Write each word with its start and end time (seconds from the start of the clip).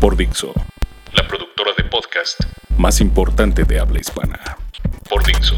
Por 0.00 0.14
Dixo. 0.14 0.52
La 1.14 1.26
productora 1.26 1.70
de 1.76 1.84
podcast 1.84 2.38
más 2.76 3.00
importante 3.00 3.64
de 3.64 3.80
habla 3.80 3.98
hispana. 3.98 4.38
Por 5.08 5.24
Dixo. 5.24 5.54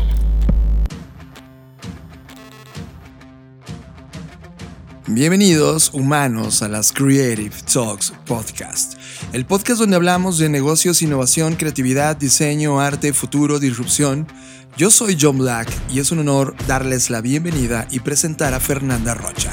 Bienvenidos 5.08 5.90
humanos 5.92 6.62
a 6.62 6.68
las 6.68 6.92
Creative 6.92 7.54
Talks 7.72 8.12
Podcast, 8.26 8.94
el 9.32 9.44
podcast 9.44 9.80
donde 9.80 9.96
hablamos 9.96 10.38
de 10.38 10.48
negocios, 10.48 11.02
innovación, 11.02 11.56
creatividad, 11.56 12.16
diseño, 12.16 12.80
arte, 12.80 13.12
futuro, 13.12 13.58
disrupción. 13.58 14.28
Yo 14.76 14.90
soy 14.90 15.18
John 15.20 15.38
Black 15.38 15.68
y 15.90 15.98
es 15.98 16.12
un 16.12 16.20
honor 16.20 16.54
darles 16.68 17.10
la 17.10 17.20
bienvenida 17.20 17.88
y 17.90 18.00
presentar 18.00 18.54
a 18.54 18.60
Fernanda 18.60 19.14
Rocha. 19.14 19.50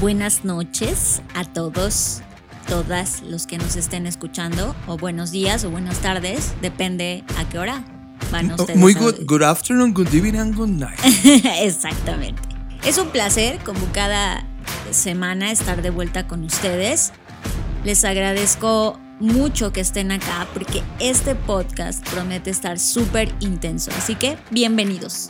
Buenas 0.00 0.44
noches 0.44 1.20
a 1.34 1.44
todos, 1.44 2.22
todas 2.68 3.22
los 3.22 3.46
que 3.46 3.58
nos 3.58 3.76
estén 3.76 4.06
escuchando, 4.06 4.74
o 4.86 4.96
buenos 4.96 5.30
días 5.30 5.64
o 5.64 5.70
buenas 5.70 5.98
tardes, 5.98 6.52
depende 6.62 7.24
a 7.36 7.48
qué 7.48 7.58
hora 7.58 7.84
van 8.30 8.50
ustedes. 8.52 8.76
Muy 8.76 8.94
a- 8.94 8.98
good, 8.98 9.14
good 9.26 9.42
afternoon, 9.42 9.92
good 9.92 10.08
evening 10.14 10.38
and 10.38 10.54
good 10.56 10.68
night. 10.68 10.98
Exactamente. 11.62 12.40
Es 12.84 12.96
un 12.98 13.08
placer, 13.10 13.58
como 13.64 13.80
cada 13.92 14.44
semana, 14.90 15.50
estar 15.50 15.82
de 15.82 15.90
vuelta 15.90 16.26
con 16.26 16.44
ustedes. 16.44 17.12
Les 17.84 18.04
agradezco 18.04 18.98
mucho 19.20 19.72
que 19.72 19.80
estén 19.80 20.12
acá 20.12 20.46
porque 20.54 20.82
este 20.98 21.34
podcast 21.34 22.06
promete 22.08 22.50
estar 22.50 22.78
súper 22.78 23.34
intenso. 23.40 23.90
Así 23.98 24.14
que, 24.14 24.38
bienvenidos. 24.50 25.28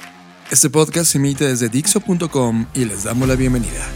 Este 0.50 0.70
podcast 0.70 1.12
se 1.12 1.18
emite 1.18 1.46
desde 1.46 1.68
Dixo.com 1.68 2.66
y 2.74 2.84
les 2.84 3.04
damos 3.04 3.28
la 3.28 3.34
bienvenida. 3.36 3.86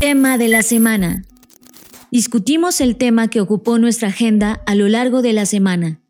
Tema 0.00 0.38
de 0.38 0.48
la 0.48 0.62
semana. 0.62 1.24
Discutimos 2.10 2.80
el 2.80 2.96
tema 2.96 3.28
que 3.28 3.40
ocupó 3.40 3.78
nuestra 3.78 4.08
agenda 4.08 4.60
a 4.66 4.74
lo 4.74 4.88
largo 4.88 5.22
de 5.22 5.32
la 5.32 5.46
semana. 5.46 6.00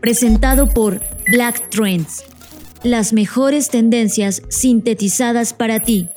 Presentado 0.00 0.68
por 0.68 1.00
Black 1.30 1.70
Trends. 1.70 2.24
Las 2.82 3.12
mejores 3.12 3.68
tendencias 3.68 4.42
sintetizadas 4.48 5.54
para 5.54 5.80
ti. 5.80 6.08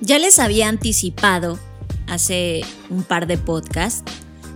Ya 0.00 0.18
les 0.18 0.38
había 0.38 0.68
anticipado 0.68 1.58
hace 2.06 2.62
un 2.88 3.02
par 3.02 3.26
de 3.26 3.36
podcasts 3.36 4.10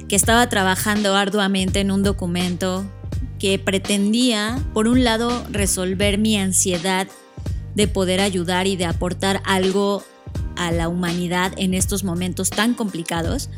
que 0.08 0.16
estaba 0.16 0.48
trabajando 0.48 1.14
arduamente 1.14 1.80
en 1.80 1.90
un 1.90 2.02
documento 2.02 2.90
que 3.38 3.58
pretendía, 3.58 4.58
por 4.72 4.88
un 4.88 5.04
lado, 5.04 5.44
resolver 5.50 6.18
mi 6.18 6.36
ansiedad 6.36 7.08
de 7.80 7.88
poder 7.88 8.20
ayudar 8.20 8.66
y 8.66 8.76
de 8.76 8.84
aportar 8.84 9.40
algo 9.46 10.04
a 10.54 10.70
la 10.70 10.90
humanidad 10.90 11.54
en 11.56 11.72
estos 11.72 12.04
momentos 12.04 12.50
tan 12.50 12.74
complicados. 12.74 13.48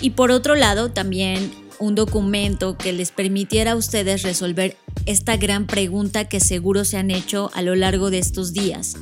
Y 0.00 0.10
por 0.10 0.30
otro 0.30 0.54
lado, 0.54 0.92
también 0.92 1.50
un 1.80 1.96
documento 1.96 2.78
que 2.78 2.92
les 2.92 3.10
permitiera 3.10 3.72
a 3.72 3.76
ustedes 3.76 4.22
resolver 4.22 4.76
esta 5.06 5.36
gran 5.36 5.66
pregunta 5.66 6.28
que 6.28 6.38
seguro 6.38 6.84
se 6.84 6.98
han 6.98 7.10
hecho 7.10 7.50
a 7.52 7.62
lo 7.62 7.74
largo 7.74 8.10
de 8.10 8.18
estos 8.18 8.52
días. 8.52 8.94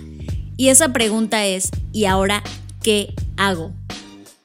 Y 0.56 0.68
esa 0.68 0.90
pregunta 0.90 1.44
es, 1.44 1.68
¿y 1.92 2.06
ahora 2.06 2.42
qué 2.82 3.14
hago? 3.36 3.74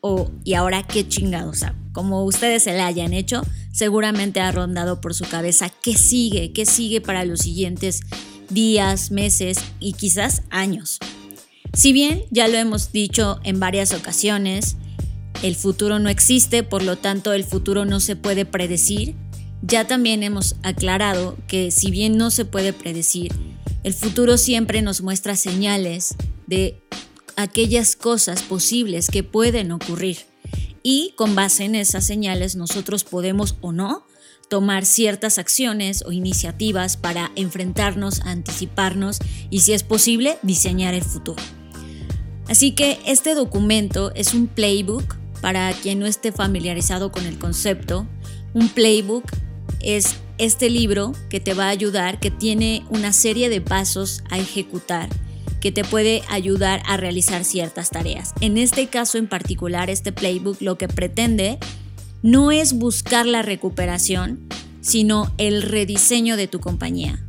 O 0.02 0.30
¿y 0.44 0.56
ahora 0.56 0.84
qué 0.84 1.08
chingados? 1.08 1.62
Como 1.94 2.26
ustedes 2.26 2.64
se 2.64 2.74
la 2.74 2.86
hayan 2.86 3.14
hecho, 3.14 3.44
seguramente 3.72 4.42
ha 4.42 4.52
rondado 4.52 5.00
por 5.00 5.14
su 5.14 5.24
cabeza 5.24 5.70
qué 5.82 5.96
sigue, 5.96 6.52
qué 6.52 6.66
sigue 6.66 7.00
para 7.00 7.24
los 7.24 7.40
siguientes 7.40 8.02
días, 8.50 9.12
meses 9.12 9.58
y 9.80 9.94
quizás 9.94 10.44
años. 10.50 11.00
Si 11.74 11.94
bien 11.94 12.24
ya 12.32 12.48
lo 12.48 12.58
hemos 12.58 12.92
dicho 12.92 13.40
en 13.44 13.60
varias 13.60 13.94
ocasiones, 13.94 14.78
el 15.44 15.56
futuro 15.56 16.00
no 16.00 16.10
existe, 16.10 16.64
por 16.64 16.84
lo 16.84 16.98
tanto 16.98 17.34
el 17.34 17.44
futuro 17.44 17.86
no 17.86 18.00
se 18.00 18.16
puede 18.16 18.46
predecir, 18.46 19.16
ya 19.62 19.86
también 19.86 20.24
hemos 20.24 20.56
aclarado 20.64 21.38
que 21.48 21.72
si 21.72 21.92
bien 21.92 22.18
no 22.18 22.32
se 22.32 22.46
puede 22.46 22.74
predecir, 22.74 23.32
el 23.84 23.94
futuro 23.94 24.38
siempre 24.38 24.82
nos 24.82 25.02
muestra 25.02 25.36
señales 25.36 26.16
de 26.48 26.82
aquellas 27.36 27.96
cosas 27.96 28.42
posibles 28.42 29.10
que 29.10 29.24
pueden 29.24 29.72
ocurrir. 29.72 30.18
Y 30.84 31.14
con 31.16 31.36
base 31.36 31.66
en 31.66 31.76
esas 31.76 32.06
señales 32.06 32.56
nosotros 32.56 33.04
podemos 33.04 33.56
o 33.62 33.72
no 33.72 34.07
tomar 34.50 34.86
ciertas 34.86 35.38
acciones 35.38 36.04
o 36.06 36.12
iniciativas 36.12 36.98
para 36.98 37.32
enfrentarnos, 37.36 38.22
anticiparnos 38.22 39.20
y 39.50 39.62
si 39.62 39.74
es 39.74 39.84
posible 39.84 40.38
diseñar 40.42 40.94
el 40.94 41.04
futuro. 41.04 41.42
Así 42.48 42.72
que 42.72 43.00
este 43.06 43.36
documento 43.36 44.14
es 44.16 44.34
un 44.34 44.48
playbook 44.48 45.16
para 45.42 45.72
quien 45.74 46.00
no 46.00 46.06
esté 46.06 46.32
familiarizado 46.32 47.12
con 47.12 47.26
el 47.26 47.38
concepto. 47.38 48.08
Un 48.54 48.70
playbook 48.70 49.26
es 49.82 50.16
este 50.38 50.70
libro 50.70 51.14
que 51.30 51.40
te 51.40 51.54
va 51.54 51.66
a 51.66 51.70
ayudar, 51.70 52.20
que 52.20 52.32
tiene 52.32 52.86
una 52.90 53.12
serie 53.12 53.50
de 53.50 53.62
pasos 53.62 54.24
a 54.30 54.38
ejecutar, 54.38 55.10
que 55.60 55.72
te 55.72 55.84
puede 55.84 56.24
ayudar 56.30 56.82
a 56.86 56.98
realizar 56.98 57.44
ciertas 57.44 57.90
tareas. 57.90 58.34
En 58.40 58.58
este 58.58 58.88
caso 58.88 59.18
en 59.18 59.28
particular, 59.28 59.90
este 59.90 60.12
playbook 60.12 60.62
lo 60.62 60.78
que 60.78 60.88
pretende 60.88 61.60
no 62.22 62.52
es 62.52 62.74
buscar 62.74 63.26
la 63.26 63.42
recuperación, 63.42 64.48
sino 64.82 65.34
el 65.38 65.62
rediseño 65.62 66.38
de 66.38 66.48
tu 66.48 66.60
compañía. 66.60 67.24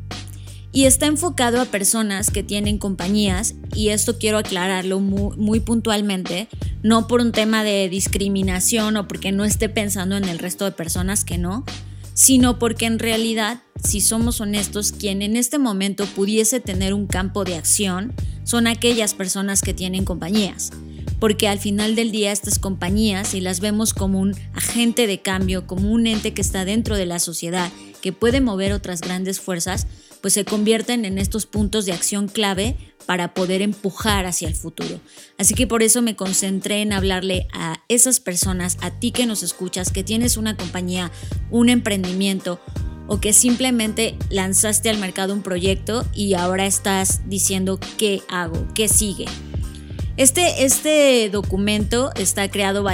Y 0.70 0.84
está 0.84 1.06
enfocado 1.06 1.60
a 1.60 1.64
personas 1.64 2.30
que 2.30 2.42
tienen 2.42 2.78
compañías, 2.78 3.54
y 3.74 3.88
esto 3.88 4.18
quiero 4.18 4.38
aclararlo 4.38 5.00
muy, 5.00 5.60
puntualmente, 5.60 6.48
no 6.82 7.06
por 7.06 7.20
un 7.20 7.32
tema 7.32 7.64
de 7.64 7.88
discriminación 7.88 8.96
o 8.96 9.08
porque 9.08 9.32
no 9.32 9.44
esté 9.44 9.68
pensando 9.68 10.16
en 10.16 10.24
el 10.24 10.38
resto 10.38 10.64
de 10.66 10.72
personas 10.72 11.24
que 11.24 11.38
no, 11.38 11.64
sino 12.14 12.58
porque 12.58 12.86
en 12.86 12.98
realidad, 12.98 13.62
si 13.82 14.00
somos 14.00 14.40
honestos, 14.40 14.92
quien 14.92 15.22
en 15.22 15.36
este 15.36 15.58
momento 15.58 16.04
pudiese 16.06 16.60
tener 16.60 16.92
un 16.92 17.06
campo 17.06 17.44
de 17.44 17.56
acción 17.56 18.12
son 18.44 18.66
aquellas 18.66 19.14
personas 19.14 19.62
que 19.62 19.74
tienen 19.74 20.04
compañías. 20.04 20.70
Porque 21.20 21.48
al 21.48 21.58
final 21.58 21.96
del 21.96 22.12
día 22.12 22.32
estas 22.32 22.58
compañías, 22.58 23.28
si 23.28 23.40
las 23.40 23.60
vemos 23.60 23.92
como 23.92 24.20
un 24.20 24.34
agente 24.54 25.06
de 25.06 25.20
cambio, 25.20 25.66
como 25.66 25.90
un 25.90 26.06
ente 26.06 26.32
que 26.32 26.42
está 26.42 26.64
dentro 26.64 26.96
de 26.96 27.06
la 27.06 27.18
sociedad, 27.18 27.70
que 28.00 28.12
puede 28.12 28.40
mover 28.40 28.72
otras 28.72 29.00
grandes 29.00 29.40
fuerzas, 29.40 29.86
pues 30.20 30.34
se 30.34 30.44
convierten 30.44 31.04
en 31.04 31.18
estos 31.18 31.46
puntos 31.46 31.86
de 31.86 31.92
acción 31.92 32.28
clave 32.28 32.76
para 33.06 33.34
poder 33.34 33.62
empujar 33.62 34.26
hacia 34.26 34.48
el 34.48 34.54
futuro. 34.54 35.00
Así 35.38 35.54
que 35.54 35.66
por 35.66 35.82
eso 35.82 36.02
me 36.02 36.16
concentré 36.16 36.82
en 36.82 36.92
hablarle 36.92 37.48
a 37.52 37.82
esas 37.88 38.20
personas, 38.20 38.76
a 38.80 38.90
ti 38.90 39.12
que 39.12 39.26
nos 39.26 39.42
escuchas, 39.42 39.90
que 39.90 40.04
tienes 40.04 40.36
una 40.36 40.56
compañía, 40.56 41.10
un 41.50 41.68
emprendimiento 41.68 42.60
o 43.06 43.20
que 43.20 43.32
simplemente 43.32 44.16
lanzaste 44.28 44.90
al 44.90 44.98
mercado 44.98 45.32
un 45.32 45.42
proyecto 45.42 46.06
y 46.14 46.34
ahora 46.34 46.66
estás 46.66 47.22
diciendo 47.26 47.80
qué 47.96 48.22
hago, 48.28 48.68
qué 48.74 48.88
sigue. 48.88 49.24
Este, 50.18 50.64
este 50.64 51.30
documento 51.30 52.10
está 52.16 52.50
creado 52.50 52.84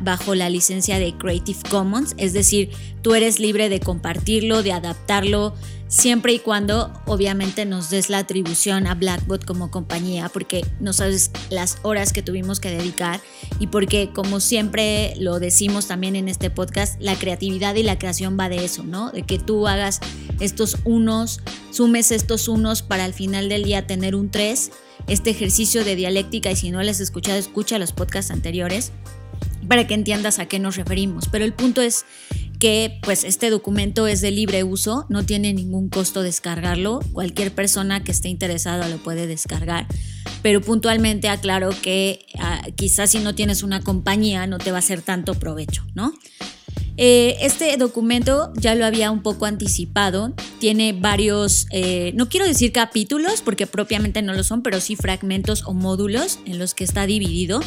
bajo 0.00 0.34
la 0.36 0.48
licencia 0.48 1.00
de 1.00 1.12
Creative 1.12 1.58
Commons, 1.68 2.14
es 2.18 2.32
decir, 2.32 2.70
tú 3.02 3.16
eres 3.16 3.40
libre 3.40 3.68
de 3.68 3.80
compartirlo, 3.80 4.62
de 4.62 4.70
adaptarlo, 4.70 5.54
siempre 5.88 6.34
y 6.34 6.38
cuando 6.38 6.92
obviamente 7.06 7.64
nos 7.64 7.90
des 7.90 8.10
la 8.10 8.18
atribución 8.18 8.86
a 8.86 8.94
Blackbot 8.94 9.44
como 9.44 9.70
compañía, 9.70 10.28
porque 10.28 10.64
no 10.80 10.92
sabes 10.92 11.30
las 11.50 11.78
horas 11.82 12.12
que 12.12 12.22
tuvimos 12.22 12.60
que 12.60 12.70
dedicar 12.70 13.20
y 13.58 13.66
porque 13.68 14.10
como 14.14 14.40
siempre 14.40 15.14
lo 15.18 15.40
decimos 15.40 15.86
también 15.86 16.14
en 16.14 16.28
este 16.28 16.50
podcast, 16.50 17.00
la 17.00 17.16
creatividad 17.16 17.74
y 17.74 17.82
la 17.82 17.98
creación 17.98 18.36
va 18.38 18.48
de 18.48 18.64
eso, 18.64 18.84
¿no? 18.84 19.10
De 19.10 19.22
que 19.22 19.38
tú 19.38 19.66
hagas 19.66 20.00
estos 20.40 20.76
unos, 20.84 21.40
sumes 21.70 22.12
estos 22.12 22.48
unos 22.48 22.82
para 22.82 23.04
al 23.04 23.14
final 23.14 23.48
del 23.48 23.64
día 23.64 23.86
tener 23.86 24.14
un 24.14 24.30
3, 24.30 24.70
este 25.06 25.30
ejercicio 25.30 25.84
de 25.84 25.96
dialéctica 25.96 26.50
y 26.50 26.56
si 26.56 26.70
no 26.70 26.82
lo 26.82 26.90
has 26.90 27.00
escuchado, 27.00 27.38
escucha 27.38 27.78
los 27.78 27.92
podcasts 27.92 28.30
anteriores 28.30 28.92
para 29.68 29.86
que 29.86 29.94
entiendas 29.94 30.38
a 30.38 30.46
qué 30.46 30.58
nos 30.58 30.76
referimos. 30.76 31.28
Pero 31.30 31.44
el 31.44 31.52
punto 31.52 31.82
es 31.82 32.04
que 32.58 32.98
pues 33.02 33.24
este 33.24 33.50
documento 33.50 34.06
es 34.06 34.20
de 34.20 34.30
libre 34.30 34.64
uso, 34.64 35.06
no 35.08 35.24
tiene 35.24 35.52
ningún 35.52 35.88
costo 35.88 36.22
descargarlo, 36.22 37.00
cualquier 37.12 37.52
persona 37.52 38.02
que 38.02 38.10
esté 38.10 38.28
interesada 38.28 38.88
lo 38.88 38.98
puede 38.98 39.26
descargar, 39.26 39.86
pero 40.42 40.60
puntualmente 40.60 41.28
aclaro 41.28 41.70
que 41.82 42.26
ah, 42.38 42.62
quizás 42.74 43.10
si 43.10 43.20
no 43.20 43.34
tienes 43.34 43.62
una 43.62 43.80
compañía 43.80 44.46
no 44.46 44.58
te 44.58 44.72
va 44.72 44.78
a 44.78 44.80
hacer 44.80 45.02
tanto 45.02 45.34
provecho, 45.34 45.84
¿no? 45.94 46.12
Eh, 47.00 47.36
este 47.42 47.76
documento 47.76 48.52
ya 48.56 48.74
lo 48.74 48.84
había 48.84 49.12
un 49.12 49.22
poco 49.22 49.46
anticipado, 49.46 50.32
tiene 50.58 50.92
varios, 50.92 51.68
eh, 51.70 52.10
no 52.16 52.28
quiero 52.28 52.44
decir 52.44 52.72
capítulos 52.72 53.40
porque 53.40 53.68
propiamente 53.68 54.20
no 54.20 54.34
lo 54.34 54.42
son, 54.42 54.62
pero 54.62 54.80
sí 54.80 54.96
fragmentos 54.96 55.62
o 55.64 55.74
módulos 55.74 56.40
en 56.44 56.58
los 56.58 56.74
que 56.74 56.82
está 56.82 57.06
dividido 57.06 57.60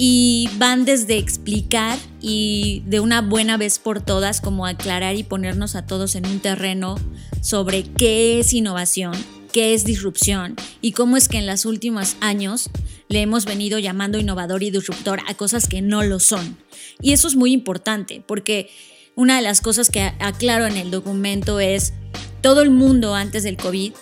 y 0.00 0.48
van 0.58 0.84
desde 0.84 1.18
explicar 1.18 1.98
y 2.22 2.84
de 2.86 3.00
una 3.00 3.20
buena 3.20 3.56
vez 3.56 3.80
por 3.80 4.00
todas 4.00 4.40
como 4.40 4.64
aclarar 4.64 5.16
y 5.16 5.24
ponernos 5.24 5.74
a 5.74 5.86
todos 5.86 6.14
en 6.14 6.24
un 6.24 6.38
terreno 6.38 6.94
sobre 7.42 7.82
qué 7.82 8.38
es 8.38 8.52
innovación, 8.52 9.12
qué 9.52 9.74
es 9.74 9.84
disrupción 9.84 10.54
y 10.80 10.92
cómo 10.92 11.16
es 11.16 11.28
que 11.28 11.38
en 11.38 11.48
los 11.48 11.64
últimos 11.64 12.14
años 12.20 12.70
le 13.08 13.22
hemos 13.22 13.44
venido 13.44 13.80
llamando 13.80 14.18
innovador 14.18 14.62
y 14.62 14.70
disruptor 14.70 15.18
a 15.26 15.34
cosas 15.34 15.66
que 15.66 15.82
no 15.82 16.04
lo 16.04 16.20
son. 16.20 16.56
Y 17.02 17.12
eso 17.12 17.26
es 17.26 17.34
muy 17.34 17.52
importante 17.52 18.22
porque 18.24 18.70
una 19.16 19.34
de 19.34 19.42
las 19.42 19.60
cosas 19.60 19.90
que 19.90 20.12
aclaro 20.20 20.66
en 20.66 20.76
el 20.76 20.92
documento 20.92 21.58
es 21.58 21.92
todo 22.40 22.62
el 22.62 22.70
mundo 22.70 23.16
antes 23.16 23.42
del 23.42 23.56
COVID 23.56 23.94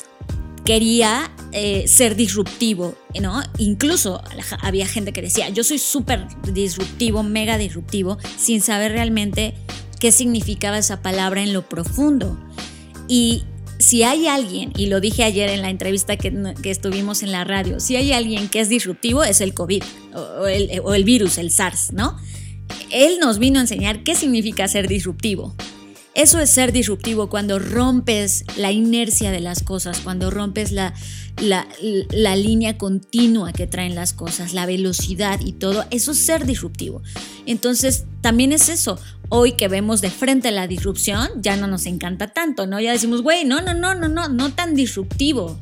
quería 0.66 1.30
eh, 1.52 1.86
ser 1.86 2.16
disruptivo, 2.16 2.96
¿no? 3.22 3.40
Incluso 3.56 4.20
había 4.60 4.86
gente 4.86 5.12
que 5.12 5.22
decía, 5.22 5.48
yo 5.48 5.64
soy 5.64 5.78
súper 5.78 6.26
disruptivo, 6.52 7.22
mega 7.22 7.56
disruptivo, 7.56 8.18
sin 8.36 8.60
saber 8.60 8.92
realmente 8.92 9.54
qué 10.00 10.12
significaba 10.12 10.76
esa 10.76 11.00
palabra 11.00 11.42
en 11.42 11.52
lo 11.52 11.66
profundo. 11.66 12.38
Y 13.08 13.44
si 13.78 14.02
hay 14.02 14.26
alguien, 14.26 14.72
y 14.76 14.86
lo 14.86 15.00
dije 15.00 15.22
ayer 15.22 15.48
en 15.50 15.62
la 15.62 15.70
entrevista 15.70 16.16
que, 16.16 16.34
estuvimos 16.64 17.22
en 17.22 17.30
la 17.30 17.44
radio, 17.44 17.78
si 17.78 17.94
hay 17.96 18.12
alguien 18.12 18.48
que 18.48 18.60
es 18.60 18.68
disruptivo 18.68 19.22
es 19.22 19.40
el 19.40 19.54
COVID 19.54 19.82
el, 20.48 20.80
o 20.82 20.94
el 20.94 21.04
virus, 21.04 21.38
el 21.38 21.50
SARS, 21.52 21.92
¿no? 21.92 22.18
Él 22.90 23.18
nos 23.20 23.38
vino 23.38 23.60
a 23.60 23.62
enseñar 23.62 24.02
qué 24.02 24.16
significa 24.16 24.66
ser 24.66 24.88
disruptivo. 24.88 25.54
Eso 26.16 26.40
es 26.40 26.48
ser 26.48 26.72
disruptivo 26.72 27.28
cuando 27.28 27.58
rompes 27.58 28.44
la 28.56 28.72
inercia 28.72 29.30
de 29.30 29.40
las 29.40 29.62
cosas, 29.62 30.00
cuando 30.00 30.30
rompes 30.30 30.72
la, 30.72 30.94
la, 31.42 32.36
línea 32.36 32.78
continua 32.78 33.52
que 33.52 33.66
traen 33.66 33.94
las 33.94 34.14
cosas, 34.14 34.54
la 34.54 34.64
velocidad 34.64 35.40
y 35.40 35.52
todo. 35.52 35.84
Eso 35.90 36.12
es 36.12 36.18
ser 36.18 36.46
disruptivo. 36.46 37.02
Entonces, 37.44 38.06
también 38.22 38.52
es 38.52 38.70
eso. 38.70 38.98
Hoy 39.28 39.52
que 39.52 39.68
vemos 39.68 40.00
de 40.00 40.08
frente 40.08 40.50
la 40.52 40.66
disrupción, 40.66 41.28
ya 41.42 41.58
no 41.58 41.66
nos 41.66 41.84
encanta 41.84 42.28
tanto, 42.28 42.66
¿no? 42.66 42.80
Ya 42.80 42.92
decimos, 42.92 43.20
güey, 43.20 43.44
no, 43.44 43.60
no, 43.60 43.74
no, 43.74 43.94
no, 43.94 44.08
no, 44.08 44.30
no 44.30 44.52
tan 44.54 44.74
disruptivo. 44.74 45.58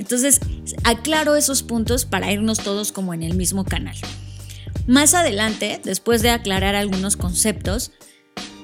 Entonces, 0.00 0.40
aclaro 0.82 1.36
esos 1.36 1.62
puntos 1.62 2.06
para 2.06 2.32
irnos 2.32 2.58
todos 2.58 2.90
como 2.90 3.14
en 3.14 3.22
el 3.22 3.36
mismo 3.36 3.64
canal. 3.64 3.96
Más 4.88 5.14
adelante, 5.14 5.80
después 5.84 6.22
de 6.22 6.30
aclarar 6.30 6.74
algunos 6.74 7.16
conceptos, 7.16 7.92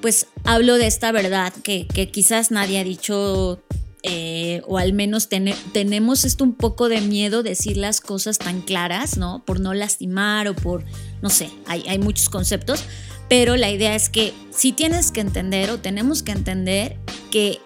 pues 0.01 0.27
hablo 0.45 0.77
de 0.77 0.87
esta 0.87 1.13
verdad 1.13 1.53
que, 1.63 1.87
quizás 2.13 2.51
nadie 2.51 2.79
ha 2.79 2.85
dicho 2.85 3.63
eh, 4.03 4.63
o 4.67 4.79
al 4.79 4.93
menos 4.93 5.29
tenemos 5.29 6.25
esto 6.25 6.45
un 6.45 6.55
poco 6.55 6.89
de 6.89 7.01
miedo 7.01 7.43
decir 7.43 7.77
las 7.77 8.01
cosas 8.01 8.39
tan 8.39 8.61
claras, 8.61 9.17
¿no? 9.17 9.45
Por 9.45 9.61
no 9.61 9.75
lastimar 9.75 10.49
o 10.49 10.55
por, 10.55 10.85
no 11.21 11.31
sé, 11.31 11.51
hay, 11.67 11.85
hay 11.89 11.99
muchos 11.99 12.29
conceptos, 12.29 12.85
pero 13.29 13.57
la 13.57 13.71
idea 13.71 13.95
es 13.95 14.09
que 14.09 14.35
si 14.51 14.73
tienes 14.73 15.13
que 15.13 15.21
entender 15.21 15.71
o 15.71 15.79
tenemos 15.79 16.23
que 16.23 16.33
entender 16.33 16.97
que 17.31 17.61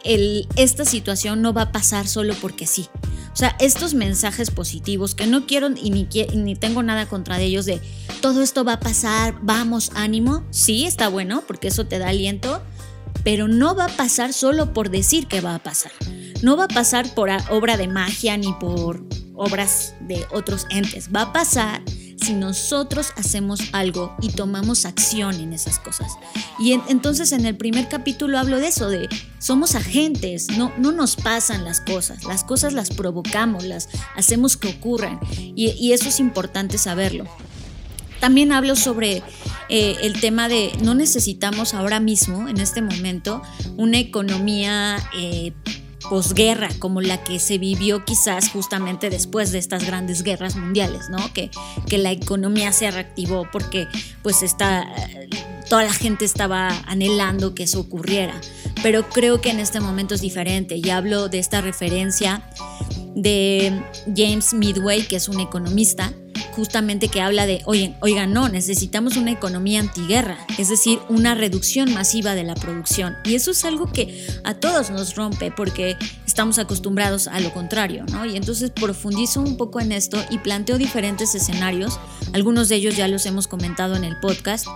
esta 0.56 0.84
situación 0.84 1.40
no 1.40 1.52
va 1.52 1.62
a 1.62 1.72
pasar 1.72 2.08
solo 2.08 2.34
porque 2.40 2.66
sí. 2.66 2.88
O 3.32 3.36
sea, 3.36 3.56
estos 3.60 3.94
mensajes 3.94 4.50
positivos 4.50 5.14
que 5.14 5.26
no 5.26 5.46
quiero 5.46 5.70
y 5.70 5.90
ni, 5.90 6.06
ni 6.34 6.54
tengo 6.56 6.82
nada 6.82 7.06
contra 7.06 7.38
de 7.38 7.44
ellos 7.44 7.64
de 7.64 7.80
todo 8.20 8.42
esto 8.42 8.64
va 8.64 8.74
a 8.74 8.80
pasar, 8.80 9.38
vamos, 9.40 9.90
ánimo, 9.94 10.44
sí, 10.50 10.84
está 10.84 11.08
bueno 11.08 11.42
porque 11.46 11.68
eso 11.68 11.86
te 11.86 11.98
da 11.98 12.08
aliento, 12.08 12.60
pero 13.24 13.48
no 13.48 13.74
va 13.74 13.86
a 13.86 13.96
pasar 13.96 14.32
solo 14.32 14.74
por 14.74 14.90
decir 14.90 15.28
que 15.28 15.40
va 15.40 15.54
a 15.54 15.60
pasar. 15.60 15.92
No 16.42 16.56
va 16.56 16.64
a 16.64 16.68
pasar 16.68 17.14
por 17.14 17.30
obra 17.50 17.76
de 17.76 17.88
magia 17.88 18.36
ni 18.36 18.52
por 18.54 19.04
obras 19.34 19.94
de 20.00 20.26
otros 20.32 20.66
entes. 20.70 21.10
Va 21.14 21.22
a 21.22 21.32
pasar 21.32 21.82
si 22.22 22.34
nosotros 22.34 23.12
hacemos 23.16 23.60
algo 23.72 24.14
y 24.20 24.28
tomamos 24.28 24.84
acción 24.84 25.34
en 25.40 25.52
esas 25.52 25.78
cosas. 25.78 26.12
Y 26.58 26.72
entonces 26.72 27.32
en 27.32 27.46
el 27.46 27.56
primer 27.56 27.88
capítulo 27.88 28.38
hablo 28.38 28.58
de 28.58 28.68
eso, 28.68 28.88
de 28.88 29.08
somos 29.38 29.74
agentes, 29.74 30.48
no, 30.56 30.72
no 30.78 30.92
nos 30.92 31.16
pasan 31.16 31.64
las 31.64 31.80
cosas, 31.80 32.24
las 32.24 32.44
cosas 32.44 32.72
las 32.72 32.90
provocamos, 32.90 33.64
las 33.64 33.88
hacemos 34.16 34.56
que 34.56 34.68
ocurran. 34.68 35.18
Y, 35.38 35.92
eso 35.92 36.08
es 36.08 36.20
importante 36.20 36.78
saberlo. 36.78 37.24
También 38.20 38.52
hablo 38.52 38.76
sobre 38.76 39.22
eh, 39.68 39.96
el 40.02 40.20
tema 40.20 40.48
de 40.48 40.72
no 40.82 40.94
necesitamos 40.94 41.74
ahora 41.74 41.98
mismo, 41.98 42.48
en 42.48 42.58
este 42.58 42.80
momento, 42.80 43.42
una 43.76 43.98
economía 43.98 44.96
eh, 45.16 45.52
posguerra 46.08 46.68
como 46.78 47.00
la 47.00 47.22
que 47.22 47.38
se 47.38 47.58
vivió 47.58 48.04
quizás 48.04 48.50
justamente 48.50 49.10
después 49.10 49.52
de 49.52 49.58
estas 49.58 49.84
grandes 49.84 50.22
guerras 50.22 50.56
mundiales, 50.56 51.08
¿no? 51.10 51.32
Que, 51.32 51.50
que 51.88 51.98
la 51.98 52.10
economía 52.10 52.72
se 52.72 52.90
reactivó 52.90 53.48
porque 53.50 53.88
pues 54.22 54.42
está, 54.42 54.88
toda 55.68 55.84
la 55.84 55.92
gente 55.92 56.24
estaba 56.24 56.68
anhelando 56.86 57.54
que 57.54 57.64
eso 57.64 57.80
ocurriera. 57.80 58.40
Pero 58.82 59.08
creo 59.08 59.40
que 59.40 59.50
en 59.50 59.60
este 59.60 59.80
momento 59.80 60.14
es 60.14 60.20
diferente 60.20 60.76
y 60.76 60.90
hablo 60.90 61.28
de 61.28 61.38
esta 61.38 61.60
referencia 61.60 62.42
de 63.14 63.82
James 64.16 64.54
Midway, 64.54 65.02
que 65.02 65.16
es 65.16 65.28
un 65.28 65.40
economista, 65.40 66.12
justamente 66.52 67.08
que 67.08 67.20
habla 67.20 67.46
de, 67.46 67.62
oye, 67.64 67.94
oigan, 68.00 68.32
no, 68.32 68.48
necesitamos 68.48 69.16
una 69.16 69.32
economía 69.32 69.80
antiguerra, 69.80 70.38
es 70.58 70.68
decir, 70.68 70.98
una 71.08 71.34
reducción 71.34 71.92
masiva 71.92 72.34
de 72.34 72.44
la 72.44 72.54
producción. 72.54 73.16
Y 73.24 73.34
eso 73.34 73.50
es 73.50 73.64
algo 73.64 73.92
que 73.92 74.26
a 74.44 74.54
todos 74.54 74.90
nos 74.90 75.16
rompe 75.16 75.50
porque 75.50 75.96
estamos 76.26 76.58
acostumbrados 76.58 77.26
a 77.26 77.40
lo 77.40 77.52
contrario, 77.52 78.04
¿no? 78.10 78.24
Y 78.24 78.36
entonces 78.36 78.70
profundizo 78.70 79.40
un 79.40 79.56
poco 79.56 79.80
en 79.80 79.92
esto 79.92 80.22
y 80.30 80.38
planteo 80.38 80.78
diferentes 80.78 81.34
escenarios, 81.34 81.98
algunos 82.32 82.68
de 82.68 82.76
ellos 82.76 82.96
ya 82.96 83.08
los 83.08 83.26
hemos 83.26 83.48
comentado 83.48 83.96
en 83.96 84.04
el 84.04 84.18
podcast, 84.20 84.66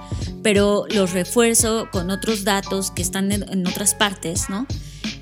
pero 0.43 0.85
los 0.91 1.13
refuerzo 1.13 1.89
con 1.93 2.11
otros 2.11 2.45
datos 2.45 2.91
que 2.91 3.03
están 3.03 3.33
en 3.33 3.67
otras 3.67 3.95
partes, 3.95 4.49
¿no? 4.49 4.67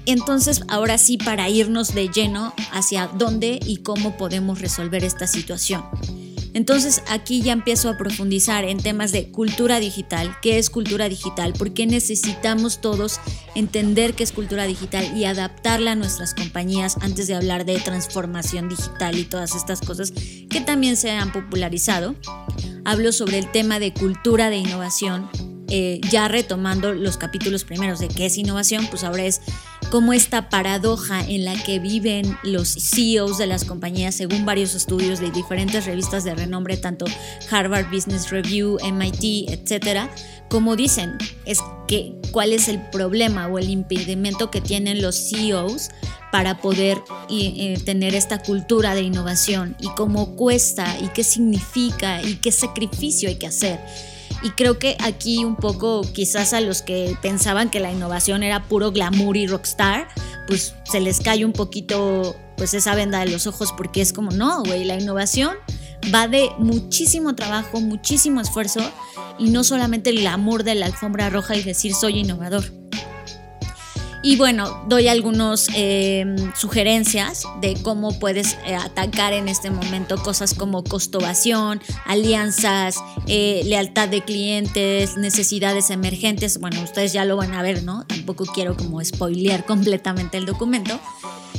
Entonces, 0.07 0.62
ahora 0.69 0.99
sí, 0.99 1.17
para 1.17 1.49
irnos 1.49 1.95
de 1.95 2.09
lleno 2.09 2.55
hacia 2.73 3.07
dónde 3.07 3.59
y 3.65 3.78
cómo 3.78 4.17
podemos 4.17 4.61
resolver 4.61 5.02
esta 5.05 5.26
situación. 5.26 5.85
Entonces 6.54 7.02
aquí 7.08 7.42
ya 7.42 7.52
empiezo 7.52 7.90
a 7.90 7.99
profundizar 7.99 8.64
en 8.64 8.78
temas 8.78 9.11
de 9.11 9.30
cultura 9.30 9.80
digital, 9.80 10.37
qué 10.40 10.58
es 10.58 10.70
cultura 10.70 11.08
digital, 11.08 11.52
por 11.52 11.75
qué 11.75 11.87
necesitamos 11.87 12.80
todos 12.80 13.20
entender 13.56 14.14
qué 14.14 14.23
es 14.23 14.30
cultura 14.30 14.64
digital 14.64 15.16
y 15.16 15.25
adaptarla 15.25 15.92
a 15.92 15.96
nuestras 15.96 16.32
compañías 16.32 16.96
antes 17.00 17.26
de 17.26 17.34
hablar 17.34 17.64
de 17.64 17.78
transformación 17.80 18.68
digital 18.68 19.18
y 19.18 19.25
todas 19.25 19.56
estas 19.56 19.80
cosas 19.80 20.12
que 20.12 20.61
también 20.61 20.96
se 20.96 21.11
han 21.11 21.32
popularizado. 21.32 22.14
Hablo 22.84 23.11
sobre 23.11 23.38
el 23.38 23.50
tema 23.50 23.80
de 23.80 23.92
cultura 23.92 24.49
de 24.49 24.58
innovación, 24.58 25.28
eh, 25.76 26.00
ya 26.09 26.28
retomando 26.28 26.93
los 26.93 27.16
capítulos 27.16 27.64
primeros 27.64 27.99
de 27.99 28.07
qué 28.07 28.26
es 28.26 28.38
innovación, 28.38 28.87
pues 28.90 29.02
ahora 29.02 29.25
es 29.25 29.40
como 29.90 30.12
esta 30.12 30.49
paradoja 30.49 31.21
en 31.26 31.45
la 31.45 31.61
que 31.64 31.81
viven 31.81 32.38
los 32.45 32.69
CEOs 32.69 33.38
de 33.38 33.49
las 33.49 33.64
compañías 33.64 34.14
según 34.14 34.47
varios 34.47 34.76
estudios 34.76 35.19
de 35.19 35.33
diferentes 35.33 35.85
revistas 35.85 36.23
de 36.23 36.33
renombre, 36.37 36.76
tanto 36.76 37.07
Harvard 37.50 37.90
Business 37.90 38.31
Review, 38.31 38.78
MIT, 38.88 39.50
etcétera, 39.50 40.09
como 40.49 40.76
dicen, 40.76 41.19
es 41.45 41.59
que 41.88 42.14
cuál 42.31 42.52
es 42.52 42.69
el 42.69 42.81
problema 42.90 43.49
o 43.49 43.59
el 43.59 43.69
impedimento 43.69 44.52
que 44.52 44.61
tienen 44.61 45.02
los 45.02 45.28
CEOs 45.28 45.90
para 46.31 46.59
poder 46.61 47.02
eh, 47.31 47.81
tener 47.85 48.14
esta 48.14 48.40
cultura 48.40 48.95
de 48.95 49.02
innovación 49.02 49.75
y 49.81 49.88
cómo 49.97 50.37
cuesta 50.37 50.97
y 51.00 51.09
qué 51.09 51.25
significa 51.25 52.23
y 52.23 52.37
qué 52.37 52.52
sacrificio 52.52 53.28
hay 53.28 53.35
que 53.35 53.49
hacer. 53.49 53.81
Y 54.45 54.51
creo 54.51 54.79
que 54.79 54.97
aquí 55.01 55.43
un 55.43 55.57
poco 55.57 56.03
quizás 56.13 56.53
a 56.53 56.61
los 56.61 56.83
que 56.83 57.17
pensaban 57.23 57.71
que 57.71 57.81
la 57.81 57.91
innovación 57.91 58.43
era 58.43 58.63
puro 58.63 58.93
glamour 58.93 59.39
y 59.39 59.47
rockstar, 59.47 60.07
pues 60.47 60.75
se 60.85 61.01
les 61.01 61.21
cae 61.21 61.47
un 61.47 61.55
poquito 61.55 62.37
pues 62.59 62.75
esa 62.75 62.95
venda 62.95 63.21
de 63.21 63.31
los 63.31 63.47
ojos 63.47 63.73
porque 63.75 64.03
es 64.03 64.13
como, 64.13 64.31
no, 64.33 64.63
güey, 64.63 64.85
la 64.85 65.01
innovación 65.01 65.57
va 66.15 66.29
de 66.29 66.51
muchísimo 66.59 67.35
trabajo, 67.35 67.81
muchísimo 67.81 68.43
esfuerzo 68.43 68.81
y 69.39 69.49
no 69.49 69.65
solamente 69.65 70.11
el 70.11 70.21
glamour 70.21 70.63
de 70.63 70.75
la 70.75 70.87
alfombra 70.87 71.31
roja 71.31 71.57
y 71.57 71.63
decir 71.63 71.95
soy 71.95 72.19
innovador. 72.19 72.65
Y 74.26 74.37
bueno, 74.37 74.83
doy 74.88 75.09
algunas 75.09 75.69
em, 75.75 76.35
sugerencias 76.54 77.43
de 77.61 77.75
cómo 77.83 78.19
puedes 78.19 78.54
eh, 78.64 78.75
atacar 78.75 79.35
en 79.35 79.49
este 79.49 79.71
momento 79.71 80.16
cosas 80.16 80.54
como 80.54 80.83
costovación, 80.83 81.83
alianzas, 82.07 82.97
eh, 83.26 83.61
lealtad 83.66 84.09
de 84.09 84.23
clientes, 84.23 85.19
necesidades 85.19 85.90
emergentes. 85.90 86.59
Bueno, 86.59 86.83
ustedes 86.83 87.12
ya 87.12 87.26
lo 87.26 87.37
van 87.37 87.52
a 87.52 87.61
ver, 87.61 87.83
¿no? 87.83 88.07
Tampoco 88.07 88.47
quiero 88.47 88.78
como 88.78 89.04
spoilear 89.04 89.64
completamente 89.66 90.38
el 90.38 90.47
documento. 90.47 90.99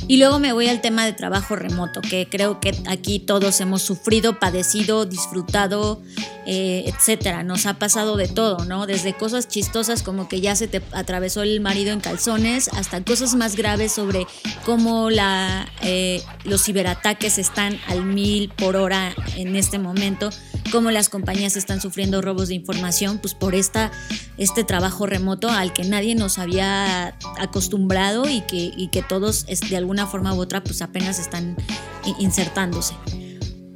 Y 0.08 0.18
luego 0.18 0.38
me 0.38 0.52
voy 0.52 0.68
al 0.68 0.80
tema 0.80 1.04
de 1.04 1.12
trabajo 1.12 1.56
remoto, 1.56 2.00
que 2.00 2.28
creo 2.30 2.60
que 2.60 2.72
aquí 2.86 3.18
todos 3.18 3.60
hemos 3.60 3.82
sufrido, 3.82 4.38
padecido, 4.38 5.04
disfrutado, 5.04 6.00
eh, 6.46 6.84
etcétera. 6.86 7.42
Nos 7.42 7.66
ha 7.66 7.74
pasado 7.74 8.16
de 8.16 8.28
todo, 8.28 8.64
¿no? 8.66 8.86
Desde 8.86 9.14
cosas 9.14 9.48
chistosas 9.48 10.02
como 10.02 10.28
que 10.28 10.40
ya 10.40 10.54
se 10.54 10.68
te 10.68 10.80
atravesó 10.92 11.42
el 11.42 11.60
marido 11.60 11.92
en 11.92 12.00
calzones, 12.00 12.68
hasta 12.68 13.02
cosas 13.02 13.34
más 13.34 13.56
graves 13.56 13.92
sobre 13.92 14.26
cómo 14.64 15.10
la, 15.10 15.68
eh, 15.82 16.22
los 16.44 16.64
ciberataques 16.64 17.38
están 17.38 17.80
al 17.88 18.04
mil 18.04 18.48
por 18.50 18.76
hora 18.76 19.14
en 19.36 19.56
este 19.56 19.78
momento 19.78 20.30
cómo 20.70 20.90
las 20.90 21.08
compañías 21.08 21.56
están 21.56 21.80
sufriendo 21.80 22.22
robos 22.22 22.48
de 22.48 22.54
información, 22.54 23.18
pues 23.18 23.34
por 23.34 23.54
esta, 23.54 23.90
este 24.38 24.64
trabajo 24.64 25.06
remoto 25.06 25.48
al 25.50 25.72
que 25.72 25.84
nadie 25.84 26.14
nos 26.14 26.38
había 26.38 27.16
acostumbrado 27.38 28.28
y 28.28 28.40
que, 28.42 28.72
y 28.76 28.88
que 28.88 29.02
todos 29.02 29.46
de 29.46 29.76
alguna 29.76 30.06
forma 30.06 30.34
u 30.34 30.40
otra 30.40 30.62
pues 30.62 30.82
apenas 30.82 31.18
están 31.18 31.56
insertándose. 32.18 32.94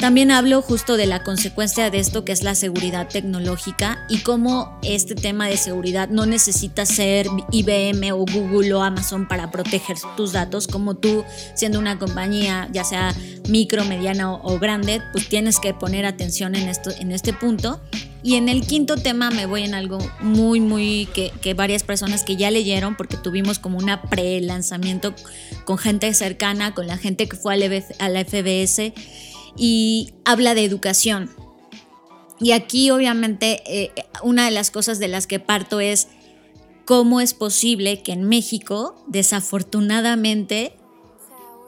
También 0.01 0.31
hablo 0.31 0.63
justo 0.63 0.97
de 0.97 1.05
la 1.05 1.23
consecuencia 1.23 1.91
de 1.91 1.99
esto 1.99 2.25
que 2.25 2.33
es 2.33 2.43
la 2.43 2.55
seguridad 2.55 3.07
tecnológica 3.07 4.07
y 4.09 4.21
cómo 4.21 4.79
este 4.83 5.15
tema 5.15 5.47
de 5.47 5.59
seguridad 5.59 6.09
no 6.09 6.25
necesita 6.25 6.87
ser 6.87 7.27
IBM 7.53 8.11
o 8.13 8.25
Google 8.25 8.73
o 8.73 8.83
Amazon 8.83 9.29
para 9.29 9.51
proteger 9.51 9.99
tus 10.17 10.33
datos, 10.33 10.69
como 10.69 10.95
tú 10.95 11.23
siendo 11.55 11.79
una 11.79 11.99
compañía 11.99 12.67
ya 12.73 12.83
sea 12.83 13.15
micro, 13.51 13.85
mediana 13.85 14.33
o, 14.33 14.59
grande, 14.59 15.03
pues 15.13 15.29
tienes 15.29 15.61
que 15.61 15.75
poner 15.75 16.07
atención 16.07 16.55
en, 16.55 16.71
esto, 16.71 16.91
en 16.99 17.13
este 17.13 17.35
punto. 17.35 17.79
Y 18.23 18.37
en 18.37 18.49
el 18.49 18.67
quinto 18.67 18.97
tema 18.97 19.31
me 19.31 19.45
voy 19.45 19.65
en 19.65 19.75
algo 19.75 19.99
muy, 20.21 20.61
muy 20.61 21.09
que, 21.15 21.31
que 21.43 21.53
varias 21.53 21.83
personas 21.83 22.23
que 22.23 22.37
ya 22.37 22.51
leyeron, 22.51 22.97
porque 22.97 23.19
tuvimos 23.19 23.59
como 23.59 23.79
una 23.79 24.03
pre-lanzamiento 24.03 25.15
con 25.65 25.77
gente 25.77 26.13
cercana, 26.15 26.75
con 26.75 26.87
la 26.87 26.97
gente 26.97 27.29
que 27.29 27.37
fue 27.37 27.55
a 27.55 28.09
la 28.09 28.25
FBS 28.25 28.93
y 29.57 30.13
habla 30.25 30.55
de 30.55 30.65
educación. 30.65 31.31
Y 32.41 32.53
aquí 32.53 32.91
obviamente 32.91 33.63
eh, 33.67 33.93
una 34.23 34.47
de 34.47 34.51
las 34.51 34.71
cosas 34.71 34.99
de 34.99 35.09
las 35.09 35.27
que 35.27 35.41
parto 35.41 35.81
es 35.81 36.09
cómo 36.87 37.21
es 37.21 37.35
posible 37.35 38.03
que 38.03 38.13
en 38.13 38.25
México, 38.25 39.05
desafortunadamente, 39.07 40.77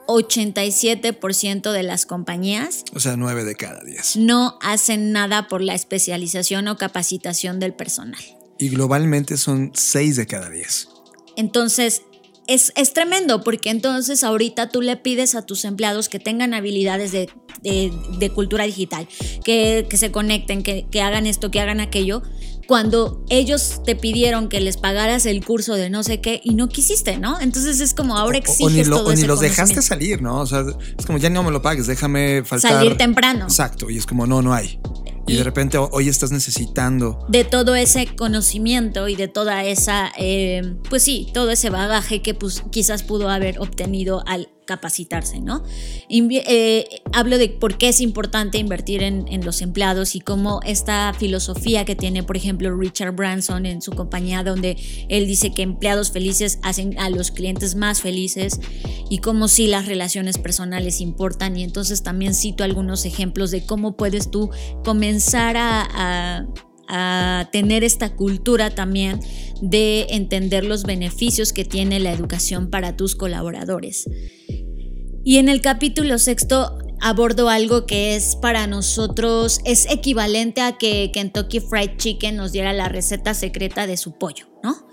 87% 0.09 1.73
de 1.73 1.83
las 1.83 2.07
compañías, 2.07 2.85
o 2.95 3.01
sea, 3.01 3.17
9 3.17 3.45
de 3.45 3.55
cada 3.55 3.85
10, 3.85 4.17
no 4.17 4.59
hacen 4.61 5.12
nada 5.12 5.49
por 5.49 5.62
la 5.62 5.75
especialización 5.75 6.69
o 6.69 6.77
capacitación 6.77 7.61
del 7.61 7.75
personal. 7.75 8.21
Y 8.59 8.69
globalmente 8.69 9.37
son 9.37 9.73
6 9.75 10.17
de 10.17 10.27
cada 10.27 10.51
10. 10.51 10.89
Entonces, 11.37 12.03
es, 12.47 12.73
es, 12.77 12.93
tremendo 12.93 13.43
porque 13.43 13.71
entonces 13.71 14.25
ahorita 14.25 14.69
tú 14.69 14.83
le 14.83 14.97
pides 14.97 15.35
a 15.35 15.43
tus 15.43 15.65
empleados 15.65 16.09
que 16.09 16.19
tengan 16.19 16.55
habilidades 16.55 17.13
de, 17.13 17.29
de, 17.63 18.31
cultura 18.31 18.65
digital, 18.65 19.09
que, 19.45 19.87
que 19.89 19.97
se 19.97 20.11
conecten, 20.11 20.63
que, 20.63 20.87
que, 20.91 21.03
hagan 21.03 21.27
esto, 21.27 21.51
que 21.51 21.61
hagan 21.61 21.81
aquello, 21.81 22.23
cuando 22.67 23.25
ellos 23.29 23.83
te 23.85 23.97
pidieron 23.97 24.49
que 24.49 24.61
les 24.61 24.77
pagaras 24.77 25.27
el 25.27 25.45
curso 25.45 25.75
de 25.75 25.91
no 25.91 26.03
sé 26.03 26.21
qué 26.21 26.41
y 26.43 26.55
no 26.55 26.69
quisiste, 26.69 27.19
¿no? 27.19 27.41
Entonces 27.41 27.81
es 27.81 27.95
como 27.95 28.17
ahora 28.17 28.39
exiges 28.39 28.67
o, 28.67 28.71
ni, 28.71 28.83
todo 28.85 29.11
o 29.11 29.15
ni 29.15 29.23
los 29.23 29.41
dejaste 29.41 29.83
salir, 29.83 30.23
¿no? 30.23 30.41
O 30.41 30.47
sea, 30.47 30.65
es 30.99 31.07
como 31.07 31.19
ya 31.19 31.31
no 31.31 31.43
me 31.43 31.51
lo 31.51 31.63
pagues, 31.63 31.87
déjame 31.87 32.45
faltar. 32.45 32.73
Salir 32.73 32.97
temprano. 32.97 33.45
Exacto, 33.45 33.91
y 33.91 33.99
es 33.99 34.07
como 34.07 34.27
no, 34.27 34.43
no 34.43 34.55
hay. 34.55 34.81
Y, 35.26 35.35
de 35.37 35.45
repente 35.45 35.79
hoy 35.79 36.09
estás 36.09 36.33
necesitando. 36.33 37.25
De 37.29 37.45
todo 37.45 37.75
ese 37.75 38.14
conocimiento 38.17 39.09
y 39.09 39.17
de 39.17 39.29
toda 39.29 39.64
esa, 39.64 40.12
eh, 40.19 40.76
pues 40.88 41.02
sí, 41.02 41.29
todo 41.33 41.50
ese 41.50 41.71
bagaje 41.71 42.23
que 42.23 42.35
pues, 42.35 42.62
quizás 42.71 43.02
pudo 43.02 43.29
haber 43.29 43.59
obtenido 43.61 44.23
al 44.26 44.49
capacitarse, 44.64 45.40
¿no? 45.40 45.62
Eh, 46.09 47.02
hablo 47.12 47.38
de 47.38 47.49
por 47.49 47.78
qué 47.78 47.88
es 47.88 48.00
importante 48.00 48.59
invertir 48.59 49.02
en, 49.02 49.45
los 49.45 49.61
empleados 49.62 50.14
y 50.14 50.21
cómo 50.21 50.61
esta 50.64 51.14
filosofía 51.19 51.85
que 51.85 51.97
tiene, 51.97 52.23
por 52.23 52.37
ejemplo, 52.37 52.75
Richard 52.76 53.14
Branson 53.14 53.66
en 53.66 53.83
su 53.83 53.92
compañía, 53.92 54.45
donde 54.45 54.76
él 55.09 55.26
dice 55.26 55.52
que 55.52 55.62
empleados 55.62 56.11
felices 56.11 56.59
hacen 56.62 56.99
a 56.99 57.11
los 57.11 57.31
clientes 57.31 57.75
más 57.75 58.00
felices 58.00 58.61
y 59.11 59.19
cómo 59.19 59.49
sí 59.49 59.66
las 59.66 59.87
relaciones 59.87 60.38
personales 60.38 61.00
importan. 61.00 61.57
Y 61.57 61.64
entonces 61.64 62.02
también 62.02 62.35
cito 62.35 62.64
algunos 62.64 63.04
ejemplos 63.04 63.50
de 63.50 63.64
cómo 63.64 63.97
puedes 63.97 64.31
tú 64.31 64.50
comenzar 64.85 65.57
a 65.59 66.47
tener 67.53 67.85
esta 67.85 68.15
cultura 68.15 68.71
también 68.71 69.21
de 69.61 70.07
entender 70.11 70.65
los 70.65 70.85
beneficios 70.85 71.53
que 71.53 71.65
tiene 71.65 72.01
la 72.01 72.12
educación 72.12 72.71
para 72.71 72.97
tus 72.97 73.17
colaboradores. 73.17 74.09
Y 75.25 75.39
en 75.39 75.49
el 75.49 75.61
capítulo 75.61 76.19
sexto 76.19 76.79
abordo 77.03 77.49
algo 77.49 77.85
que 77.85 78.15
es 78.15 78.37
para 78.37 78.67
nosotros, 78.69 79.61
es 79.65 79.91
equivalente 79.91 80.61
a 80.61 80.79
que 80.79 81.11
Kentucky 81.12 81.59
Fried 81.59 81.97
Chicken 81.97 82.37
nos 82.37 82.53
diera 82.53 82.73
la 82.73 82.89
receta 82.89 83.35
secreta 83.35 83.89
de 83.89 83.97
su 83.97 84.19
pollo, 84.19 84.47
¿no? 84.62 84.87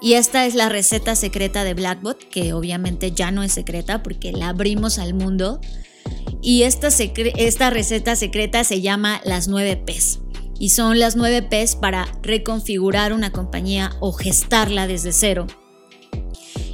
Y 0.00 0.12
esta 0.12 0.46
es 0.46 0.54
la 0.54 0.68
receta 0.68 1.16
secreta 1.16 1.64
de 1.64 1.74
Blackbot, 1.74 2.18
que 2.28 2.52
obviamente 2.52 3.12
ya 3.12 3.32
no 3.32 3.42
es 3.42 3.52
secreta 3.52 4.02
porque 4.02 4.30
la 4.30 4.50
abrimos 4.50 4.98
al 4.98 5.14
mundo. 5.14 5.60
Y 6.40 6.62
esta, 6.62 6.88
esta 6.88 7.70
receta 7.70 8.14
secreta 8.14 8.62
se 8.62 8.80
llama 8.80 9.20
las 9.24 9.48
9 9.48 9.82
P's. 9.86 10.20
Y 10.58 10.70
son 10.70 10.98
las 10.98 11.16
9 11.16 11.42
P's 11.42 11.76
para 11.76 12.06
reconfigurar 12.22 13.12
una 13.12 13.30
compañía 13.30 13.92
o 14.00 14.12
gestarla 14.12 14.86
desde 14.86 15.12
cero 15.12 15.46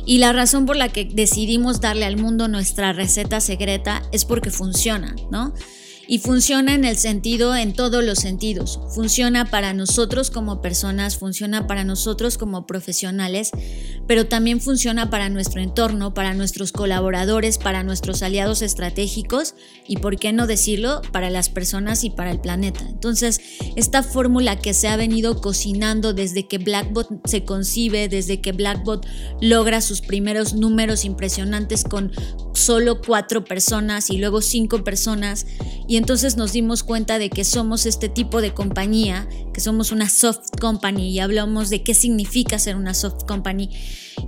y 0.05 0.19
la 0.19 0.33
razón 0.33 0.67
por 0.67 0.77
la 0.77 0.89
que 0.89 1.05
decidimos 1.05 1.81
darle 1.81 2.05
al 2.05 2.17
mundo 2.17 2.49
nuestra 2.49 2.93
receta 2.93 3.41
secreta 3.41 4.03
es 4.11 4.25
porque 4.25 4.51
funciona, 4.51 5.15
¿no? 5.31 5.55
Y 6.12 6.19
funciona 6.19 6.75
en 6.75 6.85
el 6.85 6.99
sentido, 6.99 7.57
en 7.57 7.73
todos 7.73 8.04
los 8.04 8.19
sentidos. 8.19 8.78
Funciona 8.95 9.47
para 9.47 9.73
nosotros 9.73 10.31
como 10.31 10.61
personas, 10.61 11.16
funciona 11.16 11.66
para 11.66 11.85
nosotros 11.85 12.37
como 12.37 12.66
profesionales, 12.66 13.50
pero 14.07 14.26
también 14.26 14.61
funciona 14.61 15.09
para 15.09 15.31
nuestro 15.31 15.62
entorno, 15.62 16.12
para 16.12 16.35
nuestros 16.35 16.71
colaboradores, 16.71 17.57
para 17.57 17.83
nuestros 17.83 18.23
aliados 18.23 18.61
estratégicos 18.61 19.54
y, 19.88 19.97
por 19.97 20.19
qué 20.19 20.35
no 20.35 20.47
decirlo, 20.47 21.00
para 21.12 21.31
las 21.31 21.49
personas 21.49 22.04
y 22.04 22.11
para 22.11 22.31
el 22.31 22.40
planeta. 22.40 22.83
Entonces, 22.87 23.40
esta 23.76 24.02
fórmula 24.02 24.59
que 24.59 24.75
se 24.75 24.88
ha 24.88 24.99
venido 24.99 25.40
cocinando 25.40 26.12
desde 26.12 26.47
que 26.47 26.59
Blackbot 26.59 27.26
se 27.26 27.47
concibe, 27.47 28.11
desde 28.11 28.42
que 28.42 28.52
Blackbot 28.52 29.07
logra 29.40 29.81
sus 29.81 30.02
primeros 30.02 30.52
números 30.52 31.07
impresionantes 31.07 31.85
con 31.85 32.12
solo 32.52 33.00
cuatro 33.00 33.47
personas 33.47 34.11
y 34.11 34.19
luego 34.19 34.42
cinco 34.42 34.85
personas, 34.85 35.47
y 35.88 36.01
entonces 36.02 36.37
nos 36.37 36.50
dimos 36.50 36.82
cuenta 36.82 37.21
de 37.21 37.30
que 37.30 37.44
somos 37.44 37.87
este 37.87 38.09
tipo 38.09 38.40
de 38.40 38.52
compañía, 38.52 39.28
que 39.54 39.61
somos 39.61 39.92
una 39.92 40.09
soft 40.09 40.49
company 40.61 41.11
y 41.11 41.21
hablamos 41.21 41.71
de 41.71 41.85
qué 41.85 41.94
significa 41.94 42.59
ser 42.59 42.75
una 42.75 42.92
soft 42.92 43.23
company 43.25 43.71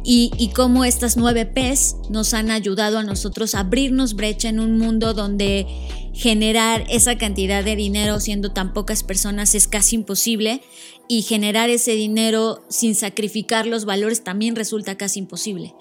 y, 0.04 0.52
cómo 0.54 0.84
estas 0.84 1.16
nueve 1.16 1.46
P's 1.46 1.96
nos 2.10 2.32
han 2.32 2.52
ayudado 2.52 2.98
a 2.98 3.02
nosotros 3.02 3.56
a 3.56 3.60
abrirnos 3.60 4.14
brecha 4.14 4.50
en 4.50 4.60
un 4.60 4.78
mundo 4.78 5.14
donde 5.14 5.66
generar 6.12 6.86
esa 6.90 7.18
cantidad 7.18 7.64
de 7.64 7.74
dinero 7.74 8.20
siendo 8.20 8.52
tan 8.52 8.72
pocas 8.72 9.02
personas 9.02 9.56
es 9.56 9.66
casi 9.66 9.96
imposible 9.96 10.62
y 11.08 11.22
generar 11.22 11.70
ese 11.70 11.96
dinero 11.96 12.64
sin 12.68 12.94
sacrificar 12.94 13.66
los 13.66 13.84
valores 13.84 14.22
también 14.22 14.54
resulta 14.54 14.96
casi 14.96 15.18
imposible. 15.18 15.74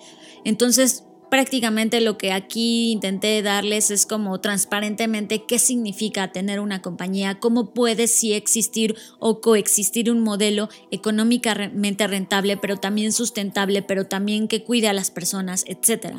Entonces, 0.44 1.04
prácticamente 1.34 2.00
lo 2.00 2.16
que 2.16 2.32
aquí 2.32 2.92
intenté 2.92 3.42
darles 3.42 3.90
es 3.90 4.06
como 4.06 4.40
transparentemente 4.40 5.46
qué 5.48 5.58
significa 5.58 6.32
tener 6.32 6.60
una 6.60 6.84
compañía, 6.84 7.40
cómo 7.40 7.74
puede 7.74 8.06
sí 8.06 8.34
existir 8.34 8.96
o 9.18 9.42
coexistir 9.42 10.12
un 10.12 10.20
modelo 10.20 10.70
económicamente 10.92 12.06
rentable, 12.06 12.56
pero 12.58 12.78
también 12.78 13.12
sustentable, 13.12 13.82
pero 13.82 14.06
también 14.06 14.48
que 14.48 14.64
cuide 14.64 14.90
a 14.90 14.94
las 14.94 15.10
personas, 15.10 15.66
etc. 15.66 16.18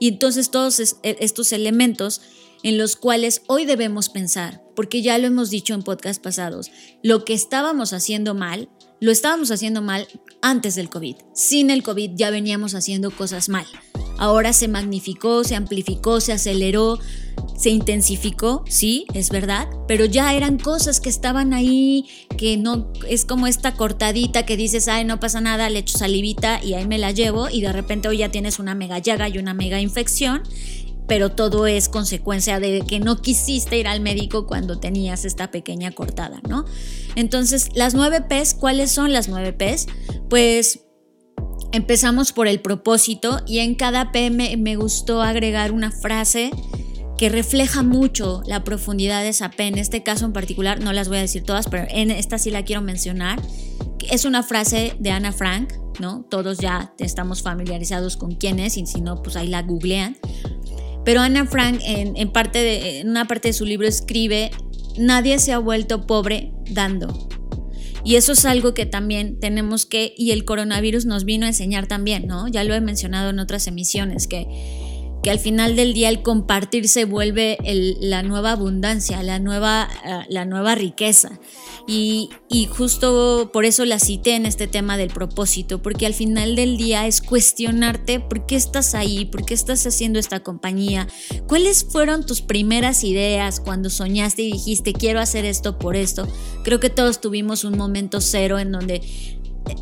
Y 0.00 0.08
entonces 0.08 0.50
todos 0.50 0.80
e, 0.80 1.16
estos 1.20 1.52
elementos 1.52 2.20
en 2.64 2.76
los 2.76 2.96
cuales 2.96 3.42
hoy 3.46 3.66
debemos 3.66 4.08
pensar, 4.08 4.64
porque 4.74 5.00
ya 5.00 5.16
lo 5.18 5.28
hemos 5.28 5.48
dicho 5.48 5.74
en 5.74 5.84
podcast 5.84 6.20
pasados, 6.20 6.72
lo 7.04 7.24
que 7.24 7.34
estábamos 7.34 7.92
haciendo 7.92 8.34
mal, 8.34 8.68
lo 9.00 9.12
estábamos 9.12 9.50
haciendo 9.50 9.82
mal 9.82 10.06
antes 10.42 10.74
del 10.74 10.88
COVID. 10.88 11.16
Sin 11.34 11.70
el 11.70 11.82
COVID 11.82 12.12
ya 12.14 12.30
veníamos 12.30 12.74
haciendo 12.74 13.10
cosas 13.10 13.48
mal 13.48 13.66
ahora 14.18 14.52
se 14.52 14.68
magnificó, 14.68 15.44
se 15.44 15.54
amplificó, 15.54 16.20
se 16.20 16.32
aceleró, 16.32 16.98
se 17.56 17.70
intensificó, 17.70 18.64
sí, 18.68 19.06
es 19.14 19.30
verdad, 19.30 19.68
pero 19.88 20.04
ya 20.04 20.34
eran 20.34 20.58
cosas 20.58 21.00
que 21.00 21.08
estaban 21.08 21.52
ahí, 21.54 22.06
que 22.36 22.56
no 22.56 22.92
es 23.08 23.24
como 23.24 23.46
esta 23.46 23.74
cortadita 23.74 24.44
que 24.44 24.56
dices, 24.56 24.88
ay, 24.88 25.04
no 25.04 25.20
pasa 25.20 25.40
nada, 25.40 25.70
le 25.70 25.80
echo 25.80 25.98
salivita 25.98 26.62
y 26.62 26.74
ahí 26.74 26.86
me 26.86 26.98
la 26.98 27.12
llevo 27.12 27.48
y 27.48 27.60
de 27.60 27.72
repente 27.72 28.08
hoy 28.08 28.18
ya 28.18 28.30
tienes 28.30 28.58
una 28.58 28.74
mega 28.74 28.98
llaga 28.98 29.28
y 29.28 29.38
una 29.38 29.54
mega 29.54 29.80
infección 29.80 30.42
pero 31.06 31.30
todo 31.30 31.66
es 31.66 31.88
consecuencia 31.88 32.60
de 32.60 32.80
que 32.80 33.00
no 33.00 33.20
quisiste 33.22 33.78
ir 33.78 33.88
al 33.88 34.00
médico 34.00 34.46
cuando 34.46 34.78
tenías 34.78 35.24
esta 35.24 35.50
pequeña 35.50 35.92
cortada, 35.92 36.40
¿no? 36.48 36.64
Entonces, 37.14 37.70
las 37.74 37.94
nueve 37.94 38.22
P's, 38.22 38.54
¿cuáles 38.54 38.90
son 38.90 39.12
las 39.12 39.28
nueve 39.28 39.52
P's? 39.52 39.86
Pues 40.28 40.80
empezamos 41.72 42.32
por 42.32 42.48
el 42.48 42.60
propósito 42.60 43.40
y 43.46 43.58
en 43.58 43.74
cada 43.74 44.12
P 44.12 44.30
me, 44.30 44.76
gustó 44.76 45.22
agregar 45.22 45.72
una 45.72 45.90
frase 45.90 46.50
que 47.18 47.28
refleja 47.28 47.82
mucho 47.82 48.42
la 48.46 48.64
profundidad 48.64 49.22
de 49.22 49.30
esa 49.30 49.50
P. 49.50 49.66
En 49.66 49.78
este 49.78 50.02
caso 50.02 50.26
en 50.26 50.32
particular, 50.32 50.80
no 50.80 50.92
las 50.92 51.08
voy 51.08 51.18
a 51.18 51.22
decir 51.22 51.44
todas, 51.44 51.66
pero 51.68 51.86
en 51.88 52.10
esta 52.10 52.38
sí 52.38 52.50
la 52.50 52.64
quiero 52.64 52.82
mencionar. 52.82 53.40
Es 54.10 54.24
una 54.24 54.42
frase 54.42 54.96
de 54.98 55.10
Ana 55.10 55.32
Frank, 55.32 55.72
¿no? 55.98 56.26
Todos 56.30 56.58
ya 56.58 56.92
estamos 56.98 57.42
familiarizados 57.42 58.16
con 58.16 58.34
quién 58.34 58.58
es 58.58 58.76
y 58.76 58.86
si 58.86 59.00
no, 59.00 59.22
pues 59.22 59.36
ahí 59.36 59.48
la 59.48 59.62
googlean. 59.62 60.16
Pero 61.06 61.20
Ana 61.20 61.46
Frank 61.46 61.80
en, 61.84 62.32
parte 62.32 62.58
de, 62.58 63.00
en 63.00 63.10
una 63.10 63.28
parte 63.28 63.48
de 63.48 63.52
su 63.52 63.64
libro 63.64 63.86
escribe, 63.86 64.50
nadie 64.98 65.38
se 65.38 65.52
ha 65.52 65.58
vuelto 65.58 66.04
pobre 66.04 66.50
dando. 66.68 67.28
Y 68.04 68.16
eso 68.16 68.32
es 68.32 68.44
algo 68.44 68.74
que 68.74 68.86
también 68.86 69.38
tenemos 69.38 69.86
que, 69.86 70.14
y 70.16 70.32
el 70.32 70.44
coronavirus 70.44 71.06
nos 71.06 71.24
vino 71.24 71.46
a 71.46 71.48
enseñar 71.48 71.86
también, 71.86 72.26
¿no? 72.26 72.48
Ya 72.48 72.64
lo 72.64 72.74
he 72.74 72.80
mencionado 72.80 73.30
en 73.30 73.38
otras 73.38 73.68
emisiones, 73.68 74.26
que, 74.26 74.48
que 75.22 75.30
al 75.30 75.38
final 75.38 75.74
del 75.76 75.92
día 75.92 76.08
el 76.08 76.22
compartir 76.22 76.88
se 76.88 77.04
vuelve 77.04 77.58
la 78.00 78.22
nueva 78.22 78.52
abundancia, 78.52 79.22
la 79.22 79.38
nueva, 79.38 79.88
eh, 80.04 80.26
la 80.28 80.44
nueva 80.44 80.74
riqueza. 80.74 81.40
Y, 81.88 82.30
justo 82.70 83.50
por 83.52 83.64
eso 83.64 83.84
la 83.84 83.98
cité 83.98 84.34
en 84.34 84.44
este 84.44 84.66
tema 84.66 84.96
del 84.96 85.08
propósito, 85.08 85.82
porque 85.82 86.06
al 86.06 86.14
final 86.14 86.56
del 86.56 86.76
día 86.76 87.06
es 87.06 87.20
cuestionarte 87.20 88.18
por 88.18 88.46
qué 88.46 88.56
estás 88.56 88.94
ahí, 88.94 89.24
por 89.24 89.44
qué 89.44 89.54
estás 89.54 89.86
haciendo 89.86 90.18
esta 90.18 90.40
compañía, 90.40 91.06
cuáles 91.46 91.84
fueron 91.84 92.26
tus 92.26 92.42
primeras 92.42 93.04
ideas 93.04 93.60
cuando 93.60 93.88
soñaste 93.88 94.42
y 94.42 94.52
dijiste 94.52 94.92
quiero 94.92 95.20
hacer 95.20 95.44
esto 95.44 95.78
por 95.78 95.96
esto. 95.96 96.26
Creo 96.64 96.80
que 96.80 96.90
todos 96.90 97.20
tuvimos 97.20 97.64
un 97.64 97.76
momento 97.76 98.20
cero 98.20 98.58
en 98.58 98.72
donde 98.72 99.00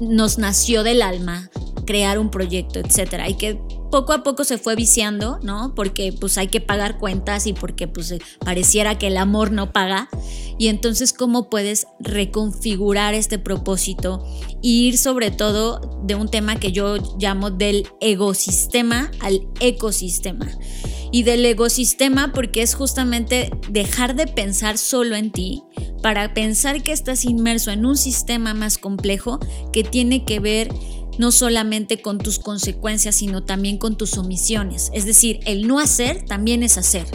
nos 0.00 0.38
nació 0.38 0.82
del 0.82 1.02
alma 1.02 1.50
crear 1.86 2.18
un 2.18 2.30
proyecto, 2.30 2.80
etcétera, 2.80 3.28
y 3.28 3.34
que 3.34 3.58
poco 3.94 4.12
a 4.12 4.24
poco 4.24 4.42
se 4.42 4.58
fue 4.58 4.74
viciando, 4.74 5.38
¿no? 5.44 5.72
Porque 5.76 6.12
pues 6.12 6.36
hay 6.36 6.48
que 6.48 6.60
pagar 6.60 6.98
cuentas 6.98 7.46
y 7.46 7.52
porque 7.52 7.86
pues 7.86 8.10
eh, 8.10 8.18
pareciera 8.40 8.98
que 8.98 9.06
el 9.06 9.16
amor 9.16 9.52
no 9.52 9.72
paga. 9.72 10.08
Y 10.58 10.66
entonces, 10.66 11.12
¿cómo 11.12 11.48
puedes 11.48 11.86
reconfigurar 12.00 13.14
este 13.14 13.38
propósito 13.38 14.26
e 14.64 14.66
ir 14.66 14.98
sobre 14.98 15.30
todo 15.30 16.02
de 16.02 16.16
un 16.16 16.28
tema 16.28 16.56
que 16.56 16.72
yo 16.72 16.96
llamo 17.20 17.52
del 17.52 17.86
ecosistema 18.00 19.12
al 19.20 19.46
ecosistema? 19.60 20.48
Y 21.12 21.22
del 21.22 21.46
ecosistema 21.46 22.32
porque 22.32 22.62
es 22.62 22.74
justamente 22.74 23.52
dejar 23.70 24.16
de 24.16 24.26
pensar 24.26 24.76
solo 24.76 25.14
en 25.14 25.30
ti 25.30 25.62
para 26.02 26.34
pensar 26.34 26.82
que 26.82 26.90
estás 26.90 27.24
inmerso 27.24 27.70
en 27.70 27.86
un 27.86 27.96
sistema 27.96 28.54
más 28.54 28.76
complejo 28.76 29.38
que 29.72 29.84
tiene 29.84 30.24
que 30.24 30.40
ver 30.40 30.74
no 31.18 31.33
solamente 31.33 32.00
con 32.00 32.18
tus 32.18 32.38
consecuencias, 32.38 33.16
sino 33.16 33.42
también 33.42 33.78
con 33.78 33.97
tus 33.97 34.18
omisiones. 34.18 34.90
Es 34.94 35.06
decir, 35.06 35.40
el 35.47 35.66
no 35.66 35.78
hacer 35.78 36.25
también 36.25 36.62
es 36.62 36.78
hacer. 36.78 37.06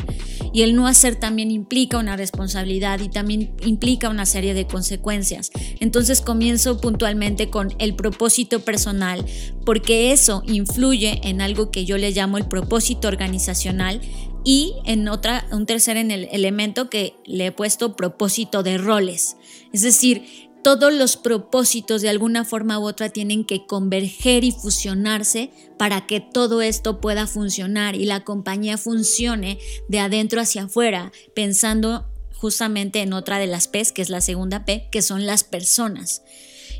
Y 0.52 0.64
el 0.64 0.76
no 0.76 0.88
hacer 0.88 1.16
también 1.16 1.52
implica 1.52 2.00
una 2.00 2.18
responsabilidad 2.18 3.00
y 3.02 3.10
también 3.10 3.54
implica 3.66 4.10
una 4.10 4.26
serie 4.26 4.54
de 4.54 4.66
consecuencias. 4.66 5.52
Entonces 5.80 6.22
comienzo 6.22 6.82
puntualmente 6.82 7.50
con 7.50 7.74
el 7.78 7.96
propósito 7.96 8.62
personal, 8.62 9.24
porque 9.66 10.12
eso 10.12 10.42
influye 10.48 11.22
en 11.24 11.42
algo 11.42 11.70
que 11.70 11.86
yo 11.86 11.98
le 11.98 12.12
llamo 12.12 12.38
el 12.38 12.48
propósito 12.48 13.08
organizacional 13.08 14.02
y 14.44 14.74
en 14.86 15.08
otra, 15.08 15.46
un 15.52 15.66
tercer 15.66 15.98
en 15.98 16.12
el 16.12 16.28
elemento 16.32 16.90
que 16.90 17.14
le 17.26 17.48
he 17.48 17.52
puesto 17.52 17.96
propósito 17.96 18.64
de 18.64 18.78
roles. 18.78 19.36
Es 19.74 19.82
decir, 19.82 20.49
todos 20.64 20.94
los 20.94 21.18
propósitos 21.18 22.02
de 22.02 22.10
alguna 22.10 22.46
forma 22.46 22.80
u 22.80 22.88
otra 22.88 23.10
tienen 23.10 23.46
que 23.46 23.66
converger 23.66 24.44
y 24.44 24.52
fusionarse 24.52 25.52
para 25.78 26.06
que 26.06 26.20
todo 26.20 26.62
esto 26.62 27.00
pueda 27.00 27.28
funcionar 27.28 27.96
y 27.96 28.06
la 28.06 28.24
compañía 28.24 28.78
funcione 28.78 29.60
de 29.88 30.00
adentro 30.00 30.42
hacia 30.42 30.64
afuera, 30.64 31.12
pensando 31.34 32.10
justamente 32.34 33.02
en 33.02 33.14
otra 33.14 33.40
de 33.40 33.48
las 33.48 33.68
P's, 33.68 33.92
que 33.92 34.02
es 34.02 34.10
la 34.10 34.22
segunda 34.22 34.66
P, 34.66 34.88
que 34.92 35.02
son 35.02 35.26
las 35.26 35.44
personas. 35.44 36.24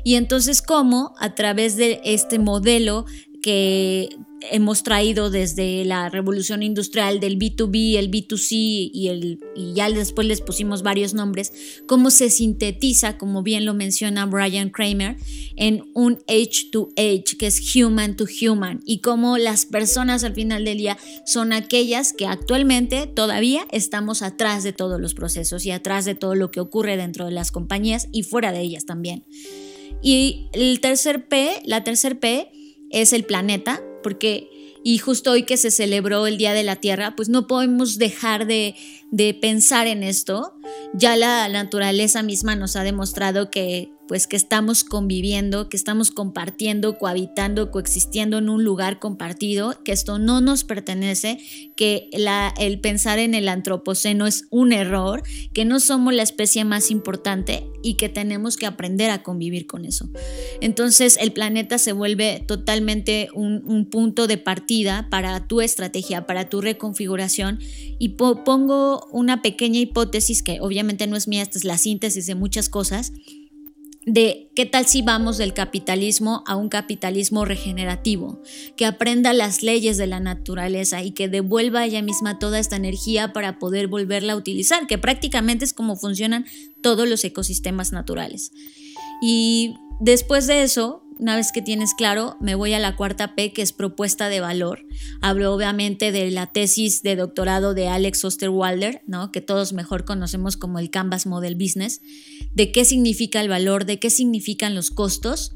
Y 0.04 0.14
entonces, 0.14 0.62
¿cómo 0.62 1.14
a 1.18 1.34
través 1.34 1.76
de 1.76 2.00
este 2.04 2.38
modelo 2.38 3.04
que 3.42 4.08
hemos 4.50 4.82
traído 4.82 5.30
desde 5.30 5.84
la 5.84 6.08
revolución 6.08 6.62
industrial 6.62 7.20
del 7.20 7.38
B2B, 7.38 7.96
el 7.96 8.10
B2C 8.10 8.90
y, 8.92 9.08
el, 9.08 9.38
y 9.54 9.74
ya 9.74 9.90
después 9.90 10.26
les 10.26 10.40
pusimos 10.40 10.82
varios 10.82 11.14
nombres, 11.14 11.52
cómo 11.86 12.10
se 12.10 12.30
sintetiza, 12.30 13.18
como 13.18 13.42
bien 13.42 13.64
lo 13.64 13.74
menciona 13.74 14.26
Brian 14.26 14.70
Kramer, 14.70 15.16
en 15.56 15.84
un 15.94 16.18
H 16.26 16.70
to 16.72 16.88
H, 16.96 17.36
que 17.38 17.46
es 17.46 17.76
human 17.76 18.16
to 18.16 18.24
human, 18.24 18.80
y 18.86 19.00
cómo 19.00 19.36
las 19.36 19.66
personas 19.66 20.24
al 20.24 20.34
final 20.34 20.64
del 20.64 20.78
día 20.78 20.98
son 21.26 21.52
aquellas 21.52 22.12
que 22.12 22.26
actualmente 22.26 23.06
todavía 23.06 23.66
estamos 23.70 24.22
atrás 24.22 24.62
de 24.62 24.72
todos 24.72 25.00
los 25.00 25.14
procesos 25.14 25.66
y 25.66 25.70
atrás 25.70 26.04
de 26.04 26.14
todo 26.14 26.34
lo 26.34 26.50
que 26.50 26.60
ocurre 26.60 26.96
dentro 26.96 27.26
de 27.26 27.32
las 27.32 27.50
compañías 27.52 28.08
y 28.12 28.22
fuera 28.22 28.52
de 28.52 28.60
ellas 28.60 28.86
también. 28.86 29.24
Y 30.02 30.48
el 30.52 30.80
tercer 30.80 31.28
P, 31.28 31.60
la 31.66 31.84
tercer 31.84 32.18
P, 32.18 32.50
es 32.90 33.12
el 33.12 33.24
planeta, 33.24 33.82
porque 34.02 34.50
y 34.82 34.98
justo 34.98 35.32
hoy 35.32 35.42
que 35.42 35.56
se 35.56 35.70
celebró 35.70 36.26
el 36.26 36.38
Día 36.38 36.54
de 36.54 36.62
la 36.62 36.76
Tierra, 36.76 37.14
pues 37.14 37.28
no 37.28 37.46
podemos 37.46 37.98
dejar 37.98 38.46
de, 38.46 38.74
de 39.10 39.34
pensar 39.34 39.86
en 39.86 40.02
esto. 40.02 40.54
Ya 40.94 41.16
la 41.16 41.48
naturaleza 41.48 42.22
misma 42.22 42.56
nos 42.56 42.76
ha 42.76 42.82
demostrado 42.82 43.50
que 43.50 43.92
pues 44.10 44.26
que 44.26 44.34
estamos 44.34 44.82
conviviendo, 44.82 45.68
que 45.68 45.76
estamos 45.76 46.10
compartiendo, 46.10 46.98
cohabitando, 46.98 47.70
coexistiendo 47.70 48.38
en 48.38 48.48
un 48.48 48.64
lugar 48.64 48.98
compartido, 48.98 49.84
que 49.84 49.92
esto 49.92 50.18
no 50.18 50.40
nos 50.40 50.64
pertenece, 50.64 51.38
que 51.76 52.10
el 52.58 52.80
pensar 52.80 53.20
en 53.20 53.36
el 53.36 53.48
antropoceno 53.48 54.26
es 54.26 54.48
un 54.50 54.72
error, 54.72 55.22
que 55.52 55.64
no 55.64 55.78
somos 55.78 56.12
la 56.12 56.24
especie 56.24 56.64
más 56.64 56.90
importante 56.90 57.68
y 57.84 57.94
que 57.94 58.08
tenemos 58.08 58.56
que 58.56 58.66
aprender 58.66 59.12
a 59.12 59.22
convivir 59.22 59.68
con 59.68 59.84
eso. 59.84 60.10
Entonces 60.60 61.16
el 61.20 61.30
planeta 61.30 61.78
se 61.78 61.92
vuelve 61.92 62.42
totalmente 62.48 63.28
un 63.32 63.86
punto 63.92 64.26
de 64.26 64.38
partida 64.38 65.06
para 65.08 65.46
tu 65.46 65.60
estrategia, 65.60 66.26
para 66.26 66.48
tu 66.48 66.60
reconfiguración 66.60 67.60
y 68.00 68.08
pongo 68.08 69.06
una 69.12 69.40
pequeña 69.40 69.78
hipótesis 69.78 70.42
que 70.42 70.58
obviamente 70.60 71.06
no 71.06 71.14
es 71.14 71.28
mía, 71.28 71.42
esta 71.42 71.58
es 71.58 71.64
la 71.64 71.78
síntesis 71.78 72.26
de 72.26 72.34
muchas 72.34 72.68
cosas 72.68 73.12
de 74.12 74.50
qué 74.56 74.66
tal 74.66 74.86
si 74.86 75.02
vamos 75.02 75.38
del 75.38 75.54
capitalismo 75.54 76.42
a 76.46 76.56
un 76.56 76.68
capitalismo 76.68 77.44
regenerativo, 77.44 78.42
que 78.76 78.84
aprenda 78.84 79.32
las 79.32 79.62
leyes 79.62 79.98
de 79.98 80.08
la 80.08 80.18
naturaleza 80.18 81.02
y 81.02 81.12
que 81.12 81.28
devuelva 81.28 81.80
a 81.80 81.86
ella 81.86 82.02
misma 82.02 82.38
toda 82.40 82.58
esta 82.58 82.76
energía 82.76 83.32
para 83.32 83.58
poder 83.58 83.86
volverla 83.86 84.32
a 84.32 84.36
utilizar, 84.36 84.88
que 84.88 84.98
prácticamente 84.98 85.64
es 85.64 85.72
como 85.72 85.96
funcionan 85.96 86.46
todos 86.82 87.08
los 87.08 87.22
ecosistemas 87.24 87.92
naturales. 87.92 88.50
Y 89.22 89.76
después 90.00 90.48
de 90.48 90.62
eso, 90.62 91.04
una 91.20 91.36
vez 91.36 91.52
que 91.52 91.60
tienes 91.60 91.92
claro, 91.94 92.36
me 92.40 92.54
voy 92.54 92.72
a 92.72 92.78
la 92.78 92.96
cuarta 92.96 93.34
P, 93.34 93.52
que 93.52 93.60
es 93.60 93.72
propuesta 93.72 94.30
de 94.30 94.40
valor. 94.40 94.86
Hablo 95.20 95.54
obviamente 95.54 96.12
de 96.12 96.30
la 96.30 96.46
tesis 96.46 97.02
de 97.02 97.14
doctorado 97.14 97.74
de 97.74 97.88
Alex 97.88 98.24
Osterwalder, 98.24 99.02
¿no? 99.06 99.30
que 99.30 99.42
todos 99.42 99.74
mejor 99.74 100.06
conocemos 100.06 100.56
como 100.56 100.78
el 100.78 100.90
Canvas 100.90 101.26
Model 101.26 101.56
Business, 101.56 102.00
de 102.54 102.72
qué 102.72 102.86
significa 102.86 103.40
el 103.42 103.50
valor, 103.50 103.84
de 103.84 103.98
qué 103.98 104.08
significan 104.08 104.74
los 104.74 104.90
costos. 104.90 105.52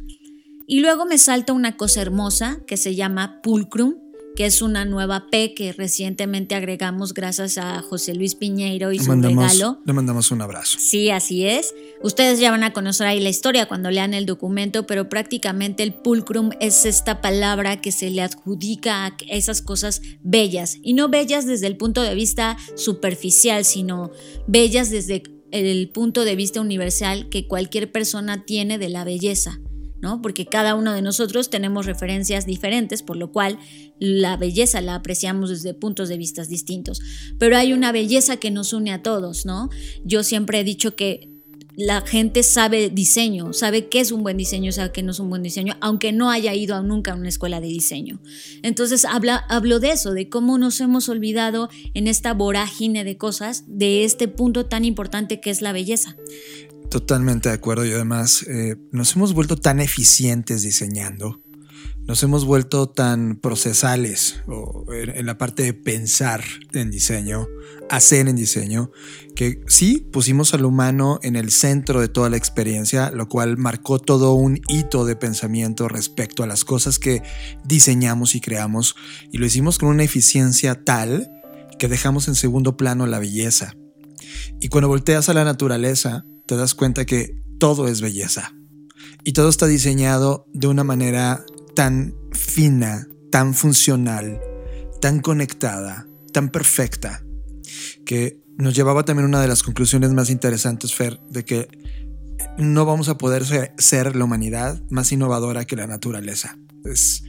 Y 0.66 0.80
luego 0.80 1.06
me 1.06 1.18
salta 1.18 1.54
una 1.54 1.76
cosa 1.76 2.02
hermosa 2.02 2.58
que 2.66 2.76
se 2.76 2.94
llama 2.94 3.40
Pulcrum, 3.42 4.03
que 4.34 4.46
es 4.46 4.62
una 4.62 4.84
nueva 4.84 5.28
P 5.30 5.54
que 5.54 5.72
recientemente 5.72 6.54
agregamos 6.54 7.14
gracias 7.14 7.56
a 7.58 7.80
José 7.82 8.14
Luis 8.14 8.34
Piñeiro 8.34 8.92
y 8.92 8.98
su 8.98 9.12
regalo. 9.12 9.78
Le 9.84 9.92
mandamos 9.92 10.30
un 10.32 10.42
abrazo. 10.42 10.78
Sí, 10.80 11.10
así 11.10 11.46
es. 11.46 11.74
Ustedes 12.02 12.40
ya 12.40 12.50
van 12.50 12.64
a 12.64 12.72
conocer 12.72 13.06
ahí 13.06 13.20
la 13.20 13.28
historia 13.28 13.66
cuando 13.66 13.90
lean 13.90 14.12
el 14.12 14.26
documento, 14.26 14.86
pero 14.86 15.08
prácticamente 15.08 15.82
el 15.82 15.94
pulcrum 15.94 16.50
es 16.60 16.84
esta 16.84 17.20
palabra 17.20 17.80
que 17.80 17.92
se 17.92 18.10
le 18.10 18.22
adjudica 18.22 19.06
a 19.06 19.16
esas 19.28 19.62
cosas 19.62 20.02
bellas. 20.22 20.78
Y 20.82 20.94
no 20.94 21.08
bellas 21.08 21.46
desde 21.46 21.68
el 21.68 21.76
punto 21.76 22.02
de 22.02 22.14
vista 22.14 22.56
superficial, 22.74 23.64
sino 23.64 24.10
bellas 24.46 24.90
desde 24.90 25.22
el 25.52 25.88
punto 25.90 26.24
de 26.24 26.34
vista 26.34 26.60
universal 26.60 27.28
que 27.28 27.46
cualquier 27.46 27.92
persona 27.92 28.44
tiene 28.44 28.78
de 28.78 28.88
la 28.88 29.04
belleza. 29.04 29.60
Porque 30.22 30.46
cada 30.46 30.74
uno 30.74 30.92
de 30.92 31.02
nosotros 31.02 31.50
tenemos 31.50 31.86
referencias 31.86 32.46
diferentes, 32.46 33.02
por 33.02 33.16
lo 33.16 33.32
cual 33.32 33.58
la 33.98 34.36
belleza 34.36 34.80
la 34.80 34.94
apreciamos 34.94 35.50
desde 35.50 35.74
puntos 35.74 36.08
de 36.08 36.16
vista 36.16 36.44
distintos. 36.44 37.00
Pero 37.38 37.56
hay 37.56 37.72
una 37.72 37.92
belleza 37.92 38.36
que 38.36 38.50
nos 38.50 38.72
une 38.72 38.92
a 38.92 39.02
todos, 39.02 39.46
¿no? 39.46 39.70
Yo 40.04 40.22
siempre 40.22 40.60
he 40.60 40.64
dicho 40.64 40.96
que 40.96 41.30
la 41.76 42.02
gente 42.02 42.42
sabe 42.42 42.88
diseño, 42.88 43.52
sabe 43.52 43.88
qué 43.88 44.00
es 44.00 44.12
un 44.12 44.22
buen 44.22 44.36
diseño, 44.36 44.70
sabe 44.70 44.92
qué 44.92 45.02
no 45.02 45.10
es 45.10 45.18
un 45.18 45.28
buen 45.28 45.42
diseño, 45.42 45.74
aunque 45.80 46.12
no 46.12 46.30
haya 46.30 46.54
ido 46.54 46.80
nunca 46.82 47.12
a 47.12 47.16
una 47.16 47.28
escuela 47.28 47.60
de 47.60 47.66
diseño. 47.66 48.20
Entonces 48.62 49.04
habla, 49.04 49.36
hablo 49.48 49.80
de 49.80 49.90
eso, 49.90 50.12
de 50.12 50.28
cómo 50.28 50.56
nos 50.58 50.80
hemos 50.80 51.08
olvidado 51.08 51.68
en 51.94 52.06
esta 52.06 52.32
vorágine 52.32 53.02
de 53.02 53.16
cosas 53.16 53.64
de 53.66 54.04
este 54.04 54.28
punto 54.28 54.66
tan 54.66 54.84
importante 54.84 55.40
que 55.40 55.50
es 55.50 55.62
la 55.62 55.72
belleza. 55.72 56.16
Totalmente 56.90 57.48
de 57.48 57.54
acuerdo 57.54 57.84
y 57.84 57.92
además 57.92 58.44
eh, 58.48 58.76
nos 58.92 59.14
hemos 59.16 59.32
vuelto 59.34 59.56
tan 59.56 59.80
eficientes 59.80 60.62
diseñando 60.62 61.44
nos 62.06 62.22
hemos 62.22 62.44
vuelto 62.44 62.86
tan 62.86 63.36
procesales 63.36 64.42
en 64.92 65.24
la 65.24 65.38
parte 65.38 65.62
de 65.62 65.72
pensar 65.72 66.44
en 66.72 66.90
diseño, 66.90 67.46
hacer 67.88 68.28
en 68.28 68.36
diseño, 68.36 68.90
que 69.34 69.62
sí 69.68 70.06
pusimos 70.12 70.52
al 70.52 70.66
humano 70.66 71.18
en 71.22 71.34
el 71.34 71.50
centro 71.50 72.02
de 72.02 72.08
toda 72.08 72.28
la 72.28 72.36
experiencia, 72.36 73.10
lo 73.10 73.28
cual 73.28 73.56
marcó 73.56 73.98
todo 73.98 74.34
un 74.34 74.60
hito 74.68 75.06
de 75.06 75.16
pensamiento 75.16 75.88
respecto 75.88 76.42
a 76.42 76.46
las 76.46 76.64
cosas 76.64 76.98
que 76.98 77.22
diseñamos 77.64 78.34
y 78.34 78.40
creamos, 78.40 78.96
y 79.32 79.38
lo 79.38 79.46
hicimos 79.46 79.78
con 79.78 79.88
una 79.88 80.04
eficiencia 80.04 80.84
tal 80.84 81.30
que 81.78 81.88
dejamos 81.88 82.28
en 82.28 82.34
segundo 82.34 82.76
plano 82.76 83.06
la 83.06 83.18
belleza. 83.18 83.74
Y 84.60 84.68
cuando 84.68 84.88
volteas 84.88 85.28
a 85.28 85.34
la 85.34 85.44
naturaleza, 85.44 86.24
te 86.46 86.56
das 86.56 86.74
cuenta 86.74 87.04
que 87.04 87.40
todo 87.58 87.88
es 87.88 88.00
belleza. 88.00 88.54
Y 89.24 89.32
todo 89.32 89.48
está 89.48 89.66
diseñado 89.66 90.46
de 90.52 90.66
una 90.66 90.84
manera 90.84 91.44
tan 91.74 92.14
fina, 92.32 93.08
tan 93.30 93.54
funcional, 93.54 94.40
tan 95.00 95.20
conectada, 95.20 96.06
tan 96.32 96.50
perfecta, 96.50 97.24
que 98.04 98.40
nos 98.58 98.74
llevaba 98.74 99.04
también 99.04 99.28
una 99.28 99.40
de 99.40 99.48
las 99.48 99.62
conclusiones 99.62 100.12
más 100.12 100.30
interesantes, 100.30 100.94
Fer, 100.94 101.20
de 101.30 101.44
que 101.44 101.68
no 102.58 102.84
vamos 102.84 103.08
a 103.08 103.18
poder 103.18 103.44
ser 103.78 104.14
la 104.14 104.24
humanidad 104.24 104.80
más 104.90 105.10
innovadora 105.12 105.64
que 105.64 105.76
la 105.76 105.86
naturaleza. 105.86 106.58
Es, 106.84 107.24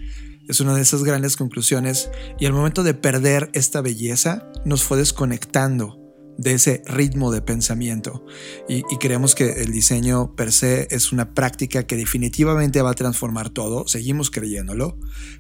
es 0.47 0.59
una 0.59 0.75
de 0.75 0.81
esas 0.81 1.03
grandes 1.03 1.37
conclusiones 1.37 2.09
y 2.39 2.45
al 2.45 2.53
momento 2.53 2.83
de 2.83 2.93
perder 2.93 3.49
esta 3.53 3.81
belleza 3.81 4.47
nos 4.65 4.83
fue 4.83 4.97
desconectando 4.97 6.04
de 6.37 6.53
ese 6.53 6.83
ritmo 6.85 7.31
de 7.31 7.41
pensamiento. 7.41 8.25
Y, 8.67 8.83
creemos 8.97 9.35
que 9.35 9.61
el 9.63 9.71
diseño 9.71 10.35
per 10.35 10.51
se 10.51 10.87
es 10.91 11.11
una 11.11 11.33
práctica 11.33 11.83
que 11.83 11.95
definitivamente 11.95 12.81
va 12.81 12.91
a 12.91 12.95
transformar 12.95 13.49
todo, 13.49 13.87
seguimos 13.87 14.31
creyéndolo, 14.31 14.97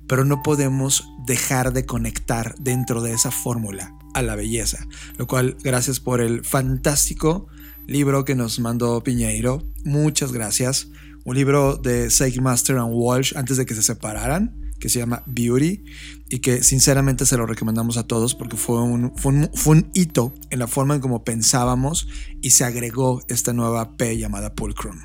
pero 0.07 0.25
no 0.25 0.43
podemos 0.43 1.07
dejar 1.25 1.73
de 1.73 1.85
conectar 1.85 2.55
dentro 2.59 3.01
de 3.01 3.13
esa 3.13 3.31
fórmula 3.31 3.93
a 4.13 4.21
la 4.21 4.35
belleza. 4.35 4.85
Lo 5.17 5.27
cual, 5.27 5.57
gracias 5.63 5.99
por 5.99 6.21
el 6.21 6.43
fantástico 6.45 7.47
libro 7.87 8.25
que 8.25 8.35
nos 8.35 8.59
mandó 8.59 9.01
Piñeiro. 9.03 9.63
Muchas 9.83 10.31
gracias. 10.31 10.89
Un 11.23 11.35
libro 11.35 11.77
de 11.77 12.09
Master 12.41 12.77
and 12.77 12.93
Walsh 12.93 13.33
antes 13.35 13.57
de 13.57 13.65
que 13.65 13.73
se 13.73 13.83
separaran 13.83 14.64
que 14.79 14.89
se 14.89 14.99
llama 14.99 15.23
Beauty 15.25 15.83
y 16.29 16.39
que 16.39 16.63
sinceramente 16.63 17.25
se 17.25 17.37
lo 17.37 17.45
recomendamos 17.45 17.97
a 17.97 18.07
todos 18.07 18.35
porque 18.35 18.57
fue 18.57 18.81
un, 18.81 19.13
fue 19.15 19.47
un, 19.65 19.89
hito 19.93 20.33
en 20.49 20.59
la 20.59 20.67
forma 20.67 20.95
en 20.95 21.01
cómo 21.01 21.23
pensábamos 21.23 22.07
y 22.41 22.51
se 22.51 22.63
agregó 22.63 23.23
esta 23.27 23.53
nueva 23.53 23.95
P 23.97 24.17
llamada 24.17 24.53
Pulcrum. 24.53 24.97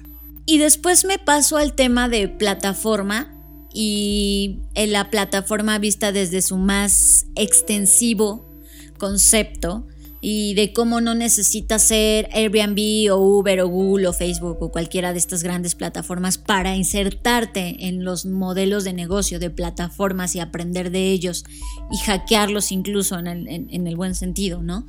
Y 0.47 0.59
después 0.59 1.05
me 1.05 1.19
paso 1.19 1.57
al 1.57 1.75
tema 1.75 2.09
de 2.09 2.29
plataforma 2.29 3.37
y 3.73 4.61
en 4.75 4.93
la 4.93 5.11
plataforma 5.11 5.79
vista 5.79 6.13
desde 6.13 6.43
su 6.43 6.57
más 6.57 7.27
extensivo 7.37 8.51
concepto 8.99 9.87
y 10.21 10.55
de 10.55 10.73
cómo 10.73 11.01
no 11.01 11.15
necesitas 11.15 11.83
ser 11.83 12.29
Airbnb 12.33 13.13
o 13.13 13.17
Uber 13.17 13.61
o 13.61 13.69
Google 13.69 14.09
o 14.09 14.13
Facebook 14.13 14.59
o 14.61 14.71
cualquiera 14.71 15.13
de 15.13 15.19
estas 15.19 15.43
grandes 15.43 15.75
plataformas 15.75 16.39
para 16.39 16.77
insertarte 16.77 17.89
en 17.89 18.05
los 18.05 18.27
modelos 18.27 18.85
de 18.85 18.93
negocio 18.93 19.39
de 19.39 19.51
plataformas 19.51 20.35
y 20.37 20.41
aprender 20.41 20.91
de 20.91 21.11
ellos 21.11 21.45
y 21.91 21.99
hackearlos 21.99 22.73
incluso 22.73 23.19
en 23.19 23.27
el, 23.27 23.49
en 23.49 23.87
el 23.87 23.97
buen 23.97 24.15
sentido, 24.15 24.63
¿no? 24.63 24.87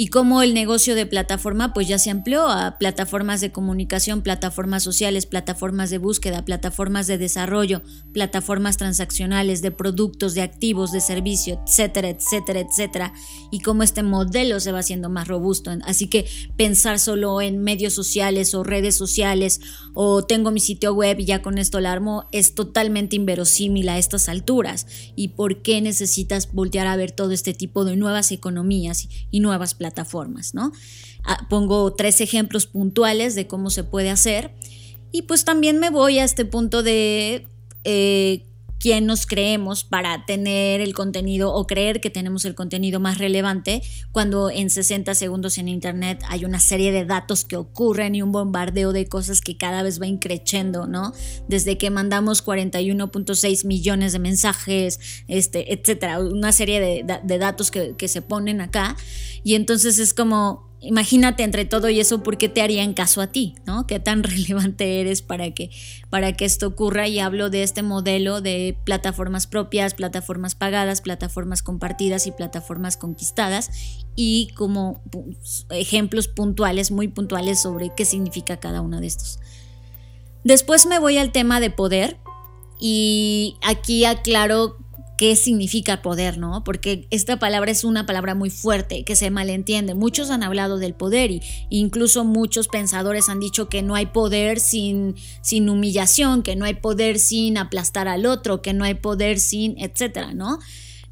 Y 0.00 0.10
cómo 0.10 0.44
el 0.44 0.54
negocio 0.54 0.94
de 0.94 1.06
plataforma 1.06 1.72
pues 1.72 1.88
ya 1.88 1.98
se 1.98 2.10
amplió 2.10 2.46
a 2.46 2.78
plataformas 2.78 3.40
de 3.40 3.50
comunicación, 3.50 4.22
plataformas 4.22 4.84
sociales, 4.84 5.26
plataformas 5.26 5.90
de 5.90 5.98
búsqueda, 5.98 6.44
plataformas 6.44 7.08
de 7.08 7.18
desarrollo, 7.18 7.82
plataformas 8.12 8.76
transaccionales 8.76 9.60
de 9.60 9.72
productos, 9.72 10.34
de 10.34 10.42
activos, 10.42 10.92
de 10.92 11.00
servicio, 11.00 11.60
etcétera, 11.66 12.10
etcétera, 12.10 12.60
etcétera, 12.60 13.12
y 13.50 13.58
cómo 13.58 13.82
este 13.82 14.04
modelo 14.04 14.60
se 14.60 14.70
va 14.70 14.78
haciendo 14.78 15.08
más 15.08 15.26
robusto. 15.26 15.72
Así 15.82 16.06
que 16.06 16.26
pensar 16.56 17.00
solo 17.00 17.40
en 17.40 17.60
medios 17.60 17.92
sociales 17.92 18.54
o 18.54 18.62
redes 18.62 18.94
sociales 18.94 19.60
o 19.94 20.22
tengo 20.22 20.52
mi 20.52 20.60
sitio 20.60 20.94
web 20.94 21.18
y 21.18 21.24
ya 21.24 21.42
con 21.42 21.58
esto 21.58 21.80
la 21.80 21.90
armo 21.90 22.28
es 22.30 22.54
totalmente 22.54 23.16
inverosímil 23.16 23.88
a 23.88 23.98
estas 23.98 24.28
alturas. 24.28 24.86
¿Y 25.16 25.28
por 25.30 25.60
qué 25.60 25.80
necesitas 25.80 26.52
voltear 26.52 26.86
a 26.86 26.94
ver 26.94 27.10
todo 27.10 27.32
este 27.32 27.52
tipo 27.52 27.84
de 27.84 27.96
nuevas 27.96 28.30
economías 28.30 29.08
y 29.32 29.40
nuevas 29.40 29.74
plataformas? 29.74 29.87
Plataformas, 29.88 30.54
¿no? 30.54 30.72
Ah, 31.24 31.46
pongo 31.48 31.94
tres 31.94 32.20
ejemplos 32.20 32.66
puntuales 32.66 33.34
de 33.34 33.46
cómo 33.46 33.70
se 33.70 33.84
puede 33.84 34.10
hacer 34.10 34.54
y 35.10 35.22
pues 35.22 35.44
también 35.44 35.78
me 35.78 35.90
voy 35.90 36.18
a 36.18 36.24
este 36.24 36.44
punto 36.44 36.82
de 36.82 37.46
eh, 37.84 38.44
quién 38.78 39.06
nos 39.06 39.26
creemos 39.26 39.84
para 39.84 40.24
tener 40.26 40.80
el 40.80 40.94
contenido 40.94 41.52
o 41.52 41.66
creer 41.66 42.00
que 42.00 42.10
tenemos 42.10 42.44
el 42.44 42.54
contenido 42.54 43.00
más 43.00 43.18
relevante 43.18 43.82
cuando 44.12 44.50
en 44.50 44.70
60 44.70 45.14
segundos 45.14 45.58
en 45.58 45.68
internet 45.68 46.22
hay 46.28 46.44
una 46.44 46.60
serie 46.60 46.92
de 46.92 47.04
datos 47.04 47.44
que 47.44 47.56
ocurren 47.56 48.14
y 48.14 48.22
un 48.22 48.32
bombardeo 48.32 48.92
de 48.92 49.08
cosas 49.08 49.40
que 49.40 49.56
cada 49.56 49.82
vez 49.82 50.00
va 50.00 50.06
increciendo, 50.06 50.86
¿no? 50.86 51.12
Desde 51.48 51.78
que 51.78 51.90
mandamos 51.90 52.44
41.6 52.44 53.66
millones 53.66 54.12
de 54.12 54.18
mensajes, 54.18 55.00
este, 55.26 55.72
etcétera, 55.72 56.20
una 56.20 56.52
serie 56.52 56.80
de, 56.80 57.38
datos 57.38 57.70
que, 57.70 57.94
que 57.96 58.08
se 58.08 58.22
ponen 58.22 58.60
acá 58.60 58.96
y 59.44 59.54
entonces 59.54 59.98
es 59.98 60.14
como 60.14 60.67
imagínate 60.80 61.42
entre 61.42 61.64
todo 61.64 61.88
y 61.88 62.00
eso, 62.00 62.22
¿por 62.22 62.38
qué 62.38 62.48
te 62.48 62.62
harían 62.62 62.94
caso 62.94 63.20
a 63.20 63.26
ti? 63.26 63.54
¿no? 63.66 63.86
¿Qué 63.86 64.00
tan 64.00 64.22
relevante 64.24 65.00
eres 65.00 65.22
para 65.22 65.50
que, 65.52 65.70
para 66.10 66.32
que 66.32 66.44
esto 66.44 66.68
ocurra? 66.68 67.08
Y 67.08 67.18
hablo 67.18 67.50
de 67.50 67.62
este 67.62 67.82
modelo 67.82 68.40
de 68.40 68.76
plataformas 68.84 69.46
propias, 69.46 69.94
plataformas 69.94 70.54
pagadas, 70.54 71.00
plataformas 71.00 71.62
compartidas 71.62 72.26
y 72.26 72.32
plataformas 72.32 72.96
conquistadas 72.96 73.70
y 74.14 74.48
como 74.54 75.02
ejemplos 75.70 76.28
puntuales, 76.28 76.90
muy 76.90 77.08
puntuales 77.08 77.60
sobre 77.60 77.92
qué 77.94 78.04
significa 78.04 78.58
cada 78.58 78.80
uno 78.80 79.00
de 79.00 79.06
estos. 79.06 79.38
Después 80.44 80.86
me 80.86 80.98
voy 80.98 81.18
al 81.18 81.32
tema 81.32 81.60
de 81.60 81.70
poder 81.70 82.18
y 82.80 83.56
aquí 83.62 84.04
aclaro 84.04 84.78
qué 85.18 85.34
significa 85.34 86.00
poder, 86.00 86.38
¿no? 86.38 86.62
Porque 86.62 87.08
esta 87.10 87.40
palabra 87.40 87.72
es 87.72 87.82
una 87.82 88.06
palabra 88.06 88.36
muy 88.36 88.50
fuerte, 88.50 89.04
que 89.04 89.16
se 89.16 89.30
malentiende. 89.30 89.94
Muchos 89.94 90.30
han 90.30 90.44
hablado 90.44 90.78
del 90.78 90.94
poder 90.94 91.32
y 91.32 91.42
incluso 91.70 92.24
muchos 92.24 92.68
pensadores 92.68 93.28
han 93.28 93.40
dicho 93.40 93.68
que 93.68 93.82
no 93.82 93.96
hay 93.96 94.06
poder 94.06 94.60
sin, 94.60 95.16
sin 95.42 95.68
humillación, 95.68 96.44
que 96.44 96.54
no 96.54 96.64
hay 96.64 96.74
poder 96.74 97.18
sin 97.18 97.58
aplastar 97.58 98.06
al 98.06 98.26
otro, 98.26 98.62
que 98.62 98.72
no 98.72 98.84
hay 98.84 98.94
poder 98.94 99.40
sin, 99.40 99.76
etcétera, 99.78 100.34
¿no? 100.34 100.60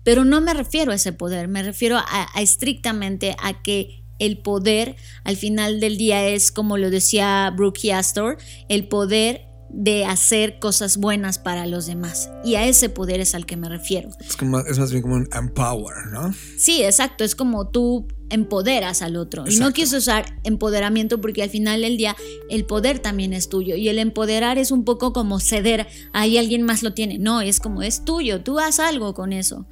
Pero 0.05 0.25
no 0.25 0.40
me 0.40 0.55
refiero 0.55 0.92
a 0.92 0.95
ese 0.95 1.12
poder, 1.12 1.49
me 1.49 1.64
refiero 1.64 1.99
a, 1.99 2.29
a 2.33 2.40
estrictamente 2.40 3.35
a 3.42 3.61
que 3.61 4.05
el 4.21 4.38
poder 4.38 4.95
al 5.25 5.37
final 5.37 5.81
del 5.81 5.99
día 5.99 6.29
es, 6.29 6.53
como 6.53 6.79
lo 6.79 6.90
decía 6.90 7.53
Brooke 7.55 7.92
Astor, 7.92 8.38
el 8.69 8.87
poder 8.87 9.46
de 9.71 10.05
hacer 10.05 10.59
cosas 10.59 10.97
buenas 10.97 11.39
para 11.39 11.67
los 11.67 11.87
demás. 11.87 12.31
Y 12.45 12.55
a 12.55 12.67
ese 12.67 12.89
poder 12.89 13.21
es 13.21 13.35
al 13.35 13.47
que 13.47 13.57
me 13.57 13.69
refiero. 13.69 14.11
Es, 14.21 14.37
como, 14.37 14.61
es 14.61 14.79
más 14.79 14.91
bien 14.91 15.03
como 15.03 15.17
un 15.17 15.29
empower, 15.33 16.07
¿no? 16.13 16.33
Sí, 16.57 16.83
exacto. 16.83 17.25
Es 17.25 17.35
como 17.35 17.69
tú 17.69 18.07
empoderas 18.31 19.03
al 19.03 19.17
otro. 19.17 19.45
Y 19.49 19.57
no 19.57 19.73
quieres 19.73 19.93
usar 19.93 20.39
empoderamiento 20.45 21.21
porque 21.21 21.43
al 21.43 21.51
final 21.51 21.83
del 21.83 21.97
día 21.97 22.17
el 22.49 22.65
poder 22.65 22.99
también 22.99 23.33
es 23.33 23.49
tuyo. 23.49 23.77
Y 23.77 23.89
el 23.89 23.99
empoderar 23.99 24.59
es 24.59 24.71
un 24.71 24.85
poco 24.85 25.13
como 25.13 25.41
ceder, 25.41 25.87
ahí 26.13 26.39
alguien 26.39 26.63
más 26.63 26.83
lo 26.83 26.93
tiene. 26.93 27.19
No, 27.19 27.41
es 27.41 27.61
como 27.61 27.83
es 27.83 28.05
tuyo, 28.05 28.43
tú 28.43 28.59
haz 28.59 28.81
algo 28.81 29.15
con 29.15 29.33
eso. 29.33 29.67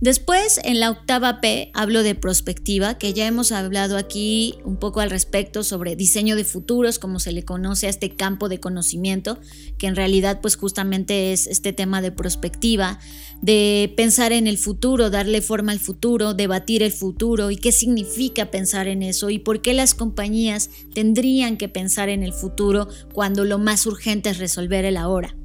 Después, 0.00 0.60
en 0.62 0.78
la 0.78 0.90
octava 0.90 1.40
P, 1.40 1.70
hablo 1.72 2.02
de 2.02 2.14
prospectiva, 2.14 2.98
que 2.98 3.14
ya 3.14 3.26
hemos 3.26 3.50
hablado 3.50 3.96
aquí 3.96 4.56
un 4.62 4.76
poco 4.76 5.00
al 5.00 5.08
respecto 5.08 5.64
sobre 5.64 5.96
diseño 5.96 6.36
de 6.36 6.44
futuros, 6.44 6.98
como 6.98 7.18
se 7.18 7.32
le 7.32 7.44
conoce 7.44 7.86
a 7.86 7.90
este 7.90 8.14
campo 8.14 8.50
de 8.50 8.60
conocimiento, 8.60 9.38
que 9.78 9.86
en 9.86 9.96
realidad 9.96 10.40
pues 10.42 10.56
justamente 10.56 11.32
es 11.32 11.46
este 11.46 11.72
tema 11.72 12.02
de 12.02 12.12
prospectiva, 12.12 12.98
de 13.40 13.90
pensar 13.96 14.32
en 14.32 14.46
el 14.46 14.58
futuro, 14.58 15.08
darle 15.08 15.40
forma 15.40 15.72
al 15.72 15.80
futuro, 15.80 16.34
debatir 16.34 16.82
el 16.82 16.92
futuro 16.92 17.50
y 17.50 17.56
qué 17.56 17.72
significa 17.72 18.50
pensar 18.50 18.88
en 18.88 19.02
eso 19.02 19.30
y 19.30 19.38
por 19.38 19.62
qué 19.62 19.72
las 19.72 19.94
compañías 19.94 20.68
tendrían 20.92 21.56
que 21.56 21.70
pensar 21.70 22.10
en 22.10 22.22
el 22.22 22.34
futuro 22.34 22.86
cuando 23.14 23.44
lo 23.44 23.56
más 23.56 23.86
urgente 23.86 24.28
es 24.28 24.36
resolver 24.36 24.84
el 24.84 24.98
ahora. 24.98 25.36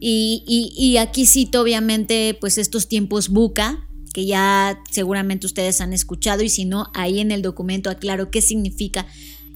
Y, 0.00 0.96
aquí 0.98 1.26
cito 1.26 1.60
obviamente 1.62 2.36
pues 2.40 2.58
estos 2.58 2.88
tiempos 2.88 3.28
buca, 3.28 3.88
que 4.14 4.26
ya 4.26 4.80
seguramente 4.90 5.46
ustedes 5.46 5.80
han 5.80 5.92
escuchado 5.92 6.42
y 6.42 6.48
si 6.48 6.64
no, 6.64 6.86
ahí 6.94 7.20
en 7.20 7.30
el 7.30 7.42
documento 7.42 7.90
aclaro 7.90 8.30
qué 8.30 8.40
significa 8.40 9.06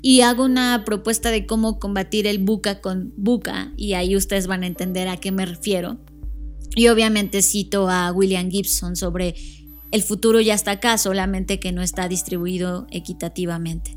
y 0.02 0.22
hago 0.22 0.44
una 0.44 0.82
propuesta 0.84 1.30
de 1.30 1.46
cómo 1.46 1.78
combatir 1.78 2.26
el 2.26 2.38
buca 2.38 2.80
con 2.80 3.14
buca 3.16 3.72
y 3.76 3.92
ahí 3.92 4.16
ustedes 4.16 4.48
van 4.48 4.64
a 4.64 4.66
entender 4.66 5.08
a 5.08 5.16
qué 5.16 5.30
me 5.30 5.46
refiero. 5.46 5.98
Y 6.74 6.88
obviamente 6.88 7.40
cito 7.42 7.88
a 7.88 8.10
William 8.12 8.50
Gibson 8.50 8.96
sobre 8.96 9.36
el 9.92 10.02
futuro 10.02 10.40
ya 10.40 10.54
está 10.54 10.72
acá, 10.72 10.98
solamente 10.98 11.60
que 11.60 11.70
no 11.70 11.82
está 11.82 12.08
distribuido 12.08 12.86
equitativamente. 12.90 13.96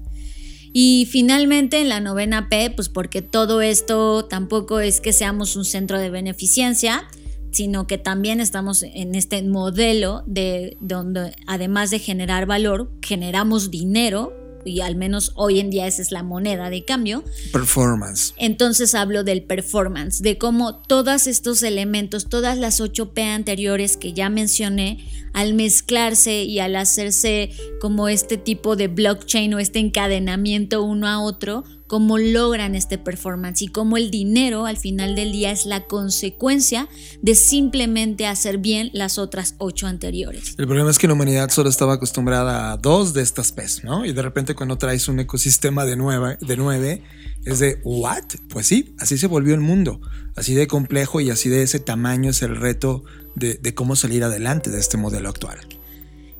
Y 0.78 1.08
finalmente 1.10 1.80
en 1.80 1.88
la 1.88 2.02
novena 2.02 2.50
P, 2.50 2.70
pues 2.70 2.90
porque 2.90 3.22
todo 3.22 3.62
esto 3.62 4.26
tampoco 4.26 4.82
es 4.82 5.00
que 5.00 5.14
seamos 5.14 5.56
un 5.56 5.64
centro 5.64 5.98
de 5.98 6.10
beneficencia, 6.10 7.08
sino 7.50 7.88
que 7.88 7.98
también 7.98 8.42
estamos 8.42 8.84
en 8.84 9.16
este 9.16 9.42
modelo 9.42 10.24
de 10.26 10.76
donde 10.82 11.34
además 11.48 11.92
de 11.92 12.00
generar 12.00 12.46
valor, 12.46 12.92
generamos 13.02 13.72
dinero 13.72 14.34
y 14.66 14.82
al 14.82 14.96
menos 14.96 15.32
hoy 15.36 15.60
en 15.60 15.70
día 15.70 15.88
esa 15.88 16.02
es 16.02 16.12
la 16.12 16.24
moneda 16.24 16.70
de 16.70 16.84
cambio. 16.84 17.24
Performance. 17.54 18.34
Entonces 18.38 18.96
hablo 18.96 19.24
del 19.24 19.44
performance, 19.44 20.22
de 20.22 20.38
cómo 20.38 20.76
todos 20.76 21.28
estos 21.28 21.64
elementos, 21.64 22.28
todas 22.28 22.58
las 22.58 22.82
8P 22.82 23.22
anteriores 23.34 23.98
que 23.98 24.14
ya 24.14 24.30
mencioné, 24.30 25.08
al 25.34 25.54
mezclarse 25.54 26.44
y 26.44 26.60
al 26.60 26.76
hacerse 26.76 27.52
como 27.82 28.08
este 28.08 28.38
tipo 28.38 28.76
de 28.76 28.88
blockchain 28.88 29.54
o 29.54 29.60
este 29.60 29.80
encadenamiento 29.80 30.82
uno 30.82 31.08
a 31.08 31.22
otro, 31.22 31.64
cómo 31.88 32.18
logran 32.18 32.76
este 32.76 32.98
performance 32.98 33.62
y 33.62 33.68
cómo 33.68 33.98
el 33.98 34.12
dinero 34.12 34.66
al 34.66 34.78
final 34.78 35.16
del 35.16 35.32
día 35.32 35.52
es 35.52 35.66
la 35.66 35.86
consecuencia 35.86 36.88
de 37.22 37.36
simplemente 37.36 38.28
hacer 38.28 38.58
bien 38.58 38.90
las 38.94 39.18
otras 39.18 39.56
ocho 39.58 39.88
anteriores. 39.88 40.56
El 40.58 40.68
problema 40.68 40.90
es 40.90 40.98
que 40.98 41.08
la 41.08 41.14
humanidad 41.14 41.50
solo 41.50 41.70
estaba 41.70 41.94
acostumbrada 41.94 42.72
a 42.72 42.78
dos 42.78 43.14
de 43.14 43.22
estas 43.22 43.52
P's, 43.52 43.84
¿no? 43.84 44.06
Y 44.06 44.14
de 44.14 44.22
repente 44.22 44.56
cuando 44.56 44.78
traes 44.78 45.08
un 45.08 45.20
ecosistema 45.20 45.86
de 45.86 45.96
nueve, 45.96 46.38
de 46.42 46.58
nueve 46.58 47.04
es 47.46 47.60
de, 47.60 47.80
¿what? 47.84 48.24
Pues 48.50 48.68
sí, 48.68 48.96
así 49.00 49.18
se 49.18 49.28
volvió 49.28 49.54
el 49.54 49.62
mundo. 49.62 50.02
Así 50.36 50.56
de 50.56 50.68
complejo 50.68 51.22
y 51.22 51.30
así 51.30 51.50
de 51.50 51.62
ese 51.62 51.80
tamaño 51.80 52.32
es 52.32 52.42
el 52.42 52.56
reto 52.56 53.04
de, 53.36 53.74
cómo 53.76 53.96
salir 53.96 54.24
adelante 54.24 54.72
de 54.72 54.80
este 54.80 54.98
modelo 54.98 55.30
actual. 55.30 55.60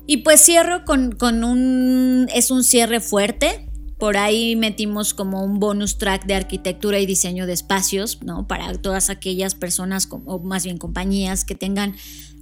Y 0.06 0.18
pues 0.18 0.44
cierro 0.44 0.84
con, 0.84 1.12
con 1.12 1.44
un, 1.44 2.28
es 2.34 2.50
un 2.50 2.64
cierre 2.64 3.00
fuerte, 3.00 3.65
por 3.98 4.16
ahí 4.16 4.56
metimos 4.56 5.14
como 5.14 5.42
un 5.42 5.58
bonus 5.58 5.96
track 5.96 6.26
de 6.26 6.34
arquitectura 6.34 6.98
y 6.98 7.06
diseño 7.06 7.46
de 7.46 7.54
espacios, 7.54 8.22
¿no? 8.22 8.46
Para 8.46 8.72
todas 8.74 9.08
aquellas 9.08 9.54
personas, 9.54 10.08
o 10.10 10.38
más 10.38 10.64
bien 10.64 10.76
compañías 10.76 11.44
que 11.44 11.54
tengan 11.54 11.94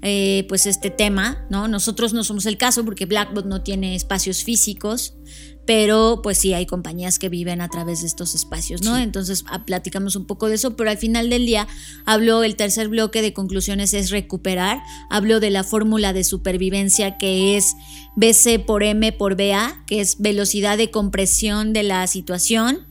eh, 0.07 0.45
pues 0.51 0.67
este 0.67 0.91
tema, 0.91 1.47
¿no? 1.49 1.67
Nosotros 1.67 2.13
no 2.13 2.25
somos 2.25 2.45
el 2.45 2.59
caso 2.59 2.85
porque 2.85 3.07
Blackbot 3.07 3.47
no 3.47 3.63
tiene 3.63 3.95
espacios 3.95 4.45
físicos, 4.45 5.15
pero 5.65 6.21
pues 6.23 6.37
sí 6.37 6.53
hay 6.53 6.67
compañías 6.67 7.19
que 7.19 7.31
viven 7.31 7.63
a 7.63 7.71
través 7.71 8.03
de 8.03 8.09
estos 8.09 8.35
espacios, 8.35 8.83
¿no? 8.83 8.99
Entonces 8.99 9.47
ah, 9.49 9.65
platicamos 9.65 10.15
un 10.15 10.27
poco 10.27 10.51
de 10.51 10.57
eso, 10.57 10.77
pero 10.77 10.91
al 10.91 10.99
final 10.99 11.31
del 11.31 11.47
día 11.47 11.67
habló 12.05 12.45
el 12.45 12.55
tercer 12.55 12.89
bloque 12.89 13.23
de 13.23 13.33
conclusiones 13.33 13.95
es 13.95 14.11
recuperar, 14.11 14.83
habló 15.09 15.41
de 15.41 15.49
la 15.49 15.65
fórmula 15.65 16.13
de 16.13 16.23
supervivencia 16.23 17.17
que 17.17 17.57
es 17.57 17.75
BC 18.15 18.67
por 18.67 18.83
M 18.83 19.11
por 19.13 19.37
BA, 19.39 19.85
que 19.87 20.03
es 20.03 20.21
velocidad 20.21 20.77
de 20.77 20.91
compresión 20.91 21.73
de 21.73 21.83
la 21.83 22.07
situación, 22.09 22.87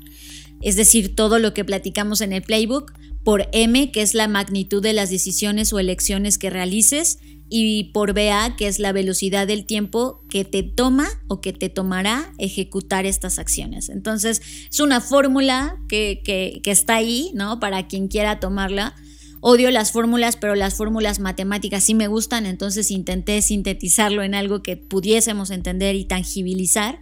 es 0.61 0.77
decir, 0.77 1.15
todo 1.15 1.37
lo 1.37 1.53
que 1.53 1.63
platicamos 1.63 2.21
en 2.21 2.33
el 2.33 2.41
playbook, 2.41 2.91
por 3.23 3.47
M, 3.51 3.91
que 3.91 4.01
es 4.01 4.13
la 4.13 4.27
magnitud 4.27 4.81
de 4.81 4.93
las 4.93 5.09
decisiones 5.09 5.71
o 5.73 5.79
elecciones 5.79 6.37
que 6.37 6.49
realices, 6.49 7.19
y 7.55 7.91
por 7.93 8.13
BA, 8.13 8.55
que 8.57 8.67
es 8.67 8.79
la 8.79 8.91
velocidad 8.91 9.45
del 9.45 9.65
tiempo 9.65 10.23
que 10.27 10.43
te 10.43 10.63
toma 10.63 11.07
o 11.27 11.39
que 11.39 11.53
te 11.53 11.69
tomará 11.69 12.33
ejecutar 12.39 13.05
estas 13.05 13.37
acciones. 13.37 13.89
Entonces, 13.89 14.41
es 14.71 14.79
una 14.79 15.01
fórmula 15.01 15.77
que, 15.87 16.21
que, 16.23 16.61
que 16.63 16.71
está 16.71 16.95
ahí, 16.95 17.29
¿no? 17.35 17.59
Para 17.59 17.87
quien 17.87 18.07
quiera 18.07 18.39
tomarla. 18.39 18.95
Odio 19.39 19.69
las 19.69 19.91
fórmulas, 19.91 20.35
pero 20.35 20.55
las 20.55 20.75
fórmulas 20.75 21.19
matemáticas 21.19 21.83
sí 21.83 21.93
me 21.93 22.07
gustan, 22.07 22.47
entonces 22.47 22.89
intenté 22.89 23.41
sintetizarlo 23.41 24.23
en 24.23 24.33
algo 24.33 24.63
que 24.63 24.75
pudiésemos 24.75 25.51
entender 25.51 25.95
y 25.95 26.05
tangibilizar. 26.05 26.99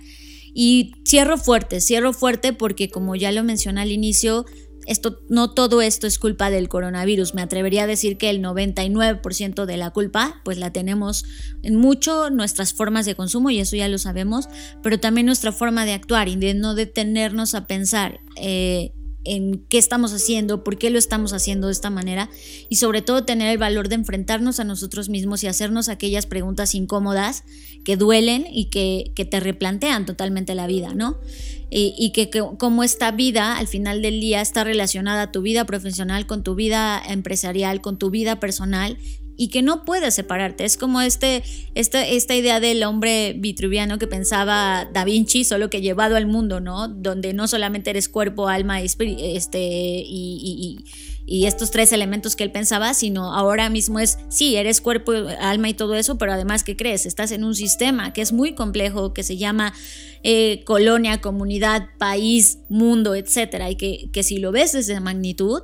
Y 0.53 0.95
cierro 1.07 1.37
fuerte, 1.37 1.79
cierro 1.79 2.11
fuerte 2.11 2.51
porque 2.51 2.89
como 2.89 3.15
ya 3.15 3.31
lo 3.31 3.43
mencioné 3.43 3.81
al 3.81 3.91
inicio, 3.91 4.45
esto, 4.91 5.19
no 5.29 5.51
todo 5.51 5.81
esto 5.81 6.07
es 6.07 6.19
culpa 6.19 6.49
del 6.49 6.69
coronavirus. 6.69 7.33
Me 7.33 7.41
atrevería 7.41 7.83
a 7.83 7.87
decir 7.87 8.17
que 8.17 8.29
el 8.29 8.41
99% 8.41 9.65
de 9.65 9.77
la 9.77 9.91
culpa, 9.91 10.41
pues 10.43 10.57
la 10.57 10.71
tenemos 10.71 11.25
en 11.63 11.75
mucho 11.75 12.29
nuestras 12.29 12.73
formas 12.73 13.05
de 13.05 13.15
consumo, 13.15 13.49
y 13.49 13.59
eso 13.59 13.75
ya 13.75 13.87
lo 13.87 13.97
sabemos, 13.97 14.49
pero 14.83 14.99
también 14.99 15.25
nuestra 15.25 15.51
forma 15.51 15.85
de 15.85 15.93
actuar 15.93 16.27
y 16.27 16.35
de 16.35 16.53
no 16.53 16.75
detenernos 16.75 17.55
a 17.55 17.65
pensar. 17.67 18.19
Eh, 18.35 18.93
en 19.23 19.65
qué 19.69 19.77
estamos 19.77 20.13
haciendo, 20.13 20.63
por 20.63 20.77
qué 20.77 20.89
lo 20.89 20.97
estamos 20.97 21.33
haciendo 21.33 21.67
de 21.67 21.73
esta 21.73 21.89
manera 21.89 22.29
y 22.69 22.77
sobre 22.77 23.01
todo 23.01 23.23
tener 23.23 23.49
el 23.49 23.57
valor 23.57 23.89
de 23.89 23.95
enfrentarnos 23.95 24.59
a 24.59 24.63
nosotros 24.63 25.09
mismos 25.09 25.43
y 25.43 25.47
hacernos 25.47 25.89
aquellas 25.89 26.25
preguntas 26.25 26.73
incómodas 26.75 27.43
que 27.83 27.97
duelen 27.97 28.45
y 28.49 28.65
que, 28.65 29.11
te 29.21 29.39
replantean 29.39 30.05
totalmente 30.05 30.55
la 30.55 30.67
vida, 30.67 30.93
¿no? 30.95 31.19
Y, 31.69 31.93
y 31.97 32.11
que, 32.11 32.29
que, 32.29 32.43
como 32.57 32.83
esta 32.83 33.11
vida 33.11 33.57
al 33.57 33.67
final 33.67 34.01
del 34.01 34.19
día 34.19 34.41
está 34.41 34.63
relacionada 34.63 35.21
a 35.23 35.31
tu 35.31 35.41
vida 35.41 35.65
profesional, 35.65 36.25
con 36.25 36.43
tu 36.43 36.55
vida 36.55 37.01
empresarial, 37.07 37.81
con 37.81 37.97
tu 37.97 38.09
vida 38.09 38.39
personal 38.39 38.97
y 39.37 39.47
que 39.47 39.61
no 39.61 39.85
puedes 39.85 40.13
separarte. 40.13 40.65
Es 40.65 40.77
como 40.77 41.01
este, 41.01 41.43
esta, 41.75 42.05
esta 42.05 42.35
idea 42.35 42.59
del 42.59 42.83
hombre 42.83 43.33
vitruviano 43.37 43.97
que 43.97 44.07
pensaba 44.07 44.89
Da 44.93 45.03
Vinci, 45.03 45.43
solo 45.43 45.69
que 45.69 45.81
llevado 45.81 46.15
al 46.15 46.27
mundo, 46.27 46.59
¿no? 46.59 46.87
Donde 46.87 47.33
no 47.33 47.47
solamente 47.47 47.89
eres 47.89 48.09
cuerpo, 48.09 48.47
alma 48.47 48.81
este, 48.81 49.59
y, 49.59 50.77
y, 51.25 51.45
estos 51.45 51.71
tres 51.71 51.93
elementos 51.93 52.35
que 52.35 52.43
él 52.43 52.51
pensaba, 52.51 52.93
sino 52.93 53.33
ahora 53.33 53.69
mismo 53.69 53.99
es, 53.99 54.19
sí, 54.29 54.57
eres 54.57 54.81
cuerpo, 54.81 55.13
alma 55.39 55.69
y 55.69 55.73
todo 55.73 55.95
eso, 55.95 56.17
pero 56.17 56.33
además, 56.33 56.63
¿qué 56.63 56.75
crees? 56.75 57.05
Estás 57.05 57.31
en 57.31 57.43
un 57.45 57.55
sistema 57.55 58.11
que 58.11 58.21
es 58.21 58.33
muy 58.33 58.53
complejo, 58.53 59.13
que 59.13 59.23
se 59.23 59.37
llama 59.37 59.73
eh, 60.23 60.61
colonia, 60.65 61.21
comunidad, 61.21 61.87
país, 61.97 62.59
mundo, 62.69 63.15
etcétera, 63.15 63.71
y 63.71 63.75
que, 63.75 64.09
que 64.11 64.23
si 64.23 64.39
lo 64.39 64.51
ves 64.51 64.73
desde 64.73 64.99
magnitud, 64.99 65.61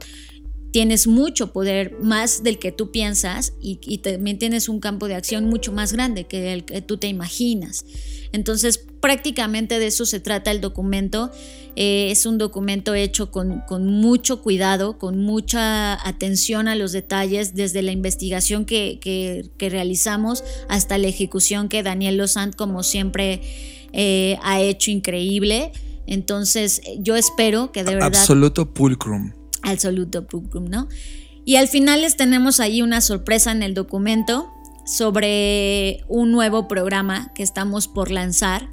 tienes 0.77 1.07
mucho 1.07 1.53
poder, 1.53 1.97
más 2.03 2.43
del 2.43 2.59
que 2.59 2.71
tú 2.71 2.91
piensas, 2.91 3.53
y, 3.59 3.97
también 3.97 4.37
tienes 4.37 4.69
un 4.69 4.79
campo 4.79 5.07
de 5.07 5.15
acción 5.15 5.45
mucho 5.45 5.71
más 5.71 5.91
grande 5.91 6.25
que 6.25 6.53
el 6.53 6.65
que 6.65 6.83
tú 6.83 6.97
te 6.97 7.07
imaginas. 7.07 7.83
Entonces, 8.31 8.85
prácticamente 9.01 9.79
de 9.79 9.87
eso 9.87 10.05
se 10.05 10.19
trata 10.19 10.51
el 10.51 10.61
documento. 10.61 11.31
Eh, 11.75 12.11
es 12.11 12.27
un 12.27 12.37
documento 12.37 12.93
hecho 12.93 13.31
con, 13.31 13.63
mucho 13.87 14.43
cuidado, 14.43 14.99
con 14.99 15.17
mucha 15.17 16.07
atención 16.07 16.67
a 16.67 16.75
los 16.75 16.91
detalles, 16.91 17.55
desde 17.55 17.81
la 17.81 17.91
investigación 17.91 18.63
que, 18.63 19.49
realizamos 19.57 20.43
hasta 20.69 20.99
la 20.99 21.07
ejecución 21.07 21.69
que 21.69 21.81
Daniel 21.81 22.17
Lozant, 22.17 22.55
como 22.55 22.83
siempre, 22.83 23.41
eh, 23.93 24.37
ha 24.43 24.61
hecho 24.61 24.91
increíble. 24.91 25.71
Entonces, 26.05 26.83
yo 26.99 27.15
espero 27.15 27.71
que 27.71 27.83
de 27.83 27.95
verdad. 27.95 28.09
Absoluto 28.09 28.71
pulcrum 28.75 29.31
absoluto 29.63 30.27
¿no? 30.69 30.87
Y 31.45 31.55
al 31.55 31.67
final 31.67 32.01
les 32.01 32.17
tenemos 32.17 32.59
ahí 32.59 32.81
una 32.81 32.99
sorpresa 32.99 33.51
en 33.51 33.63
el 33.63 33.73
documento 33.73 34.51
sobre 34.85 36.03
un 36.07 36.31
nuevo 36.31 36.67
programa 36.67 37.31
que 37.33 37.43
estamos 37.43 37.87
por 37.87 38.11
lanzar. 38.11 38.69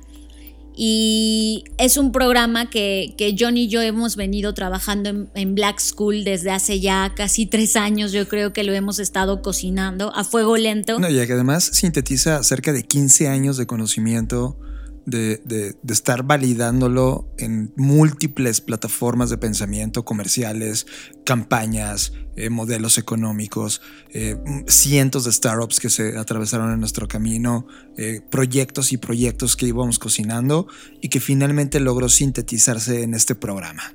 Y 0.76 1.64
es 1.78 1.96
un 1.96 2.10
programa 2.10 2.68
que, 2.68 3.14
que 3.16 3.36
John 3.38 3.56
y 3.56 3.68
yo 3.68 3.80
hemos 3.80 4.16
venido 4.16 4.54
trabajando 4.54 5.28
en, 5.34 5.54
Black 5.54 5.78
School 5.78 6.24
desde 6.24 6.50
hace 6.50 6.80
ya 6.80 7.12
casi 7.14 7.46
tres 7.46 7.76
años. 7.76 8.10
Yo 8.10 8.26
creo 8.26 8.52
que 8.52 8.64
lo 8.64 8.72
hemos 8.72 8.98
estado 8.98 9.40
cocinando 9.40 10.12
a 10.16 10.24
fuego 10.24 10.56
lento. 10.56 10.98
No, 10.98 11.08
y 11.08 11.14
que 11.26 11.32
además 11.32 11.70
sintetiza 11.72 12.42
cerca 12.42 12.72
de 12.72 12.82
15 12.82 13.28
años 13.28 13.56
de 13.56 13.66
conocimiento 13.66 14.58
de, 15.06 15.38
de, 15.38 15.76
estar 15.92 16.22
validándolo 16.22 17.28
en 17.38 17.72
múltiples 17.76 18.60
plataformas 18.60 19.30
de 19.30 19.38
pensamiento, 19.38 20.04
comerciales, 20.04 20.86
campañas, 21.24 22.12
eh, 22.36 22.50
modelos 22.50 22.98
económicos, 22.98 23.80
eh, 24.12 24.36
cientos 24.66 25.24
de 25.24 25.32
startups 25.32 25.80
que 25.80 25.90
se 25.90 26.16
atravesaron 26.16 26.72
en 26.72 26.80
nuestro 26.80 27.06
camino, 27.08 27.66
eh, 27.96 28.20
proyectos 28.30 28.92
y 28.92 28.96
proyectos 28.96 29.56
que 29.56 29.66
íbamos 29.66 29.98
cocinando 29.98 30.66
y 31.00 31.08
que 31.08 31.20
finalmente 31.20 31.80
logró 31.80 32.08
sintetizarse 32.08 33.02
en 33.02 33.14
este 33.14 33.34
programa. 33.34 33.94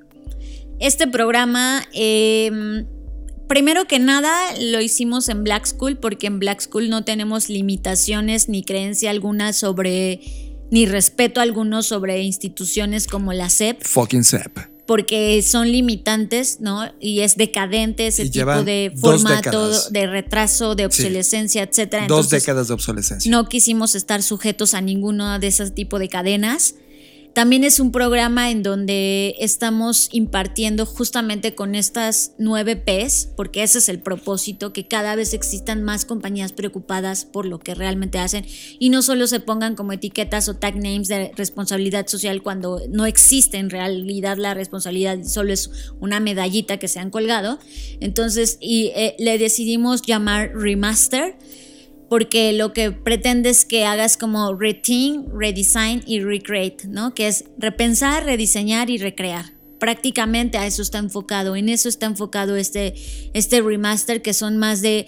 Este 0.80 1.08
programa... 1.08 1.84
Eh 1.94 2.86
primero 3.50 3.86
que 3.86 3.98
nada 3.98 4.32
lo 4.62 4.80
hicimos 4.80 5.28
en 5.28 5.44
Black 5.44 5.66
School 5.66 5.98
porque 5.98 6.28
en 6.28 6.40
Black 6.40 6.62
School 6.62 6.90
no 6.90 7.04
tenemos 7.04 7.50
limitaciones 7.50 8.48
ni 8.48 8.64
creencia 8.64 9.10
alguna 9.10 9.54
sobre, 9.54 10.22
ni 10.72 10.86
respeto 10.86 11.42
alguno 11.42 11.84
sobre 11.84 12.22
instituciones 12.22 13.08
como 13.08 13.34
la 13.34 13.50
SEP. 13.50 13.84
Fucking 13.84 14.24
SEP. 14.24 14.58
Porque 14.86 15.42
son 15.44 15.72
limitantes, 15.72 16.62
¿no? 16.62 16.92
Y 17.00 17.20
es 17.20 17.36
decadente 17.38 18.08
ese 18.08 18.28
tipo 18.28 18.64
de 18.64 18.92
formato, 19.00 19.72
de 19.92 20.08
retraso, 20.08 20.74
de 20.74 20.88
obsolescencia, 20.88 21.64
sí. 21.64 21.70
etcétera. 21.70 22.08
Dos 22.08 22.32
décadas 22.32 22.70
de 22.70 22.74
obsolescencia. 22.74 23.30
No 23.30 23.48
quisimos 23.48 23.94
estar 23.94 24.24
sujetos 24.24 24.74
a 24.74 24.82
ninguno 24.82 25.38
de 25.38 25.48
ese 25.48 25.70
tipo 25.70 26.00
de 26.00 26.10
cadenas. 26.10 26.76
También 27.40 27.64
es 27.64 27.80
un 27.80 27.94
programa 27.94 28.52
en 28.52 28.64
donde 28.64 29.34
estamos 29.40 30.10
impartiendo 30.12 30.86
justamente 30.86 31.56
con 31.56 31.74
estas 31.74 32.34
nueve 32.38 32.76
Ps, 32.76 33.30
porque 33.38 33.64
ese 33.64 33.78
es 33.78 33.88
el 33.88 34.02
propósito, 34.02 34.74
que 34.74 34.90
cada 34.90 35.16
vez 35.16 35.34
existan 35.34 35.82
más 35.82 36.04
compañías 36.04 36.52
preocupadas 36.52 37.24
por 37.24 37.46
lo 37.46 37.60
que 37.60 37.76
realmente 37.76 38.20
hacen 38.20 38.46
y 38.78 38.90
no 38.90 39.02
solo 39.02 39.26
se 39.26 39.40
pongan 39.40 39.76
como 39.76 39.94
etiquetas 39.94 40.50
o 40.50 40.58
tag 40.58 40.76
names 40.76 41.08
de 41.08 41.32
responsabilidad 41.38 42.08
social 42.08 42.44
cuando 42.44 42.82
no 42.90 43.06
existe 43.06 43.56
en 43.56 43.70
realidad 43.70 44.36
la 44.38 44.54
responsabilidad, 44.54 45.24
solo 45.24 45.54
es 45.54 45.72
una 46.02 46.20
medallita 46.20 46.76
que 46.76 46.90
se 46.90 47.00
han 47.00 47.10
colgado. 47.10 47.58
Entonces, 48.02 48.58
y 48.60 48.88
eh, 48.96 49.16
le 49.18 49.38
decidimos 49.38 50.02
llamar 50.02 50.52
Remaster 50.56 51.38
porque 52.10 52.54
lo 52.54 52.74
que 52.74 52.92
pretende 52.92 53.50
es 53.50 53.66
que 53.66 53.86
hagas 53.86 54.18
como 54.18 54.54
retain, 54.56 55.26
redesign 55.34 56.04
y 56.06 56.22
recreate, 56.22 56.88
¿no? 56.88 57.14
Que 57.14 57.28
es 57.28 57.46
repensar, 57.58 58.26
rediseñar 58.26 58.90
y 58.90 58.98
recrear. 58.98 59.54
Prácticamente 59.80 60.58
a 60.58 60.68
eso 60.68 60.82
está 60.82 60.98
enfocado, 60.98 61.56
en 61.56 61.70
eso 61.70 61.88
está 61.88 62.06
enfocado 62.06 62.58
este, 62.58 62.96
este 63.34 63.62
remaster 63.62 64.22
que 64.22 64.34
son 64.34 64.58
más 64.58 64.82
de 64.82 65.08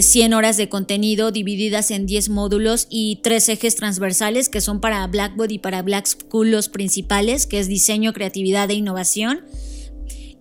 100 0.00 0.32
eh, 0.32 0.36
horas 0.36 0.56
de 0.56 0.68
contenido 0.68 1.32
divididas 1.32 1.90
en 1.90 2.06
10 2.06 2.28
módulos 2.28 2.86
y 2.88 3.18
tres 3.24 3.48
ejes 3.48 3.74
transversales 3.74 4.48
que 4.48 4.60
son 4.60 4.80
para 4.80 5.04
Blackboard 5.08 5.50
y 5.50 5.58
para 5.58 5.82
Black 5.82 6.06
School 6.06 6.52
los 6.52 6.68
principales, 6.68 7.48
que 7.48 7.58
es 7.58 7.66
diseño, 7.66 8.12
creatividad 8.12 8.70
e 8.70 8.74
innovación 8.74 9.40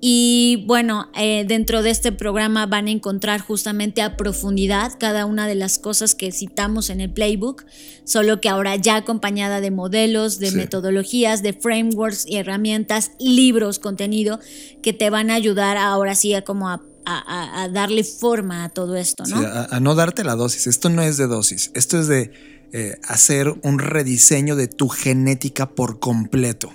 y 0.02 0.64
bueno, 0.68 1.10
eh, 1.16 1.46
dentro 1.48 1.82
de 1.82 1.90
este 1.90 2.12
programa 2.12 2.66
van 2.66 2.88
a 2.88 2.92
encontrar 2.92 3.42
justamente 3.42 4.02
a 4.02 4.18
profundidad 4.18 4.94
cada 5.00 5.26
una 5.26 5.48
de 5.48 5.56
las 5.56 5.80
cosas 5.80 6.16
que 6.16 6.32
citamos 6.32 6.90
en 6.90 7.02
el 7.02 7.12
playbook, 7.12 7.66
solo 8.04 8.42
que 8.42 8.50
ahora 8.50 8.76
ya 8.76 8.98
acompañada 8.98 9.62
de 9.62 9.72
modelos, 9.72 10.40
de 10.40 10.52
sí. 10.52 10.58
metodologías, 10.58 11.42
de 11.42 11.54
frameworks 11.54 12.26
y 12.28 12.38
herramientas, 12.38 13.12
libros, 13.20 13.80
contenido 13.80 14.40
que 14.82 14.94
te 14.94 15.10
van 15.10 15.32
a 15.32 15.36
ayudar 15.36 15.78
ahora 15.78 16.16
sí 16.16 16.34
a 16.34 16.44
como 16.44 16.70
a 16.70 16.82
a, 17.08 17.62
a, 17.62 17.70
darle 17.70 18.04
forma 18.04 18.64
a 18.64 18.70
todo 18.70 18.96
esto, 18.96 19.26
¿no? 19.28 19.38
Sí, 19.38 19.46
a, 19.46 19.68
a, 19.70 19.80
no 19.80 19.94
darte 19.94 20.24
la 20.24 20.36
dosis. 20.36 20.66
Esto 20.66 20.90
no 20.90 21.04
es 21.04 21.18
de 21.18 21.28
dosis. 21.28 21.70
Esto 21.76 22.00
es 22.00 22.08
de 22.08 22.32
eh, 22.74 23.00
hacer 23.08 23.54
un 23.62 23.80
rediseño 23.80 24.56
de 24.56 24.68
tu 24.68 24.90
genética 24.90 25.70
por 25.70 26.00
completo, 26.00 26.74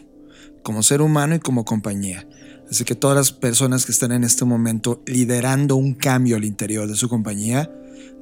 como 0.63 0.83
ser 0.83 1.03
humano 1.03 1.35
y 1.35 1.41
como 1.41 1.65
compañía. 1.65 2.27
Así 2.71 2.85
que 2.85 2.95
todas 2.95 3.17
las 3.17 3.33
personas 3.33 3.85
que 3.85 3.93
están 3.93 4.13
en 4.13 4.23
este 4.23 4.45
momento 4.45 5.03
liderando 5.07 5.77
un 5.77 5.95
cambio 5.95 6.37
al 6.37 6.45
interior 6.45 6.89
de 6.89 6.95
su 6.95 7.09
compañía 7.09 7.71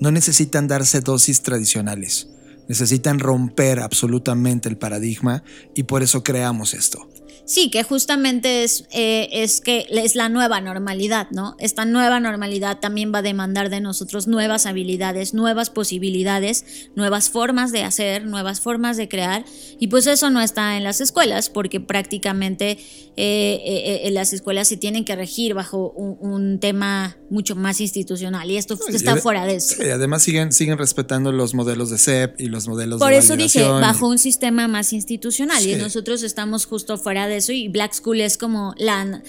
no 0.00 0.10
necesitan 0.10 0.68
darse 0.68 1.00
dosis 1.00 1.42
tradicionales. 1.42 2.28
Necesitan 2.68 3.18
romper 3.18 3.80
absolutamente 3.80 4.68
el 4.68 4.78
paradigma 4.78 5.42
y 5.74 5.84
por 5.84 6.02
eso 6.02 6.22
creamos 6.22 6.74
esto. 6.74 7.08
Sí, 7.48 7.70
que 7.70 7.82
justamente 7.82 8.62
es, 8.62 8.84
eh, 8.92 9.30
es 9.32 9.62
que 9.62 9.86
es 9.88 10.14
la 10.14 10.28
nueva 10.28 10.60
normalidad, 10.60 11.28
¿no? 11.30 11.56
Esta 11.58 11.86
nueva 11.86 12.20
normalidad 12.20 12.78
también 12.78 13.10
va 13.10 13.20
a 13.20 13.22
demandar 13.22 13.70
de 13.70 13.80
nosotros 13.80 14.28
nuevas 14.28 14.66
habilidades, 14.66 15.32
nuevas 15.32 15.70
posibilidades, 15.70 16.66
nuevas 16.94 17.30
formas 17.30 17.72
de 17.72 17.84
hacer, 17.84 18.26
nuevas 18.26 18.60
formas 18.60 18.98
de 18.98 19.08
crear. 19.08 19.46
Y 19.80 19.86
pues 19.86 20.06
eso 20.06 20.28
no 20.28 20.42
está 20.42 20.76
en 20.76 20.84
las 20.84 21.00
escuelas, 21.00 21.48
porque 21.48 21.80
prácticamente 21.80 22.72
eh, 22.72 22.78
eh, 23.16 24.00
eh 24.04 24.10
las 24.10 24.34
escuelas 24.34 24.68
se 24.68 24.76
tienen 24.76 25.06
que 25.06 25.16
regir 25.16 25.54
bajo 25.54 25.90
un, 25.92 26.18
un 26.20 26.60
tema 26.60 27.16
mucho 27.30 27.56
más 27.56 27.80
institucional. 27.80 28.50
Y 28.50 28.58
esto 28.58 28.78
y 28.90 28.94
está 28.94 29.14
de, 29.14 29.22
fuera 29.22 29.46
de 29.46 29.56
eso. 29.56 29.82
Y 29.82 29.88
además 29.88 30.22
siguen, 30.22 30.52
siguen 30.52 30.76
respetando 30.76 31.32
los 31.32 31.54
modelos 31.54 31.88
de 31.88 31.96
CEP 31.96 32.38
y 32.38 32.48
los 32.48 32.68
modelos 32.68 32.98
Por 33.00 33.12
de 33.12 33.18
eso 33.18 33.36
dije, 33.36 33.64
bajo 33.64 34.06
un 34.06 34.18
sistema 34.18 34.68
más 34.68 34.92
institucional. 34.92 35.62
Sí. 35.62 35.72
Y 35.72 35.76
nosotros 35.76 36.22
estamos 36.22 36.66
justo 36.66 36.98
fuera 36.98 37.26
de 37.26 37.37
eso 37.38 37.52
y 37.52 37.68
Black 37.68 37.94
School 37.94 38.20
es 38.20 38.36
como 38.36 38.74
la, 38.76 39.22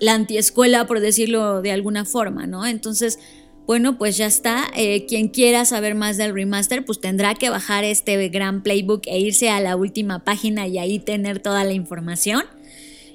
la 0.00 0.14
antiescuela, 0.14 0.86
por 0.86 1.00
decirlo 1.00 1.62
de 1.62 1.72
alguna 1.72 2.04
forma, 2.04 2.46
¿no? 2.46 2.66
Entonces, 2.66 3.18
bueno, 3.66 3.98
pues 3.98 4.16
ya 4.16 4.26
está. 4.26 4.64
Eh, 4.74 5.06
quien 5.06 5.28
quiera 5.28 5.64
saber 5.64 5.94
más 5.94 6.16
del 6.16 6.34
remaster, 6.34 6.84
pues 6.84 7.00
tendrá 7.00 7.34
que 7.34 7.50
bajar 7.50 7.84
este 7.84 8.28
gran 8.28 8.62
playbook 8.62 9.02
e 9.06 9.20
irse 9.20 9.48
a 9.50 9.60
la 9.60 9.76
última 9.76 10.24
página 10.24 10.66
y 10.66 10.78
ahí 10.78 10.98
tener 10.98 11.38
toda 11.38 11.62
la 11.62 11.72
información. 11.72 12.42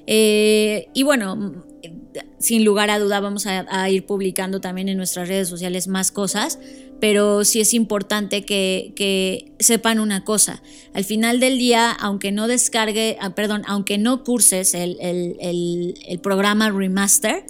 Eh, 0.06 0.88
y 0.94 1.02
bueno, 1.02 1.64
sin 2.38 2.64
lugar 2.64 2.90
a 2.90 2.98
duda 2.98 3.20
vamos 3.20 3.46
a, 3.46 3.90
ir 3.90 4.06
publicando 4.06 4.60
también 4.60 4.88
en 4.88 4.96
nuestras 4.96 5.28
redes 5.28 5.48
sociales 5.48 5.88
más 5.88 6.12
cosas, 6.12 6.58
pero 7.00 7.44
sí 7.44 7.60
es 7.60 7.74
importante 7.74 8.44
que, 8.44 9.52
sepan 9.58 9.98
una 9.98 10.24
cosa. 10.24 10.62
Al 10.94 11.04
final 11.04 11.40
del 11.40 11.58
día, 11.58 11.90
aunque 11.90 12.32
no 12.32 12.46
descargue, 12.46 13.16
ah, 13.20 13.34
perdón, 13.34 13.62
aunque 13.66 13.98
no 13.98 14.24
curses 14.24 14.74
el, 14.74 14.96
el 15.00 16.18
programa 16.20 16.70
Remaster, 16.70 17.44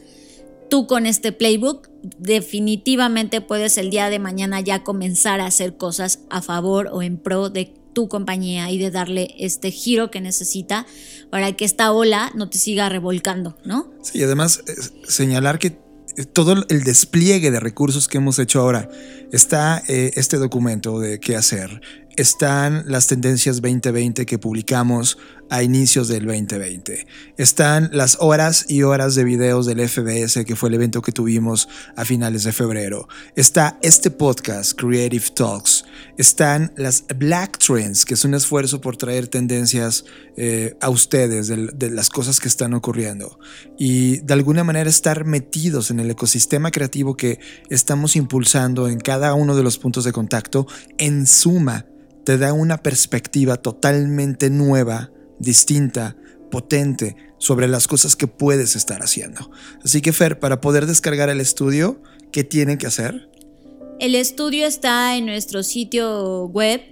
tú 0.69 0.87
con 0.87 1.07
este 1.07 1.33
playbook 1.33 1.88
definitivamente 2.19 3.40
puedes 3.40 3.79
el 3.79 3.90
día 3.90 4.11
de 4.11 4.19
mañana 4.19 4.61
ya 4.61 4.83
comenzar 4.83 5.40
a 5.40 5.47
hacer 5.47 5.77
cosas 5.77 6.21
a 6.31 6.42
favor 6.42 6.88
o 6.92 7.03
en 7.03 7.19
pro 7.19 7.51
de 7.51 7.75
tu 7.97 8.09
compañía 8.09 8.71
y 8.71 8.77
de 8.77 8.91
darle 8.91 9.35
este 9.39 9.71
giro 9.71 10.11
que 10.11 10.21
necesita 10.21 10.85
para 11.31 11.57
que 11.57 11.65
esta 11.65 11.93
ola 11.93 12.31
no 12.35 12.51
te 12.51 12.59
siga 12.59 12.91
revolcando, 12.91 13.57
¿no? 13.65 13.91
Sí, 14.03 14.19
y 14.19 14.23
además 14.23 14.63
eh, 14.67 14.75
señalar 15.09 15.59
que 15.59 15.79
todo 16.35 16.67
el 16.69 16.85
despliegue 16.85 17.51
de 17.51 17.59
recursos 17.59 18.07
que 18.07 18.19
hemos 18.19 18.39
hecho 18.39 18.61
ahora 18.61 18.91
está 19.33 19.83
eh, 19.89 20.11
este 20.15 20.37
documento 20.37 21.01
de 21.01 21.21
qué 21.21 21.37
hacer, 21.37 21.81
están 22.17 22.85
las 22.87 23.07
tendencias 23.07 23.63
2020 23.63 24.27
que 24.27 24.39
publicamos 24.39 25.17
a 25.51 25.63
inicios 25.63 26.09
del 26.09 26.27
2020. 26.27 27.07
Están 27.37 27.91
las 27.93 28.19
horas 28.21 28.67
y 28.69 28.83
horas 28.83 29.15
de 29.15 29.25
videos 29.25 29.67
del 29.67 29.87
FBS, 29.89 30.45
que 30.45 30.57
fue 30.57 30.69
el 30.69 30.75
evento 30.77 31.03
que 31.03 31.13
tuvimos 31.13 31.69
a 31.97 32.05
finales 32.05 32.45
de 32.45 32.53
febrero. 32.53 33.09
Está 33.35 33.79
este 33.83 34.11
podcast, 34.11 34.79
Creative 34.79 35.27
Talks. 35.35 35.85
Están 36.17 36.73
las 36.77 37.05
Black 37.17 37.59
Trends, 37.59 38.05
que 38.05 38.15
es 38.15 38.25
un 38.25 38.35
esfuerzo 38.35 38.81
por 38.81 38.97
traer 38.97 39.29
tendencias 39.29 40.05
eh, 40.37 40.77
a 40.81 40.91
ustedes 40.91 41.49
de, 41.49 41.69
de, 41.75 41.91
las 41.91 42.09
cosas 42.09 42.41
que 42.41 42.49
están 42.49 42.75
ocurriendo. 42.75 43.39
Y 43.79 44.19
de 44.19 44.35
alguna 44.35 44.65
manera 44.65 44.89
estar 44.89 45.25
metidos 45.25 45.91
en 45.91 46.01
el 46.01 46.11
ecosistema 46.11 46.71
creativo 46.71 47.17
que 47.17 47.39
estamos 47.71 48.17
impulsando 48.17 48.89
en 48.89 48.99
cada 48.99 49.35
uno 49.35 49.57
de 49.57 49.63
los 49.63 49.79
puntos 49.79 50.05
de 50.05 50.13
contacto, 50.13 50.67
en 50.99 51.27
suma, 51.27 51.87
te 52.27 52.39
da 52.39 52.53
una 52.53 52.79
perspectiva 52.79 53.57
totalmente 53.57 54.51
nueva, 54.51 55.11
distinta, 55.38 56.16
potente 56.51 57.16
sobre 57.38 57.68
las 57.68 57.87
cosas 57.87 58.16
que 58.16 58.27
puedes 58.27 58.77
estar 58.77 59.03
haciendo. 59.03 59.51
Así 59.85 60.01
que 60.01 60.12
Fer, 60.12 60.38
para 60.38 60.61
poder 60.61 60.87
descargar 60.87 61.29
el 61.29 61.40
estudio, 61.40 62.01
¿qué 62.33 62.44
tienen 62.44 62.79
que 62.79 62.87
hacer? 62.87 63.29
El 63.99 64.14
estudio 64.14 64.66
está 64.66 65.16
en 65.16 65.27
nuestro 65.27 65.62
sitio 65.62 66.46
web. 66.46 66.83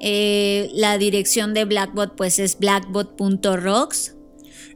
Eh, 0.00 0.70
la 0.74 0.98
dirección 0.98 1.54
de 1.54 1.64
Blackbot 1.64 2.16
pues 2.16 2.38
es 2.38 2.58
blackbot.rocks. 2.58 4.16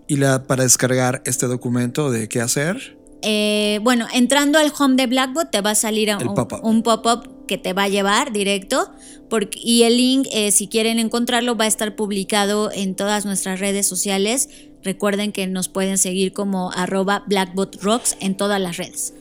¿Y 0.09 0.17
la, 0.17 0.45
para 0.45 0.63
descargar 0.63 1.23
este 1.25 1.47
documento 1.47 2.11
de 2.11 2.29
qué 2.29 2.41
hacer? 2.41 2.96
Eh, 3.23 3.81
bueno, 3.83 4.07
entrando 4.13 4.59
al 4.59 4.73
home 4.79 4.97
de 4.97 5.07
Blackbot 5.07 5.51
te 5.51 5.61
va 5.61 5.71
a 5.71 5.75
salir 5.75 6.15
un 6.15 6.35
pop-up 6.35 6.61
un 6.63 6.83
pop 6.83 7.27
que 7.47 7.59
te 7.59 7.73
va 7.73 7.85
a 7.85 7.89
llevar 7.89 8.33
directo 8.33 8.91
porque, 9.29 9.59
y 9.61 9.83
el 9.83 9.97
link, 9.97 10.27
eh, 10.33 10.53
si 10.53 10.69
quieren 10.69 10.99
encontrarlo, 10.99 11.57
va 11.57 11.65
a 11.65 11.69
estar 11.69 11.97
publicado 11.97 12.71
en 12.73 12.95
todas 12.95 13.25
nuestras 13.25 13.61
redes 13.61 13.87
sociales. 13.87 14.49
Recuerden 14.83 15.33
que 15.33 15.47
nos 15.47 15.69
pueden 15.69 15.99
seguir 15.99 16.33
como 16.33 16.71
arroba 16.73 17.25
blackbotrocks 17.27 18.17
en 18.21 18.37
todas 18.37 18.61
las 18.61 18.77
redes. 18.77 19.15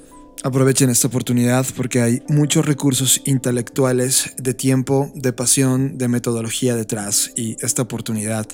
Aprovechen 0.44 0.90
esta 0.92 1.08
oportunidad 1.08 1.66
porque 1.76 2.02
hay 2.02 2.22
muchos 2.28 2.66
recursos 2.66 3.22
intelectuales, 3.26 4.36
de 4.38 4.54
tiempo, 4.54 5.12
de 5.16 5.34
pasión, 5.34 5.98
de 5.98 6.08
metodología 6.08 6.76
detrás 6.76 7.32
y 7.36 7.58
esta 7.62 7.82
oportunidad 7.82 8.46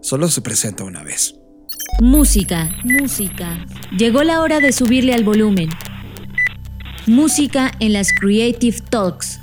solo 0.00 0.28
se 0.28 0.40
presenta 0.40 0.82
una 0.82 1.04
vez. 1.04 1.39
Música, 2.00 2.74
música. 2.84 3.64
Llegó 3.96 4.22
la 4.22 4.40
hora 4.40 4.60
de 4.60 4.72
subirle 4.72 5.14
al 5.14 5.24
volumen. 5.24 5.68
Música 7.06 7.72
en 7.80 7.92
las 7.92 8.08
Creative 8.12 8.78
Talks. 8.88 9.38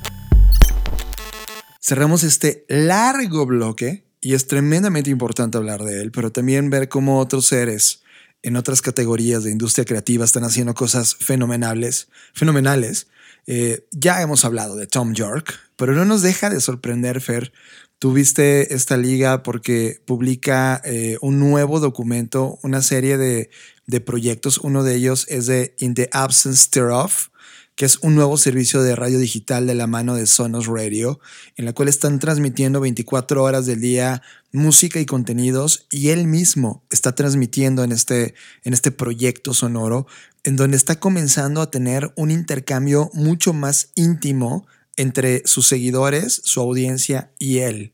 Cerramos 1.80 2.23
este 2.23 2.65
largo 2.67 3.45
bloque 3.45 4.06
y 4.21 4.34
es 4.34 4.47
tremendamente 4.47 5.10
importante 5.10 5.58
hablar 5.58 5.84
de 5.84 6.02
él, 6.02 6.12
pero 6.12 6.32
también 6.32 6.69
ver 6.69 6.89
cómo 6.89 7.19
otros 7.19 7.47
seres 7.47 8.02
en 8.43 8.56
otras 8.56 8.82
categorías 8.82 9.43
de 9.43 9.52
industria 9.52 9.86
creativa 9.86 10.26
están 10.26 10.43
haciendo 10.43 10.73
cosas 10.73 11.15
fenomenales, 11.15 12.09
fenomenales. 12.34 13.07
Eh, 13.45 13.88
ya 13.91 14.22
hemos 14.22 14.45
hablado 14.45 14.76
de 14.76 14.88
Tom 14.88 15.14
York, 15.14 15.53
pero 15.76 15.93
no 15.93 16.05
nos 16.05 16.22
deja 16.22 16.49
de 16.49 16.59
sorprender, 16.59 17.22
Fer. 17.22 17.53
Tuviste 18.00 18.76
esta 18.76 18.95
liga 18.95 19.41
porque 19.41 20.02
publica 20.06 20.80
eh, 20.86 21.18
un 21.22 21.39
nuevo 21.39 21.80
documento, 21.80 22.60
una 22.62 22.84
serie 22.84 23.18
de, 23.18 23.50
de, 23.88 24.02
proyectos. 24.02 24.60
Uno 24.60 24.84
de 24.84 24.95
ellos 24.95 25.26
es 25.30 25.48
de 25.48 25.74
In 25.80 25.95
the 25.95 26.08
Absence 26.12 26.70
Thereof, 26.70 27.30
que 27.78 27.86
es 27.86 27.98
un 28.02 28.16
nuevo 28.16 28.38
servicio 28.38 28.84
de 28.84 28.95
radio 28.95 29.18
digital 29.18 29.66
de 29.66 29.76
la 29.76 29.88
mano 29.88 30.16
de 30.16 30.28
Sonos 30.28 30.68
Radio, 30.68 31.20
en 31.56 31.66
la 31.66 31.74
cual 31.74 31.89
están 31.89 32.20
transmitiendo 32.20 32.80
24 32.80 33.43
horas 33.43 33.66
del 33.66 33.82
día 33.82 34.22
música 34.52 35.00
y 35.00 35.06
contenidos, 35.06 35.88
y 35.91 36.10
él 36.10 36.28
mismo 36.28 36.84
está 36.89 37.14
transmitiendo 37.14 37.84
en 37.84 37.91
este, 37.91 38.34
en 38.64 38.74
este 38.74 38.91
proyecto 38.91 39.54
sonoro, 39.54 40.08
en 40.43 40.56
donde 40.56 40.78
está 40.78 41.00
comenzando 41.00 41.62
a 41.62 41.72
tener 41.72 42.12
un 42.16 42.32
intercambio 42.32 43.12
mucho 43.14 43.54
más 43.54 43.91
íntimo 43.95 44.66
entre 44.98 45.43
sus 45.45 45.68
seguidores, 45.68 46.41
su 46.43 46.60
audiencia 46.60 47.32
y 47.39 47.60
él. 47.60 47.93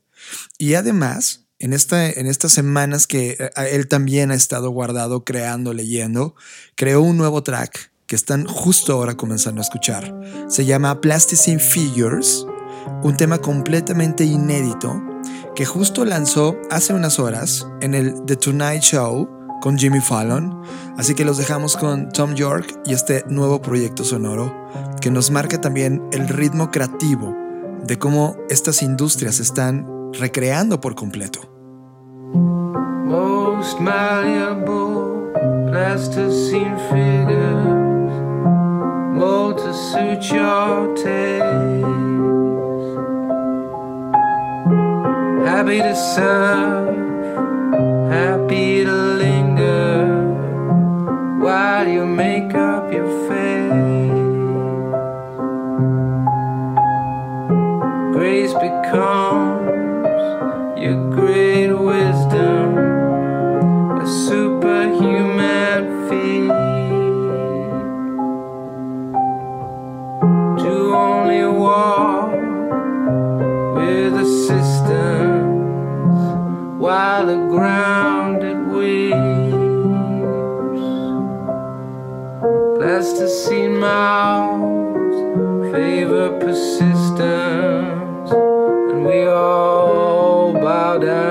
Y 0.58 0.74
además, 0.74 1.45
en, 1.60 1.74
esta, 1.74 2.10
en 2.10 2.28
estas 2.28 2.51
semanas 2.51 3.08
que 3.08 3.38
eh, 3.39 3.49
él 3.72 3.88
también 3.88 4.32
ha 4.32 4.36
estado 4.36 4.70
guardado, 4.72 5.24
creando, 5.24 5.74
leyendo, 5.74 6.36
creó 6.76 7.01
un 7.01 7.18
nuevo 7.18 7.43
track 7.43 7.91
que 8.08 8.16
están 8.16 8.45
justo 8.45 8.93
ahora 8.93 9.16
comenzando 9.16 9.62
a 9.62 9.64
escuchar. 9.64 10.14
Se 10.49 10.66
llama 10.66 10.99
Plasticine 11.01 11.60
Figures, 11.60 12.45
un 13.04 13.16
tema 13.18 13.39
completamente 13.39 14.24
inédito 14.24 15.01
que 15.56 15.66
justo 15.66 16.04
lanzó 16.04 16.58
hace 16.72 16.93
unas 16.93 17.20
horas 17.20 17.68
en 17.82 17.93
el 17.93 18.26
The 18.26 18.36
Tonight 18.36 18.82
Show 18.82 19.30
con 19.64 19.78
Jimmy 19.78 20.01
Fallon. 20.01 20.61
Así 20.97 21.16
que 21.16 21.24
los 21.24 21.38
dejamos 21.38 21.78
con 21.78 22.09
Tom 22.09 22.36
York 22.36 22.82
y 22.86 22.91
este 22.91 23.24
nuevo 23.30 23.61
proyecto 23.61 24.03
sonoro 24.03 24.53
que 24.99 25.09
nos 25.09 25.32
marca 25.32 25.61
también 25.61 26.03
el 26.11 26.28
ritmo 26.28 26.70
creativo 26.70 27.34
de 27.82 27.97
cómo 27.97 28.36
estas 28.49 28.84
industrias 28.84 29.39
están 29.39 29.88
recreando 30.11 30.82
por 30.82 30.95
completo. 30.95 31.39
Happy 45.45 45.80
to 45.80 45.95
happy 48.14 48.84
to 48.84 49.32
while 51.43 51.88
you 51.88 52.05
make 52.05 52.53
up 52.53 52.91
your 52.91 53.07
face. 53.28 54.11
Grace 58.14 58.53
becomes 58.53 59.70
your 60.80 61.09
great 61.11 61.72
wisdom, 61.74 62.78
a 64.01 64.07
superhuman 64.07 65.82
feat. 66.07 66.49
To 70.64 70.74
only 70.95 71.45
walk 71.45 72.42
while 76.84 77.25
the 77.25 77.38
ground 77.47 78.43
it 78.43 78.59
weeps. 78.73 79.15
Plasticine 82.77 83.77
mouths 83.79 85.17
favor 85.71 86.38
persistence, 86.41 88.31
and 88.91 89.05
we 89.05 89.25
all 89.27 90.51
bow 90.51 90.97
down. 90.97 91.22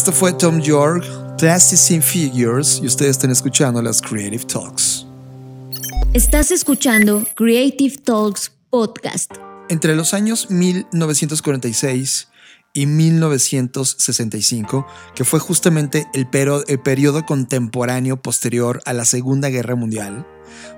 Esto 0.00 0.12
fue 0.12 0.32
Tom 0.32 0.62
York, 0.62 1.04
Plasticine 1.36 2.00
Figures, 2.00 2.80
y 2.82 2.86
ustedes 2.86 3.10
están 3.10 3.30
escuchando 3.30 3.82
las 3.82 4.00
Creative 4.00 4.46
Talks. 4.46 5.04
Estás 6.14 6.50
escuchando 6.50 7.26
Creative 7.34 7.98
Talks 7.98 8.50
Podcast. 8.70 9.30
Entre 9.68 9.94
los 9.94 10.14
años 10.14 10.50
1946 10.50 12.28
y 12.72 12.86
1965, 12.86 14.86
que 15.14 15.24
fue 15.24 15.38
justamente 15.38 16.06
el, 16.14 16.28
el 16.66 16.80
periodo 16.80 17.26
contemporáneo 17.26 18.22
posterior 18.22 18.80
a 18.86 18.94
la 18.94 19.04
Segunda 19.04 19.50
Guerra 19.50 19.74
Mundial, 19.74 20.26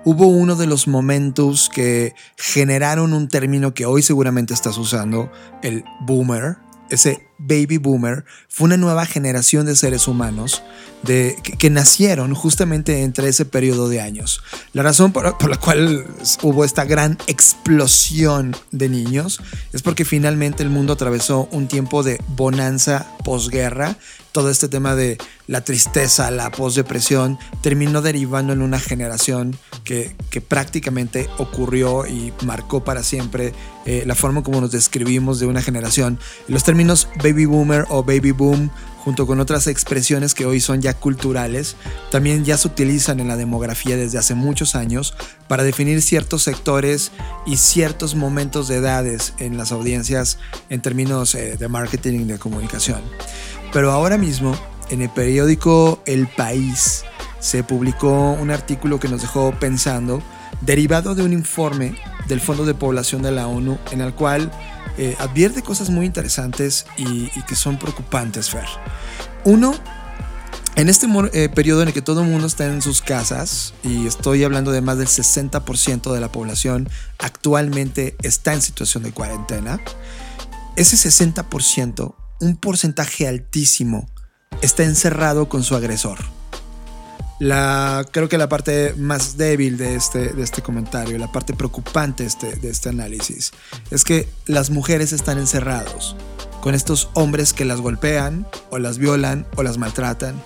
hubo 0.05 0.27
uno 0.27 0.57
de 0.57 0.67
los 0.67 0.89
momentos 0.89 1.71
que 1.73 2.17
generaron 2.37 3.13
un 3.13 3.29
término 3.29 3.73
que 3.73 3.87
hoy 3.87 4.03
seguramente 4.03 4.53
estás 4.53 4.79
usando, 4.79 5.31
el 5.63 5.85
boomer, 6.01 6.57
ese 6.91 7.29
baby 7.43 7.79
boomer, 7.79 8.25
fue 8.49 8.67
una 8.67 8.77
nueva 8.77 9.07
generación 9.07 9.67
de 9.67 9.77
seres 9.77 10.09
humanos 10.09 10.63
de, 11.03 11.37
que, 11.59 11.71
nacieron 11.71 12.35
justamente 12.35 13.03
entre 13.03 13.29
ese 13.29 13.45
periodo 13.45 13.89
de 13.89 14.01
años. 14.01 14.43
La 14.73 14.83
razón 14.83 15.13
por, 15.13 15.37
por, 15.39 15.51
la 15.51 15.57
cual 15.57 16.07
hubo 16.43 16.65
esta 16.65 16.85
gran 16.85 17.19
explosión 17.27 18.55
de 18.71 18.89
niños 18.89 19.41
es 19.73 19.83
porque 19.83 20.05
finalmente 20.05 20.63
el 20.63 20.71
mundo 20.71 20.93
atravesó 20.93 21.49
un 21.51 21.69
tiempo 21.69 22.03
de 22.03 22.21
bonanza 22.29 23.07
posguerra 23.25 23.97
todo 24.33 24.51
este 24.51 24.69
tema 24.69 24.95
de 24.95 25.19
la 25.47 25.63
tristeza, 25.63 26.31
la 26.31 26.51
posdepresión, 26.51 27.39
terminó 27.61 28.03
derivando 28.03 28.53
en 28.53 28.63
una 28.63 28.81
generación 28.81 29.57
que, 29.85 30.15
prácticamente 30.49 31.29
ocurrió 31.39 32.07
y 32.07 32.33
marcó 32.45 32.83
para 32.83 33.03
siempre 33.03 33.53
eh, 33.85 34.05
la 34.07 34.15
forma 34.15 34.43
como 34.43 34.61
nos 34.61 34.73
describimos 34.73 35.39
de 35.39 35.47
una 35.47 35.63
generación. 35.63 36.19
Los 36.49 36.65
términos 36.65 37.09
baby 37.23 37.45
boomer 37.45 37.85
o 37.91 38.03
baby 38.03 38.33
boom 38.33 38.71
junto 39.05 39.27
con 39.27 39.41
otras 39.41 39.67
expresiones 39.67 40.33
que 40.33 40.47
hoy 40.47 40.61
son 40.61 40.81
ya 40.81 40.95
culturales, 40.95 41.75
también 42.11 42.45
ya 42.45 42.57
se 42.57 42.69
utilizan 42.69 43.19
en 43.19 43.27
la 43.27 43.37
demografía 43.37 43.97
desde 43.97 44.19
hace 44.19 44.35
muchos 44.35 44.77
años 44.77 45.15
para 45.49 45.65
definir 45.65 46.03
ciertos 46.03 46.45
sectores 46.45 47.11
y 47.45 47.57
ciertos 47.57 48.15
momentos 48.15 48.69
de 48.69 48.77
edades 48.77 49.35
en 49.39 49.57
las 49.57 49.73
audiencias 49.73 50.39
en 50.69 50.81
términos 50.83 51.35
eh, 51.35 51.57
de 51.59 51.69
marketing 51.69 52.21
y 52.21 52.25
de 52.25 52.39
comunicación. 52.39 53.01
Pero 53.73 53.91
ahora 53.91 54.19
mismo, 54.19 54.57
en 54.89 55.03
el 55.03 55.11
periódico 55.11 56.01
El 56.07 56.29
País, 56.29 57.05
se 57.41 57.65
publicó 57.65 58.33
un 58.33 58.53
artículo 58.53 59.01
que 59.01 59.09
nos 59.09 59.23
dejó 59.23 59.53
pensando, 59.59 60.23
derivado 60.61 61.17
de 61.17 61.25
un 61.25 61.33
informe 61.33 61.97
del 62.29 62.41
Fondo 62.41 62.65
de 62.65 62.75
Población 62.75 63.23
de 63.23 63.33
la 63.33 63.49
ONU, 63.49 63.79
en 63.91 64.01
el 64.01 64.15
cual 64.15 64.53
eh, 64.99 65.17
advierte 65.19 65.63
cosas 65.63 65.91
muy 65.91 66.07
interesantes 66.07 66.87
y, 66.97 67.29
que 67.43 67.55
son 67.55 67.79
preocupantes, 67.79 68.51
Fer. 68.51 68.67
Uno, 69.45 69.75
en 70.77 70.89
este 70.89 71.07
eh, 71.33 71.49
periodo 71.49 71.83
en 71.83 71.89
el 71.89 71.95
que 71.95 72.03
todo 72.03 72.23
el 72.23 72.29
mundo 72.29 72.47
está 72.47 72.67
en 72.67 72.83
sus 72.83 73.03
casas, 73.03 73.75
y 73.83 74.07
estoy 74.07 74.45
hablando 74.45 74.73
de 74.73 74.81
más 74.81 74.99
del 74.99 75.09
60% 75.09 76.13
de 76.13 76.21
la 76.21 76.31
población 76.31 76.89
actualmente 77.19 78.17
está 78.23 78.53
en 78.53 78.63
situación 78.63 79.03
de 79.03 79.13
cuarentena, 79.13 79.81
ese 80.77 80.97
60%, 80.97 82.15
un 82.41 82.57
porcentaje 82.57 83.29
altísimo, 83.29 84.09
está 84.63 84.85
encerrado 84.85 85.49
con 85.49 85.63
su 85.63 85.75
agresor 85.75 86.19
la, 87.43 88.07
creo 88.13 88.29
que 88.29 88.39
la 88.39 88.49
parte 88.49 88.95
más 88.97 89.37
débil 89.37 89.77
de 89.77 89.97
este, 89.97 90.33
de 90.33 90.45
este 90.45 90.63
comentario, 90.63 91.19
la 91.19 91.33
parte 91.33 91.55
preocupante 91.55 92.25
este, 92.25 92.55
de 92.55 92.71
este 92.71 92.89
análisis, 92.89 93.51
es 93.91 94.05
que 94.05 94.29
las 94.47 94.71
mujeres 94.71 95.13
están 95.13 95.39
encerrados 95.39 96.15
con 96.61 96.77
estos 96.77 97.09
hombres 97.15 97.53
que 97.53 97.65
las 97.65 97.81
golpean 97.81 98.47
o 98.71 98.79
las 98.79 98.99
violan 98.99 99.45
o 99.57 99.65
las 99.65 99.77
maltratan. 99.77 100.41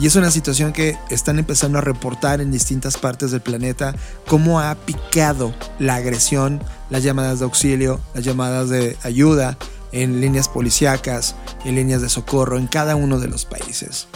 Y 0.00 0.08
es 0.08 0.16
una 0.16 0.32
situación 0.32 0.72
que 0.72 0.98
están 1.08 1.38
empezando 1.38 1.78
a 1.78 1.82
reportar 1.82 2.40
en 2.40 2.50
distintas 2.50 2.98
partes 2.98 3.30
del 3.30 3.42
planeta, 3.42 3.94
cómo 4.26 4.58
ha 4.58 4.74
picado 4.74 5.54
la 5.78 5.94
agresión, 5.94 6.60
las 6.90 7.04
llamadas 7.04 7.38
de 7.38 7.44
auxilio, 7.44 8.00
las 8.12 8.24
llamadas 8.24 8.70
de 8.70 8.96
ayuda 9.04 9.56
en 9.92 10.20
líneas 10.20 10.48
policíacas, 10.48 11.36
en 11.64 11.76
líneas 11.76 12.02
de 12.02 12.08
socorro 12.08 12.58
en 12.58 12.66
cada 12.66 12.96
uno 12.96 13.20
de 13.20 13.28
los 13.28 13.44
países. 13.44 14.08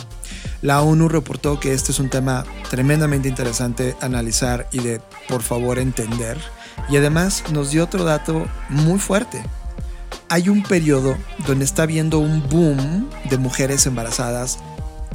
La 0.64 0.80
ONU 0.80 1.10
reportó 1.10 1.60
que 1.60 1.74
este 1.74 1.92
es 1.92 1.98
un 1.98 2.08
tema 2.08 2.46
tremendamente 2.70 3.28
interesante 3.28 3.94
analizar 4.00 4.66
y 4.72 4.78
de 4.78 4.98
por 5.28 5.42
favor 5.42 5.78
entender. 5.78 6.38
Y 6.88 6.96
además 6.96 7.44
nos 7.52 7.70
dio 7.70 7.84
otro 7.84 8.02
dato 8.02 8.46
muy 8.70 8.98
fuerte. 8.98 9.44
Hay 10.30 10.48
un 10.48 10.62
periodo 10.62 11.18
donde 11.46 11.66
está 11.66 11.82
habiendo 11.82 12.18
un 12.18 12.48
boom 12.48 13.10
de 13.28 13.36
mujeres 13.36 13.84
embarazadas, 13.84 14.58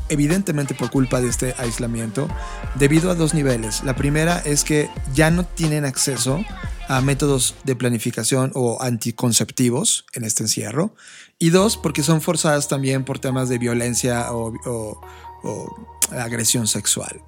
evidentemente 0.10 0.76
por 0.76 0.92
culpa 0.92 1.20
de 1.20 1.30
este 1.30 1.56
aislamiento, 1.58 2.28
debido 2.76 3.10
a 3.10 3.16
dos 3.16 3.34
niveles. 3.34 3.84
La 3.84 3.96
primera 3.96 4.38
es 4.38 4.64
que 4.64 4.88
ya 5.16 5.32
no 5.32 5.46
tienen 5.46 5.84
acceso 5.84 6.46
a 6.88 7.02
métodos 7.02 7.56
de 7.64 7.76
planificación 7.76 8.52
o 8.54 8.84
anticonceptivos 8.84 10.06
en 10.14 10.26
este 10.26 10.44
encierro. 10.44 10.94
Y 11.40 11.50
dos, 11.50 11.78
porque 11.78 12.04
son 12.04 12.22
forzadas 12.22 12.68
también 12.68 13.04
por 13.04 13.18
temas 13.18 13.50
de 13.50 13.58
violencia 13.58 14.32
o, 14.32 14.54
o 14.66 15.02
agresión 16.12 16.68
sexual. 16.68 17.22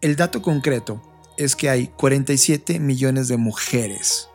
El 0.00 0.16
dato 0.16 0.42
concreto 0.42 1.02
es 1.36 1.56
que 1.56 1.70
hay 1.70 1.88
47 1.88 2.80
millones 2.80 3.28
de 3.28 3.36
mujeres 3.36 4.28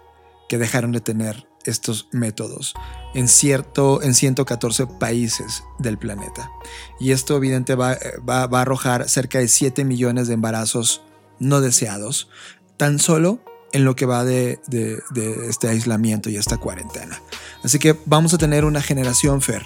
que 0.50 0.58
dejaron 0.58 0.92
de 0.92 1.02
tener 1.02 1.48
estos 1.66 2.08
métodos 2.12 2.74
en, 3.14 3.28
cierto, 3.28 4.02
en 4.02 4.14
114 4.14 4.88
países 4.88 5.64
del 5.80 5.98
planeta. 5.98 6.52
Y 7.00 7.12
esto 7.12 7.38
evidentemente 7.38 7.76
va, 7.76 7.98
va, 8.28 8.48
va, 8.48 8.60
a 8.60 8.62
arrojar 8.64 9.10
cerca 9.10 9.40
de 9.40 9.48
7 9.48 9.86
millones 9.86 10.28
de 10.28 10.34
embarazos 10.34 11.02
no 11.40 11.62
deseados, 11.62 12.30
tan 12.78 13.00
solo 13.00 13.40
en 13.72 13.86
lo 13.86 13.96
que 13.96 14.06
va 14.06 14.24
de, 14.24 14.60
de, 14.68 15.02
de 15.12 15.50
este 15.50 15.68
aislamiento 15.68 16.30
y 16.30 16.38
esta 16.38 16.58
cuarentena. 16.58 17.22
Así 17.64 17.80
que 17.80 17.98
vamos 18.06 18.34
a 18.34 18.38
tener 18.38 18.66
una 18.66 18.82
generación, 18.82 19.42
Fer, 19.42 19.66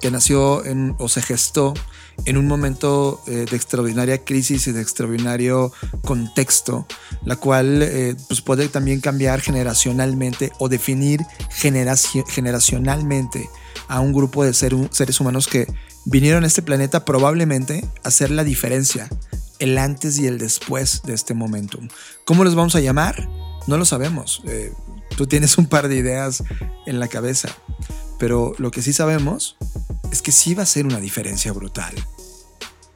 que 0.00 0.10
nació 0.10 0.64
en, 0.64 0.94
o 0.98 1.08
se 1.08 1.22
gestó 1.22 1.74
en 2.24 2.36
un 2.36 2.46
momento 2.46 3.20
eh, 3.26 3.46
de 3.50 3.56
extraordinaria 3.56 4.24
crisis 4.24 4.66
y 4.66 4.72
de 4.72 4.80
extraordinario 4.80 5.72
contexto, 6.02 6.86
la 7.24 7.36
cual 7.36 7.82
eh, 7.82 8.14
pues 8.28 8.40
puede 8.40 8.68
también 8.68 9.00
cambiar 9.00 9.40
generacionalmente 9.40 10.52
o 10.58 10.68
definir 10.68 11.20
generacionalmente 11.50 13.48
a 13.88 14.00
un 14.00 14.12
grupo 14.12 14.44
de 14.44 14.54
seres 14.54 15.20
humanos 15.20 15.48
que 15.48 15.66
vinieron 16.04 16.44
a 16.44 16.46
este 16.46 16.62
planeta 16.62 17.04
probablemente 17.04 17.84
a 18.04 18.08
hacer 18.08 18.30
la 18.30 18.44
diferencia, 18.44 19.08
el 19.58 19.78
antes 19.78 20.18
y 20.18 20.26
el 20.26 20.38
después 20.38 21.02
de 21.04 21.14
este 21.14 21.34
momentum. 21.34 21.88
¿Cómo 22.24 22.44
los 22.44 22.54
vamos 22.54 22.74
a 22.74 22.80
llamar? 22.80 23.28
No 23.66 23.76
lo 23.76 23.84
sabemos. 23.84 24.42
Eh, 24.46 24.72
tú 25.16 25.26
tienes 25.26 25.58
un 25.58 25.66
par 25.66 25.88
de 25.88 25.96
ideas 25.96 26.42
en 26.86 27.00
la 27.00 27.08
cabeza, 27.08 27.48
pero 28.18 28.54
lo 28.58 28.70
que 28.70 28.82
sí 28.82 28.92
sabemos 28.92 29.56
es 30.12 30.22
que 30.22 30.30
sí 30.30 30.54
va 30.54 30.62
a 30.62 30.66
ser 30.66 30.86
una 30.86 31.00
diferencia 31.00 31.52
brutal. 31.52 31.94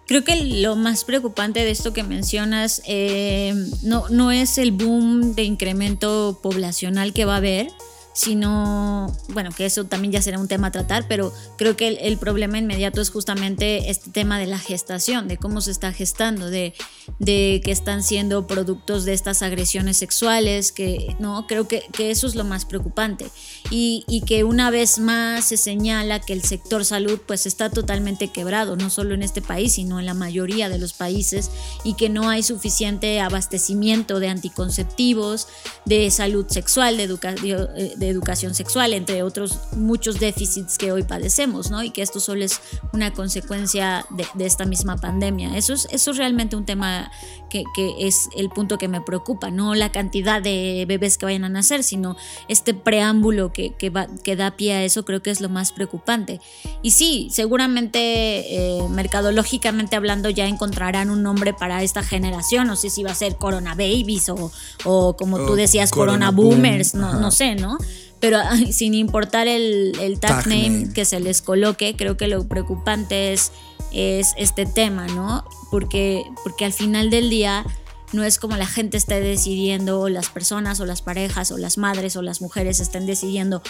Creo 0.06 0.22
que 0.22 0.36
lo 0.36 0.76
más 0.76 1.04
preocupante 1.04 1.64
de 1.64 1.70
esto 1.70 1.92
que 1.92 2.04
mencionas 2.04 2.80
eh, 2.86 3.54
no, 3.82 4.08
no 4.08 4.30
es 4.30 4.58
el 4.58 4.70
boom 4.70 5.34
de 5.34 5.42
incremento 5.42 6.38
poblacional 6.42 7.12
que 7.12 7.24
va 7.24 7.34
a 7.34 7.38
haber, 7.38 7.68
sino, 8.16 9.14
bueno, 9.28 9.50
que 9.54 9.66
eso 9.66 9.84
también 9.84 10.10
ya 10.10 10.22
será 10.22 10.38
un 10.38 10.48
tema 10.48 10.68
a 10.68 10.70
tratar, 10.70 11.06
pero 11.06 11.34
creo 11.58 11.76
que 11.76 11.88
el, 11.88 12.16
problema 12.16 12.56
inmediato 12.56 13.02
es 13.02 13.10
justamente 13.10 13.90
este 13.90 14.10
tema 14.10 14.38
de 14.38 14.46
la 14.46 14.58
gestación, 14.58 15.28
de 15.28 15.36
cómo 15.36 15.60
se 15.60 15.70
está 15.70 15.92
gestando, 15.92 16.48
de, 16.48 16.72
de 17.18 17.60
que 17.62 17.72
están 17.72 18.02
siendo 18.02 18.46
productos 18.46 19.04
de 19.04 19.12
estas 19.12 19.42
agresiones 19.42 19.98
sexuales, 19.98 20.72
que 20.72 21.14
no, 21.18 21.46
creo 21.46 21.68
que, 21.68 21.82
que 21.92 22.10
eso 22.10 22.26
es 22.26 22.34
lo 22.34 22.44
más 22.44 22.64
preocupante. 22.64 23.26
Y, 23.70 24.04
y, 24.08 24.22
que 24.22 24.44
una 24.44 24.70
vez 24.70 24.98
más 24.98 25.44
se 25.44 25.58
señala 25.58 26.20
que 26.20 26.32
el 26.32 26.42
sector 26.42 26.86
salud 26.86 27.20
pues 27.26 27.44
está 27.44 27.68
totalmente 27.68 28.28
quebrado, 28.28 28.76
no 28.76 28.88
solo 28.88 29.12
en 29.14 29.22
este 29.22 29.42
país, 29.42 29.74
sino 29.74 30.00
en 30.00 30.06
la 30.06 30.14
mayoría 30.14 30.70
de 30.70 30.78
los 30.78 30.94
países, 30.94 31.50
y 31.84 31.94
que 31.94 32.08
no 32.08 32.30
hay 32.30 32.42
suficiente 32.42 33.20
abastecimiento 33.20 34.20
de 34.20 34.28
anticonceptivos, 34.28 35.48
de 35.84 36.10
salud 36.10 36.46
sexual, 36.48 36.96
de 36.96 37.02
educación. 37.02 37.68
De 37.96 38.05
educación 38.08 38.54
sexual, 38.54 38.92
entre 38.92 39.22
otros 39.22 39.58
muchos 39.72 40.18
déficits 40.20 40.78
que 40.78 40.92
hoy 40.92 41.02
padecemos, 41.02 41.70
¿no? 41.70 41.82
Y 41.82 41.90
que 41.90 42.02
esto 42.02 42.20
solo 42.20 42.44
es 42.44 42.60
una 42.92 43.12
consecuencia 43.12 44.06
de, 44.10 44.46
esta 44.46 44.64
misma 44.64 44.96
pandemia. 44.96 45.56
Eso 45.56 45.72
es, 45.72 45.88
eso 45.90 46.10
es 46.12 46.16
realmente 46.16 46.56
un 46.56 46.64
tema 46.64 47.10
que, 47.50 47.64
es 47.98 48.28
el 48.36 48.50
punto 48.50 48.78
que 48.78 48.88
me 48.88 49.00
preocupa, 49.00 49.50
no 49.50 49.74
la 49.74 49.90
cantidad 49.90 50.42
de 50.42 50.84
bebés 50.86 51.18
que 51.18 51.26
vayan 51.26 51.44
a 51.44 51.48
nacer, 51.48 51.82
sino 51.82 52.16
este 52.48 52.74
preámbulo 52.74 53.52
que, 53.52 53.74
que, 53.74 53.90
va, 53.90 54.06
que 54.22 54.36
da 54.36 54.56
pie 54.56 54.74
a 54.74 54.84
eso, 54.84 55.04
creo 55.04 55.22
que 55.22 55.30
es 55.30 55.40
lo 55.40 55.48
más 55.48 55.72
preocupante. 55.72 56.40
Y 56.82 56.90
sí, 56.90 57.28
seguramente 57.30 57.98
eh, 57.98 58.88
mercadológicamente 58.90 59.96
hablando 59.96 60.30
ya 60.30 60.46
encontrarán 60.46 61.10
un 61.10 61.22
nombre 61.22 61.54
para 61.54 61.82
esta 61.82 62.02
generación, 62.02 62.66
no 62.66 62.76
sé 62.76 62.90
si 62.90 63.02
va 63.02 63.12
a 63.12 63.14
ser 63.14 63.36
Corona 63.36 63.74
Babies 63.74 64.28
o, 64.28 64.52
o 64.84 65.16
como 65.16 65.38
tú 65.46 65.54
decías, 65.54 65.90
Corona, 65.90 66.30
Boomers, 66.30 66.94
no, 66.94 67.14
no 67.14 67.30
sé, 67.30 67.54
¿no? 67.54 67.78
Pero 68.20 68.40
sin 68.70 68.94
importar 68.94 69.46
el, 69.48 69.92
el 70.00 70.20
tag, 70.20 70.46
name, 70.46 70.92
que 70.94 71.04
se 71.04 71.20
les 71.20 71.42
coloque, 71.42 71.96
creo 71.96 72.16
que 72.16 72.28
lo 72.28 72.46
preocupante 72.46 73.32
es, 73.32 73.52
es 73.92 74.32
este 74.36 74.66
tema, 74.66 75.06
¿no? 75.06 75.44
Porque, 75.70 76.22
porque 76.42 76.64
al 76.64 76.72
final 76.72 77.10
del 77.10 77.30
día 77.30 77.64
no 78.12 78.24
es 78.24 78.38
como 78.38 78.56
la 78.56 78.66
gente 78.66 78.96
esté 78.96 79.20
decidiendo, 79.20 80.00
o 80.00 80.08
las 80.08 80.28
personas, 80.28 80.80
o 80.80 80.86
las 80.86 81.02
parejas, 81.02 81.50
o 81.50 81.58
las 81.58 81.76
madres, 81.78 82.16
o 82.16 82.22
las 82.22 82.40
mujeres 82.40 82.80
estén 82.80 83.06
decidiendo 83.06 83.62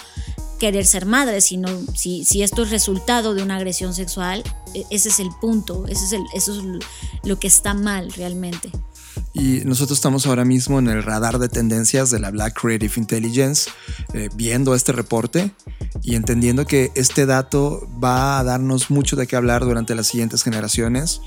querer 0.58 0.86
ser 0.86 1.06
madres, 1.06 1.46
sino 1.46 1.68
si, 1.94 2.24
si 2.24 2.42
esto 2.42 2.62
es 2.62 2.70
resultado 2.70 3.34
de 3.34 3.42
una 3.42 3.56
agresión 3.56 3.94
sexual, 3.94 4.42
e, 4.74 4.84
ese 4.90 5.08
es 5.08 5.20
el 5.20 5.30
punto, 5.40 5.86
ese 5.86 6.04
es 6.04 6.12
el, 6.12 6.22
eso 6.34 6.58
es 6.58 6.64
lo 7.24 7.38
que 7.38 7.46
está 7.46 7.74
mal 7.74 8.12
realmente. 8.12 8.70
Y 9.34 9.62
nosotros 9.64 9.98
estamos 9.98 10.26
ahora 10.26 10.44
mismo 10.44 10.78
en 10.78 10.88
el 10.88 11.02
radar 11.02 11.38
de 11.38 11.48
tendencias 11.48 12.10
de 12.10 12.18
la 12.18 12.30
Black 12.30 12.60
Creative 12.60 12.92
Intelligence, 12.96 13.70
eh, 14.14 14.28
viendo 14.34 14.74
este 14.74 14.92
reporte 14.92 15.52
y 16.02 16.14
entendiendo 16.14 16.66
que 16.66 16.90
este 16.94 17.26
dato 17.26 17.88
va 18.02 18.38
a 18.38 18.44
darnos 18.44 18.90
mucho 18.90 19.16
de 19.16 19.26
qué 19.26 19.36
hablar 19.36 19.64
durante 19.64 19.94
las 19.94 20.06
siguientes 20.06 20.42
generaciones. 20.42 21.20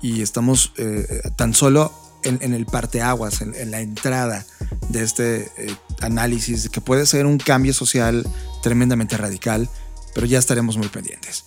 Y 0.00 0.22
estamos 0.22 0.72
eh, 0.76 1.22
tan 1.36 1.54
solo 1.54 1.92
en, 2.22 2.52
el 2.52 2.66
parteaguas, 2.66 3.40
en, 3.40 3.54
en 3.54 3.70
la 3.70 3.80
entrada 3.80 4.44
de 4.88 5.02
este 5.02 5.50
eh, 5.56 5.74
análisis, 6.00 6.68
que 6.68 6.80
puede 6.80 7.06
ser 7.06 7.26
un 7.26 7.38
cambio 7.38 7.72
social 7.72 8.26
tremendamente 8.62 9.16
radical 9.16 9.68
pero 10.16 10.26
ya 10.26 10.38
estaremos 10.38 10.78
muy 10.78 10.88
pendientes. 10.88 11.44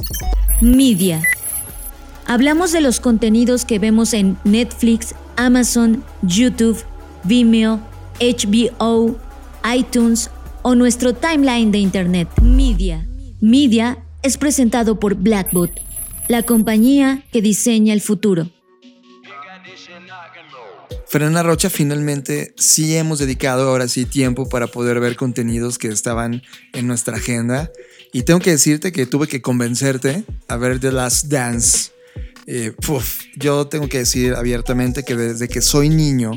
Media. 0.61 1.23
Hablamos 2.29 2.71
de 2.71 2.79
los 2.79 2.99
contenidos 2.99 3.65
que 3.65 3.79
vemos 3.79 4.13
en 4.13 4.37
Netflix, 4.43 5.15
Amazon, 5.35 6.03
YouTube, 6.21 6.77
Vimeo, 7.23 7.79
HBO, 8.19 9.17
iTunes 9.75 10.29
o 10.61 10.75
nuestro 10.75 11.15
timeline 11.15 11.71
de 11.71 11.79
Internet. 11.79 12.29
Media. 12.39 13.03
Media 13.41 13.97
es 14.21 14.37
presentado 14.37 14.99
por 14.99 15.15
Blackbot, 15.15 15.71
la 16.27 16.43
compañía 16.43 17.23
que 17.31 17.41
diseña 17.41 17.95
el 17.95 18.01
futuro. 18.01 18.51
Fernanda 21.07 21.41
Rocha, 21.41 21.71
finalmente 21.71 22.53
sí 22.57 22.95
hemos 22.95 23.17
dedicado 23.17 23.67
ahora 23.67 23.87
sí 23.87 24.05
tiempo 24.05 24.47
para 24.47 24.67
poder 24.67 24.99
ver 24.99 25.15
contenidos 25.15 25.79
que 25.79 25.87
estaban 25.87 26.43
en 26.73 26.85
nuestra 26.85 27.17
agenda. 27.17 27.71
Y 28.13 28.21
tengo 28.21 28.39
que 28.39 28.51
decirte 28.51 28.91
que 28.91 29.07
tuve 29.07 29.27
que 29.27 29.41
convencerte 29.41 30.25
a 30.47 30.57
ver 30.57 30.79
The 30.79 30.91
Last 30.91 31.25
Dance. 31.25 31.97
Eh, 32.51 32.73
yo 33.35 33.67
tengo 33.67 33.87
que 33.87 33.99
decir 33.99 34.33
abiertamente 34.33 35.03
que 35.03 35.15
desde 35.15 35.47
que 35.47 35.61
soy 35.61 35.87
niño 35.89 36.31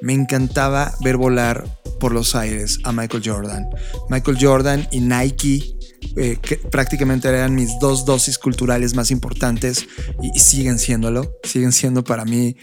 me 0.00 0.14
encantaba 0.14 0.94
ver 1.04 1.18
volar 1.18 1.66
por 2.00 2.12
los 2.12 2.34
aires 2.34 2.78
a 2.84 2.92
Michael 2.92 3.22
Jordan. 3.22 3.66
Michael 4.08 4.38
Jordan 4.40 4.88
y 4.90 5.00
Nike 5.00 5.76
eh, 6.16 6.38
que 6.40 6.56
prácticamente 6.56 7.28
eran 7.28 7.54
mis 7.54 7.78
dos 7.80 8.06
dosis 8.06 8.38
culturales 8.38 8.94
más 8.94 9.10
importantes 9.10 9.86
y, 10.22 10.38
siguen 10.38 10.78
siéndolo, 10.78 11.38
siguen 11.44 11.72
siendo 11.72 12.02
para 12.02 12.24
mí 12.24 12.56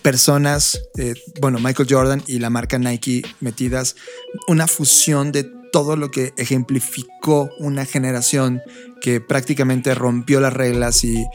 personas, 0.00 0.80
eh, 0.98 1.14
bueno, 1.40 1.58
Michael 1.58 1.88
Jordan 1.88 2.22
y 2.26 2.38
la 2.38 2.48
marca 2.48 2.78
Nike 2.78 3.22
metidas, 3.40 3.94
una 4.48 4.66
fusión 4.66 5.32
de 5.32 5.50
todo 5.72 5.96
lo 5.96 6.10
que 6.10 6.32
ejemplificó 6.36 7.50
una 7.58 7.84
generación 7.84 8.62
que 9.00 9.20
prácticamente 9.20 9.94
rompió 9.94 10.40
las 10.40 10.52
reglas 10.52 11.02
y, 11.02 11.26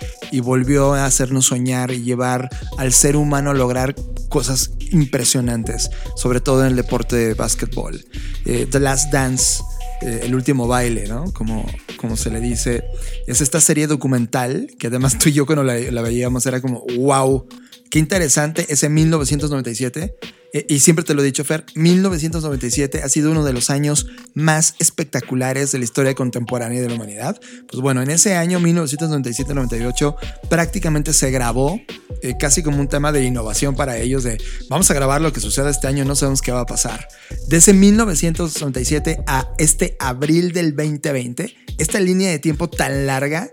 volvió 0.42 0.94
a 0.94 1.06
hacernos 1.06 1.48
soñar 1.48 1.92
y 1.92 2.04
llevar 2.04 2.50
al 2.78 2.94
ser 2.94 3.18
humano 3.18 3.50
a 3.50 3.54
lograr 3.54 3.96
cosas 4.30 4.72
impresionantes, 4.92 5.90
sobre 6.16 6.40
todo 6.40 6.62
en 6.62 6.68
el 6.68 6.76
deporte 6.76 7.16
de 7.16 7.34
básquetbol. 7.34 8.06
Eh, 8.46 8.68
The 8.70 8.80
Last 8.80 9.12
Dance 9.12 9.64
eh, 10.02 10.22
el 10.24 10.36
último 10.36 10.68
baile, 10.68 11.08
¿no? 11.08 11.34
Como, 11.34 11.66
como 11.98 12.16
se 12.16 12.30
le 12.30 12.40
dice. 12.40 12.84
Es 13.26 13.42
esta 13.42 13.60
serie 13.60 13.88
documental 13.88 14.70
que 14.78 14.88
además 14.88 15.18
tú 15.18 15.30
y 15.30 15.34
yo 15.34 15.46
cuando 15.46 15.64
la, 15.64 15.78
la 15.80 16.02
veíamos 16.02 16.46
era 16.46 16.62
como, 16.62 16.86
wow, 16.98 17.48
qué 17.90 17.98
interesante 17.98 18.66
ese 18.70 18.90
1997 18.90 20.16
eh, 20.24 20.47
y 20.68 20.80
siempre 20.80 21.04
te 21.04 21.14
lo 21.14 21.22
he 21.22 21.26
dicho, 21.26 21.44
Fer, 21.44 21.66
1997 21.76 23.02
ha 23.04 23.10
sido 23.10 23.32
uno 23.32 23.44
de 23.44 23.54
los 23.54 23.70
años 23.70 24.08
más 24.34 24.76
espectaculares 24.80 25.72
de 25.72 25.80
la 25.80 25.84
historia 25.84 26.16
contemporánea 26.16 26.82
de 26.82 26.88
la 26.88 26.96
humanidad. 26.96 27.40
Pues 27.70 27.82
bueno, 27.82 28.02
en 28.02 28.10
ese 28.10 28.36
año 28.36 28.60
1997-98 28.60 30.16
prácticamente 30.50 31.14
se 31.14 31.32
grabó 31.32 31.80
eh, 32.22 32.36
casi 32.40 32.64
como 32.64 32.80
un 32.80 32.88
tema 32.88 33.12
de 33.12 33.24
innovación 33.24 33.76
para 33.76 33.98
ellos, 33.98 34.24
de 34.24 34.38
vamos 34.70 34.90
a 34.90 34.94
grabar 34.94 35.22
lo 35.22 35.34
que 35.34 35.40
suceda 35.40 35.70
este 35.70 35.88
año, 35.88 36.06
no 36.06 36.16
sabemos 36.16 36.42
qué 36.42 36.52
va 36.52 36.62
a 36.62 36.66
pasar. 36.66 37.08
Desde 37.48 37.74
1997 37.74 39.24
a 39.28 39.50
este 39.58 39.96
abril 40.00 40.54
del 40.54 40.76
2020, 40.76 41.56
esta 41.78 42.00
línea 42.00 42.32
de 42.32 42.40
tiempo 42.40 42.70
tan 42.70 43.06
larga 43.06 43.52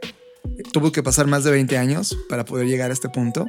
tuvo 0.72 0.92
que 0.92 1.02
pasar 1.02 1.26
más 1.26 1.44
de 1.44 1.50
20 1.50 1.76
años 1.78 2.16
para 2.28 2.44
poder 2.44 2.66
llegar 2.66 2.90
a 2.90 2.94
este 2.94 3.08
punto. 3.08 3.46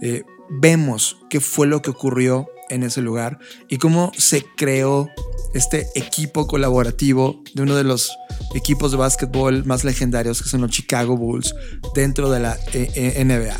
Eh, 0.00 0.22
vemos 0.50 1.18
qué 1.30 1.40
fue 1.40 1.66
lo 1.66 1.82
que 1.82 1.90
ocurrió 1.90 2.48
en 2.68 2.82
ese 2.82 3.02
lugar 3.02 3.38
y 3.68 3.78
cómo 3.78 4.12
se 4.16 4.44
creó 4.56 5.08
este 5.54 5.86
equipo 5.94 6.46
colaborativo 6.46 7.42
de 7.54 7.62
uno 7.62 7.76
de 7.76 7.84
los 7.84 8.10
equipos 8.54 8.90
de 8.90 8.96
básquetbol 8.96 9.64
más 9.64 9.84
legendarios 9.84 10.42
que 10.42 10.48
son 10.48 10.62
los 10.62 10.70
Chicago 10.70 11.16
Bulls 11.16 11.54
dentro 11.94 12.30
de 12.30 12.40
la 12.40 12.58
eh, 12.72 12.90
eh, 12.94 13.24
NBA. 13.24 13.56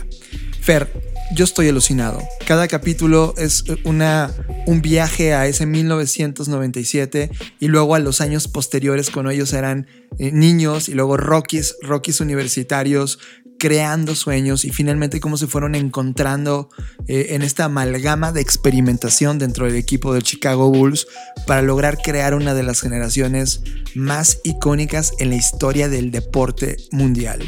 Fer, 0.60 1.11
yo 1.34 1.44
estoy 1.44 1.68
alucinado. 1.68 2.22
Cada 2.46 2.68
capítulo 2.68 3.34
es 3.36 3.64
una, 3.84 4.30
un 4.66 4.82
viaje 4.82 5.34
a 5.34 5.46
ese 5.46 5.66
1997 5.66 7.30
y 7.60 7.68
luego 7.68 7.94
a 7.94 7.98
los 7.98 8.20
años 8.20 8.48
posteriores 8.48 9.10
cuando 9.10 9.30
ellos 9.30 9.52
eran 9.52 9.86
eh, 10.18 10.30
niños 10.32 10.88
y 10.88 10.94
luego 10.94 11.16
Rockies, 11.16 11.76
Rockies 11.82 12.20
universitarios, 12.20 13.18
creando 13.62 14.16
sueños 14.16 14.64
y 14.64 14.70
finalmente 14.70 15.20
cómo 15.20 15.36
se 15.36 15.46
fueron 15.46 15.76
encontrando 15.76 16.68
eh, 17.06 17.28
en 17.30 17.42
esta 17.42 17.66
amalgama 17.66 18.32
de 18.32 18.40
experimentación 18.40 19.38
dentro 19.38 19.66
del 19.66 19.76
equipo 19.76 20.12
de 20.12 20.20
Chicago 20.20 20.68
Bulls 20.68 21.06
para 21.46 21.62
lograr 21.62 21.98
crear 21.98 22.34
una 22.34 22.54
de 22.54 22.64
las 22.64 22.80
generaciones 22.80 23.62
más 23.94 24.40
icónicas 24.42 25.12
en 25.20 25.30
la 25.30 25.36
historia 25.36 25.88
del 25.88 26.10
deporte 26.10 26.76
mundial. 26.90 27.40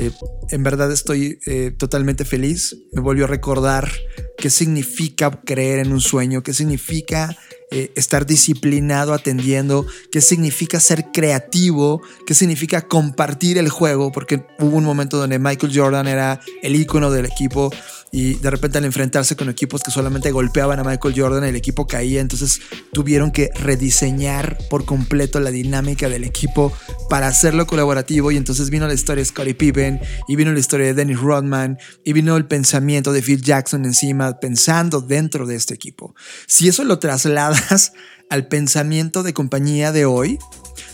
Eh, 0.00 0.12
en 0.48 0.62
verdad 0.62 0.90
estoy 0.90 1.38
eh, 1.44 1.72
totalmente 1.76 2.24
feliz, 2.24 2.74
me 2.92 3.02
volvió 3.02 3.24
a 3.24 3.28
recordar 3.28 3.92
qué 4.38 4.48
significa 4.48 5.30
creer 5.44 5.78
en 5.78 5.92
un 5.92 6.00
sueño, 6.00 6.42
qué 6.42 6.54
significa 6.54 7.36
eh, 7.70 7.92
estar 7.96 8.24
disciplinado 8.24 9.12
atendiendo, 9.12 9.86
qué 10.10 10.22
significa 10.22 10.80
ser 10.80 11.12
creativo, 11.12 12.00
qué 12.26 12.32
significa 12.32 12.80
compartir 12.88 13.58
el 13.58 13.68
juego, 13.68 14.10
porque 14.10 14.42
hubo 14.58 14.78
un 14.78 14.84
momento 14.84 15.18
donde 15.18 15.38
Michael 15.38 15.78
Jordan 15.78 16.08
era 16.08 16.40
el 16.62 16.76
ícono 16.76 17.10
del 17.10 17.26
equipo 17.26 17.70
y 18.10 18.34
de 18.36 18.50
repente 18.50 18.78
al 18.78 18.86
enfrentarse 18.86 19.36
con 19.36 19.50
equipos 19.50 19.82
que 19.82 19.90
solamente 19.90 20.30
golpeaban 20.32 20.80
a 20.80 20.84
Michael 20.84 21.14
Jordan, 21.14 21.44
el 21.44 21.56
equipo 21.56 21.86
caía, 21.86 22.22
entonces 22.22 22.62
tuvieron 22.94 23.32
que 23.32 23.50
rediseñar 23.54 24.56
por 24.70 24.86
completo 24.86 25.40
la 25.40 25.50
dinámica 25.50 26.08
del 26.08 26.24
equipo 26.24 26.72
para 27.10 27.26
hacerlo 27.26 27.66
colaborativo 27.66 28.30
y 28.30 28.36
entonces 28.36 28.70
vino 28.70 28.86
la 28.86 28.94
historia 28.94 29.20
de 29.20 29.26
Scottie 29.26 29.54
Pippen 29.54 30.00
y 30.28 30.36
vino 30.36 30.52
la 30.52 30.60
historia 30.60 30.86
de 30.86 30.94
Dennis 30.94 31.18
Rodman 31.18 31.76
y 32.04 32.12
vino 32.12 32.36
el 32.36 32.46
pensamiento 32.46 33.12
de 33.12 33.20
Phil 33.20 33.42
Jackson 33.42 33.84
encima 33.84 34.38
pensando 34.38 35.00
dentro 35.00 35.44
de 35.44 35.56
este 35.56 35.74
equipo. 35.74 36.14
Si 36.46 36.68
eso 36.68 36.84
lo 36.84 37.00
trasladas 37.00 37.92
al 38.30 38.46
pensamiento 38.46 39.24
de 39.24 39.34
compañía 39.34 39.90
de 39.90 40.04
hoy, 40.04 40.38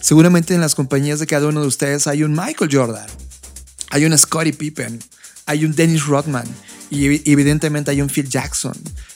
seguramente 0.00 0.54
en 0.54 0.62
las 0.62 0.74
compañías 0.74 1.20
de 1.20 1.26
cada 1.26 1.48
uno 1.48 1.60
de 1.60 1.66
ustedes 1.66 2.06
hay 2.06 2.22
un 2.22 2.32
Michael 2.32 2.70
Jordan, 2.72 3.06
hay 3.90 4.06
un 4.06 4.16
Scottie 4.16 4.54
Pippen, 4.54 4.98
hay 5.44 5.66
un 5.66 5.74
Dennis 5.74 6.06
Rodman 6.06 6.46
y 6.88 7.30
evidentemente 7.30 7.90
hay 7.90 8.00
un 8.00 8.08
Phil 8.08 8.28
Jackson. 8.28 8.74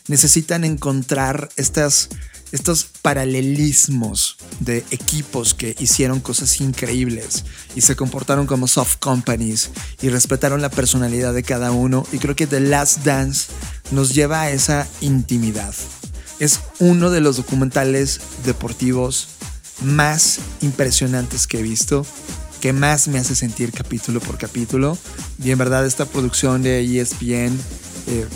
Necesitan 0.08 0.64
encontrar 0.64 1.48
estas, 1.56 2.10
estos 2.52 2.86
paralelismos 3.02 4.36
de 4.60 4.78
equipos 4.90 5.54
que 5.54 5.76
hicieron 5.78 6.20
cosas 6.20 6.60
increíbles 6.60 7.44
y 7.74 7.82
se 7.82 7.96
comportaron 7.96 8.46
como 8.46 8.66
soft 8.66 8.96
companies 8.98 9.70
y 10.02 10.08
respetaron 10.08 10.62
la 10.62 10.70
personalidad 10.70 11.34
de 11.34 11.42
cada 11.42 11.70
uno. 11.70 12.06
Y 12.12 12.18
creo 12.18 12.36
que 12.36 12.46
The 12.46 12.60
Last 12.60 13.04
Dance 13.04 13.52
nos 13.90 14.14
lleva 14.14 14.42
a 14.42 14.50
esa 14.50 14.86
intimidad. 15.00 15.74
Es 16.38 16.60
uno 16.78 17.10
de 17.10 17.20
los 17.20 17.36
documentales 17.36 18.20
deportivos 18.44 19.28
más 19.82 20.38
impresionantes 20.60 21.46
que 21.46 21.60
he 21.60 21.62
visto 21.62 22.06
que 22.60 22.72
más 22.72 23.08
me 23.08 23.18
hace 23.18 23.34
sentir 23.34 23.72
capítulo 23.72 24.20
por 24.20 24.38
capítulo. 24.38 24.96
Y 25.42 25.50
en 25.50 25.58
verdad 25.58 25.86
esta 25.86 26.04
producción 26.04 26.62
de 26.62 26.80
ESPN, 27.00 27.58
eh, 28.06 28.26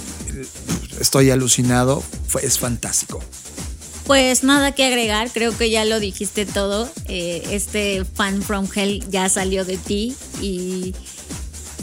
estoy 0.98 1.30
alucinado, 1.30 2.02
es 2.42 2.58
fantástico. 2.58 3.22
Pues 4.06 4.44
nada 4.44 4.72
que 4.72 4.84
agregar, 4.84 5.30
creo 5.32 5.56
que 5.56 5.70
ya 5.70 5.84
lo 5.84 5.98
dijiste 5.98 6.44
todo. 6.46 6.90
Eh, 7.08 7.42
este 7.50 8.04
fan 8.04 8.42
from 8.42 8.68
hell 8.74 9.02
ya 9.10 9.28
salió 9.28 9.64
de 9.64 9.78
ti 9.78 10.14
y 10.40 10.94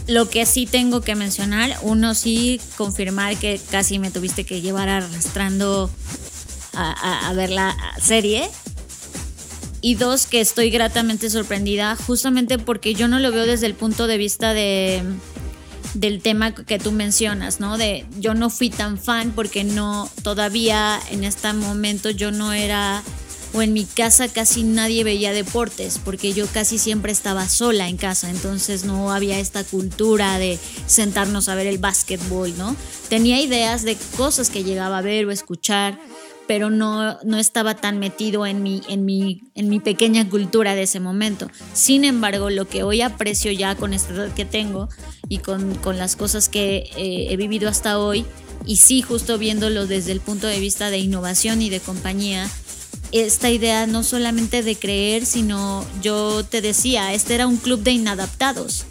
lo 0.07 0.29
que 0.29 0.45
sí 0.45 0.65
tengo 0.65 1.01
que 1.01 1.15
mencionar, 1.15 1.77
uno 1.81 2.13
sí 2.13 2.59
confirmar 2.77 3.37
que 3.37 3.59
casi 3.71 3.97
me 3.97 4.11
tuviste 4.11 4.43
que 4.43 4.61
llevar 4.61 4.89
arrastrando 4.89 5.89
a 6.73 7.33
ver 7.35 7.49
la 7.49 7.75
serie 8.01 8.49
y 9.81 9.95
dos, 9.95 10.27
que 10.27 10.41
estoy 10.41 10.69
gratamente 10.69 11.29
sorprendida 11.29 11.95
justamente 11.95 12.59
porque 12.59 12.93
yo 12.93 13.07
no 13.07 13.19
lo 13.19 13.31
veo 13.31 13.47
desde 13.47 13.65
el 13.65 13.73
punto 13.73 14.05
de 14.05 14.17
vista 14.17 14.53
de 14.53 15.01
del 15.93 16.21
tema 16.21 16.53
que 16.53 16.79
tú 16.79 16.91
mencionas, 16.91 17.59
¿no? 17.59 17.77
De 17.77 18.05
yo 18.19 18.33
no 18.33 18.49
fui 18.49 18.69
tan 18.69 18.97
fan 18.97 19.31
porque 19.31 19.63
no 19.63 20.09
todavía 20.23 20.99
en 21.09 21.23
este 21.23 21.51
momento 21.53 22.09
yo 22.09 22.31
no 22.31 22.53
era 22.53 23.03
o 23.53 23.61
en 23.61 23.73
mi 23.73 23.85
casa 23.85 24.29
casi 24.29 24.63
nadie 24.63 25.03
veía 25.03 25.33
deportes 25.33 25.99
porque 26.03 26.33
yo 26.33 26.47
casi 26.47 26.77
siempre 26.77 27.11
estaba 27.11 27.49
sola 27.49 27.89
en 27.89 27.97
casa, 27.97 28.29
entonces 28.29 28.85
no 28.85 29.11
había 29.11 29.39
esta 29.39 29.63
cultura 29.63 30.37
de 30.37 30.57
sentarnos 30.85 31.49
a 31.49 31.55
ver 31.55 31.67
el 31.67 31.77
básquetbol, 31.77 32.57
¿no? 32.57 32.75
Tenía 33.09 33.41
ideas 33.41 33.83
de 33.83 33.97
cosas 34.15 34.49
que 34.49 34.63
llegaba 34.63 34.99
a 34.99 35.01
ver 35.01 35.25
o 35.25 35.31
escuchar, 35.31 35.99
pero 36.47 36.69
no, 36.69 37.17
no 37.23 37.37
estaba 37.37 37.75
tan 37.75 37.99
metido 37.99 38.45
en 38.45 38.63
mi, 38.63 38.81
en, 38.87 39.05
mi, 39.05 39.41
en 39.55 39.69
mi 39.69 39.79
pequeña 39.79 40.29
cultura 40.29 40.75
de 40.75 40.83
ese 40.83 40.99
momento. 40.99 41.47
Sin 41.73 42.03
embargo, 42.03 42.49
lo 42.49 42.67
que 42.67 42.83
hoy 42.83 43.01
aprecio 43.01 43.51
ya 43.51 43.75
con 43.75 43.93
esta 43.93 44.13
edad 44.13 44.33
que 44.33 44.45
tengo 44.45 44.89
y 45.29 45.37
con, 45.37 45.75
con 45.75 45.97
las 45.97 46.15
cosas 46.15 46.49
que 46.49 46.89
eh, 46.97 47.27
he 47.29 47.37
vivido 47.37 47.69
hasta 47.69 47.99
hoy, 47.99 48.25
y 48.65 48.77
sí, 48.77 49.01
justo 49.01 49.37
viéndolo 49.37 49.87
desde 49.87 50.11
el 50.11 50.19
punto 50.19 50.47
de 50.47 50.59
vista 50.59 50.89
de 50.89 50.99
innovación 50.99 51.61
y 51.61 51.69
de 51.69 51.79
compañía, 51.79 52.49
esta 53.11 53.49
idea 53.49 53.87
no 53.87 54.03
solamente 54.03 54.63
de 54.63 54.75
creer, 54.75 55.25
sino 55.25 55.85
yo 56.01 56.43
te 56.45 56.61
decía, 56.61 57.13
este 57.13 57.35
era 57.35 57.47
un 57.47 57.57
club 57.57 57.81
de 57.81 57.91
inadaptados, 57.91 58.85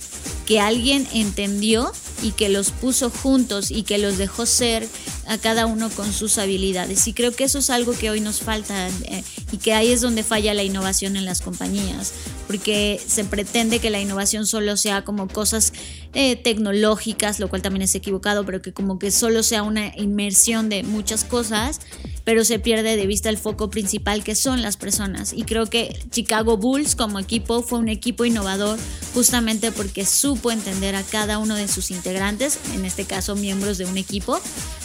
que 0.47 0.61
alguien 0.61 1.07
entendió 1.13 1.93
y 2.23 2.33
que 2.33 2.49
los 2.49 2.71
puso 2.71 3.11
juntos 3.11 3.71
y 3.71 3.83
que 3.83 3.99
los 3.99 4.19
dejó 4.19 4.47
ser 4.47 4.87
a 5.27 5.39
cada 5.39 5.67
uno 5.67 5.91
con 5.91 6.13
sus 6.13 6.39
habilidades. 6.39 7.07
Y 7.07 7.13
creo 7.13 7.33
que 7.33 7.45
eso 7.45 7.59
es 7.59 7.71
algo 7.71 7.93
que 7.93 8.11
hoy 8.11 8.21
nos 8.21 8.41
falta 8.41 8.89
eh, 8.89 9.25
y 9.53 9.59
que 9.59 9.73
ahí 9.73 9.91
es 9.91 10.01
donde 10.01 10.23
falla 10.23 10.55
la 10.55 10.63
innovación 10.63 11.17
en 11.17 11.25
las 11.25 11.41
compañías, 11.41 12.13
porque 12.51 13.01
se 13.07 13.25
pretende 13.25 13.79
que 13.79 13.91
la 13.91 14.01
innovación 14.01 14.45
solo 14.45 14.77
sea 14.77 15.05
como 15.05 15.29
cosas 15.29 15.73
eh, 16.15 16.35
tecnológicas, 16.35 17.39
lo 17.39 17.49
cual 17.49 17.63
también 17.63 17.83
es 17.83 17.95
equivocado, 17.95 18.45
pero 18.45 18.61
que 18.61 18.73
como 18.73 18.99
que 18.99 19.13
solo 19.13 19.45
sea 19.45 19.63
una 19.63 19.93
inmersión 19.97 20.69
de 20.69 20.83
muchas 20.83 21.23
cosas, 21.23 21.79
pero 22.25 22.45
se 22.45 22.59
pierde 22.59 22.97
de 22.97 23.07
vista 23.07 23.29
el 23.29 23.39
foco 23.39 23.71
principal 23.71 24.25
que 24.25 24.35
son 24.35 24.63
las 24.63 24.77
personas. 24.77 25.33
Y 25.33 25.45
creo 25.45 25.67
que 25.67 25.97
Chicago 26.11 26.57
Bulls 26.57 26.97
como 26.97 27.21
equipo 27.21 27.63
fue 27.63 27.79
un 27.79 27.89
equipo 27.89 28.25
innovador 28.25 28.81
justamente 29.15 29.71
porque 29.71 30.05
supo 30.05 30.51
entender 30.51 30.97
a 30.97 31.05
cada 31.05 31.39
uno 31.39 31.55
de 31.55 31.69
sus 31.69 31.93
integrantes, 31.93 32.59
en 32.75 32.85
este 32.85 33.05
caso 33.05 33.37
miembros 33.37 33.79
de 33.79 33.85
un 33.85 33.97
equipo, 33.97 34.41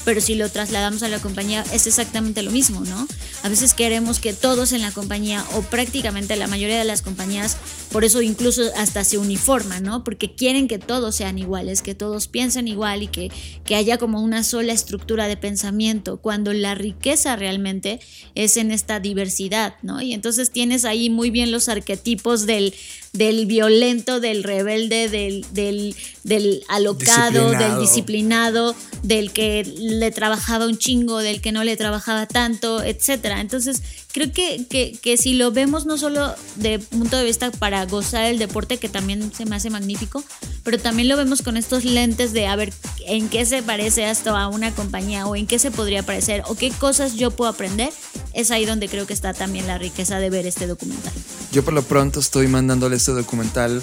pero 0.06 0.22
si 0.22 0.36
lo 0.36 0.50
trasladamos 0.50 1.04
a 1.04 1.10
la 1.10 1.20
compañía 1.20 1.66
es 1.74 1.88
exactamente 1.88 2.44
lo 2.44 2.52
mismo, 2.52 2.82
¿no? 2.82 3.08
A 3.44 3.50
veces 3.50 3.74
queremos 3.74 4.20
que 4.20 4.34
todos 4.34 4.72
en 4.72 4.82
la 4.82 4.92
compañía 4.92 5.44
o 5.54 5.62
prácticamente 5.64 6.36
la 6.36 6.48
mayoría 6.48 6.78
de 6.78 6.86
las 6.86 7.02
compañías, 7.02 7.58
por 7.92 8.06
eso 8.06 8.22
incluso 8.22 8.62
hasta 8.78 9.04
se 9.04 9.18
uniforman, 9.18 9.84
¿no? 9.84 10.04
Porque 10.04 10.36
quieren 10.36 10.68
que 10.68 10.78
todos 10.78 11.16
sean 11.16 11.40
iguales, 11.40 11.82
que 11.82 11.96
todos 11.96 12.28
piensen 12.28 12.68
igual 12.68 13.04
y 13.04 13.08
que, 13.08 13.32
que 13.66 13.76
haya 13.76 13.98
como 13.98 14.22
una 14.22 14.44
sola 14.44 14.74
estructura 14.74 15.28
de 15.28 15.38
pensamiento, 15.38 16.18
cuando 16.18 16.54
la 16.54 16.76
riqueza 16.76 17.36
realmente 17.36 18.00
es 18.36 18.58
en 18.58 18.72
esta 18.72 19.00
diversidad, 19.00 19.76
¿no? 19.82 20.02
Y 20.02 20.14
entonces 20.14 20.52
tienes 20.52 20.86
ahí 20.86 21.10
muy 21.10 21.32
bien 21.32 21.52
los 21.52 21.68
arquetipos 21.68 22.46
del, 22.46 22.74
del 23.14 23.46
violento, 23.46 24.20
del 24.20 24.44
rebelde, 24.44 25.10
del, 25.10 25.46
del, 25.52 25.96
del 26.24 26.64
alocado, 26.68 27.52
del 27.52 27.80
disciplinado, 27.80 28.76
del 29.04 29.32
que 29.32 29.64
le 30.00 30.12
trabajaba 30.12 30.66
un 30.66 30.78
chingo, 30.78 31.20
del 31.20 31.42
que 31.42 31.52
no 31.52 31.64
le 31.64 31.78
trabajaba 31.78 32.26
tanto, 32.26 32.84
etcétera. 32.84 33.42
Entonces, 33.42 33.82
creo 34.12 34.32
que, 34.32 34.66
que, 34.70 34.98
que, 35.02 35.18
si 35.18 35.34
lo 35.34 35.52
vemos 35.52 35.86
no 35.86 35.98
solo 35.98 36.34
de 36.56 36.80
punto 36.80 37.18
de 37.18 37.24
vista 37.24 37.52
para 37.52 37.86
gozar 37.86 38.26
el 38.26 38.40
deporte, 38.40 38.78
que 38.78 38.90
también 38.90 39.32
se 39.34 39.46
me 39.46 39.56
hace 39.56 39.70
magnífico, 39.70 40.24
pero 40.64 40.80
también 40.80 41.08
lo 41.08 41.18
vemos 41.18 41.42
con 41.42 41.58
estos 41.58 41.86
lentes 41.86 42.34
de 42.34 42.48
a 42.48 42.56
ver 42.56 42.74
en 43.08 43.30
qué 43.30 43.46
se 43.46 43.64
parece 43.64 44.10
esto 44.10 44.36
a 44.36 44.48
una 44.48 44.74
compañía 44.74 45.26
o 45.28 45.36
en 45.36 45.48
qué 45.48 45.60
se 45.60 45.72
podría 45.72 46.04
parecer 46.04 46.44
o 46.48 46.56
qué 46.56 46.72
cosas 46.72 47.16
yo 47.16 47.32
puedo 47.32 47.50
aprender, 47.50 47.92
es 48.34 48.52
ahí 48.52 48.66
donde 48.66 48.90
creo 48.90 49.06
que 49.06 49.14
está 49.14 49.34
también 49.34 49.68
la 49.68 49.78
riqueza 49.78 50.20
de 50.20 50.30
ver 50.30 50.46
este 50.46 50.68
documental. 50.68 51.14
Yo 51.52 51.64
por 51.64 51.74
lo 51.74 51.84
pronto 51.84 52.20
estoy 52.20 52.48
mandándole 52.48 52.96
este 52.98 53.12
documental 53.12 53.82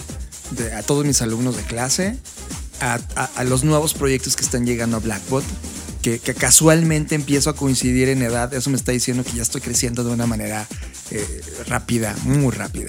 a 0.76 0.82
todos 0.82 1.04
mis 1.04 1.22
alumnos 1.22 1.56
de 1.56 1.62
clase, 1.62 2.18
a, 2.80 2.98
a, 3.36 3.44
los 3.44 3.64
nuevos 3.64 3.94
proyectos 3.94 4.36
que 4.36 4.44
están 4.44 4.66
llegando 4.66 4.96
a 4.96 5.00
Blackbot, 5.00 5.44
que, 6.02 6.18
que, 6.18 6.34
casualmente 6.34 7.14
empiezo 7.14 7.50
a 7.50 7.56
coincidir 7.56 8.08
en 8.08 8.22
edad. 8.22 8.52
Eso 8.52 8.70
me 8.70 8.76
está 8.76 8.92
diciendo 8.92 9.24
que 9.24 9.32
ya 9.32 9.42
estoy 9.42 9.60
creciendo 9.60 10.04
de 10.04 10.10
una 10.10 10.26
manera 10.26 10.66
eh, 11.14 11.42
rápida, 11.66 12.16
muy 12.24 12.50
rápida. 12.52 12.86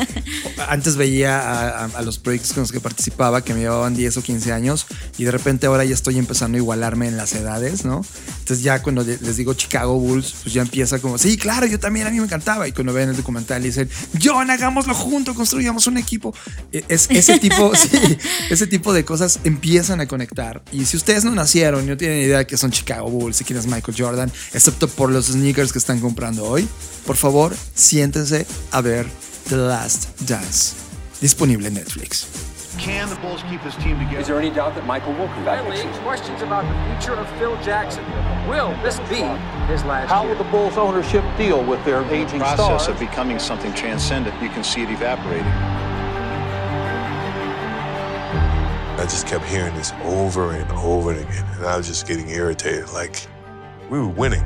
antes 0.68 0.96
veía 0.96 1.84
a, 1.84 2.02
los 2.02 2.18
proyectos 2.18 2.52
con 2.52 2.62
los 2.62 2.72
que 2.72 2.80
participaba 2.80 3.44
que 3.44 3.52
me 3.52 3.60
llevaban 3.60 3.94
10 3.94 4.16
o 4.16 4.22
15 4.22 4.52
años 4.52 4.86
y 5.18 5.24
de 5.24 5.30
repente 5.30 5.66
ahora 5.66 5.84
ya 5.84 5.94
estoy 5.94 6.18
empezando 6.18 6.56
a 6.56 6.58
igualarme 6.58 7.08
en 7.08 7.16
las 7.16 7.34
edades, 7.34 7.84
¿no? 7.84 8.04
Entonces 8.38 8.62
ya 8.62 8.82
cuando 8.82 9.02
les 9.02 9.36
digo 9.36 9.54
Chicago 9.54 9.98
Bulls, 9.98 10.34
pues 10.42 10.54
ya 10.54 10.62
empieza 10.62 10.98
como, 11.00 11.18
sí, 11.18 11.36
claro, 11.36 11.66
yo 11.66 11.78
también, 11.78 12.06
a 12.06 12.10
mí 12.10 12.18
me 12.18 12.24
encantaba. 12.24 12.66
Y 12.66 12.72
cuando 12.72 12.92
ven 12.92 13.10
el 13.10 13.16
documental 13.16 13.62
y 13.62 13.66
dicen, 13.66 13.88
John, 14.22 14.50
hagámoslo 14.50 14.94
juntos, 14.94 15.36
construyamos 15.36 15.86
un 15.86 15.98
equipo. 15.98 16.34
E, 16.72 16.82
es, 16.88 17.08
ese, 17.10 17.38
tipo, 17.38 17.72
sí, 17.76 18.18
ese 18.48 18.66
tipo 18.66 18.92
de 18.92 19.04
cosas 19.04 19.40
empiezan 19.44 20.00
a 20.00 20.08
conectar. 20.08 20.62
Y 20.72 20.86
si 20.86 20.96
ustedes 20.96 21.24
no 21.24 21.30
nacieron, 21.32 21.86
no 21.86 21.96
tienen 21.96 22.22
idea 22.22 22.39
de 22.40 22.46
que 22.46 22.56
son 22.56 22.70
Chicago 22.70 23.08
Bulls 23.08 23.40
y 23.40 23.44
quién 23.44 23.58
es 23.58 23.66
Michael 23.66 23.96
Jordan, 23.96 24.32
excepto 24.52 24.88
por 24.88 25.10
los 25.10 25.26
sneakers 25.26 25.72
que 25.72 25.78
están 25.78 26.00
comprando 26.00 26.44
hoy, 26.44 26.68
por 27.06 27.16
favor, 27.16 27.54
siéntense 27.74 28.46
a 28.72 28.80
ver 28.80 29.06
The 29.48 29.56
Last 29.56 30.20
Dance, 30.22 30.74
disponible 31.20 31.68
en 31.68 31.74
Netflix. 31.74 32.26
Can 32.78 33.08
the 33.10 33.16
Bulls 33.16 33.42
keep 33.50 33.62
this 33.62 33.76
team 33.76 33.98
together? 33.98 34.20
Is 34.20 34.26
there 34.28 34.38
any 34.38 34.50
doubt 34.50 34.74
that 34.74 34.86
Michael 34.86 35.12
will 35.14 35.28
come 35.28 35.44
back 35.44 35.60
Finally, 35.60 35.82
questions 36.02 36.40
about 36.40 36.64
the 36.64 36.96
future 36.96 37.18
of 37.18 37.28
Phil 37.38 37.56
Jackson. 37.62 38.04
Will 38.48 38.72
this 38.82 38.98
be 39.10 39.22
his 39.66 39.84
last 39.84 40.08
How 40.08 40.22
year? 40.22 40.34
will 40.34 40.42
the 40.42 40.50
Bulls 40.50 40.78
ownership 40.78 41.24
deal 41.36 41.62
with 41.64 41.84
their 41.84 42.02
aging 42.10 42.38
the 42.38 42.44
process 42.44 42.88
of 42.88 42.98
becoming 42.98 43.38
something 43.38 43.74
transcendent, 43.74 44.34
you 44.40 44.48
can 44.50 44.64
see 44.64 44.82
it 44.82 44.90
evaporating. 44.90 45.89
I 49.00 49.04
just 49.04 49.26
kept 49.26 49.44
hearing 49.46 49.74
this 49.74 49.92
over 50.04 50.52
and 50.52 50.70
over 50.72 51.12
again, 51.12 51.46
and 51.56 51.66
I 51.66 51.76
was 51.76 51.86
just 51.88 52.06
getting 52.06 52.28
irritated. 52.28 52.90
Like, 52.90 53.26
we 53.88 53.98
were 53.98 54.06
winning 54.06 54.44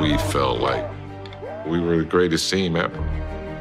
we 0.00 0.16
felt 0.32 0.60
like 0.60 0.88
we 1.66 1.78
were 1.78 1.98
the 1.98 2.04
greatest 2.04 2.50
team 2.50 2.74
ever. 2.76 2.98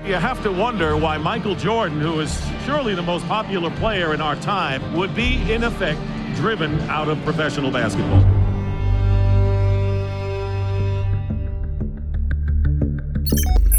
You 0.05 0.15
have 0.15 0.41
to 0.43 0.51
wonder 0.51 0.95
why 0.95 1.17
Michael 1.17 1.55
Jordan, 1.55 1.99
who 1.99 2.21
is 2.21 2.41
surely 2.65 2.95
the 2.95 3.01
most 3.01 3.27
popular 3.27 3.69
player 3.71 4.13
in 4.13 4.21
our 4.21 4.37
time, 4.37 4.81
would 4.95 5.13
be, 5.13 5.51
in 5.51 5.63
effect, 5.63 5.99
driven 6.35 6.79
out 6.89 7.09
of 7.09 7.21
professional 7.23 7.71
basketball. 7.71 8.23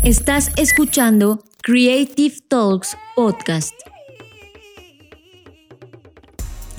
Estás 0.04 0.50
escuchando 0.56 1.42
Creative 1.62 2.40
Talks 2.48 2.96
Podcast. 3.16 3.89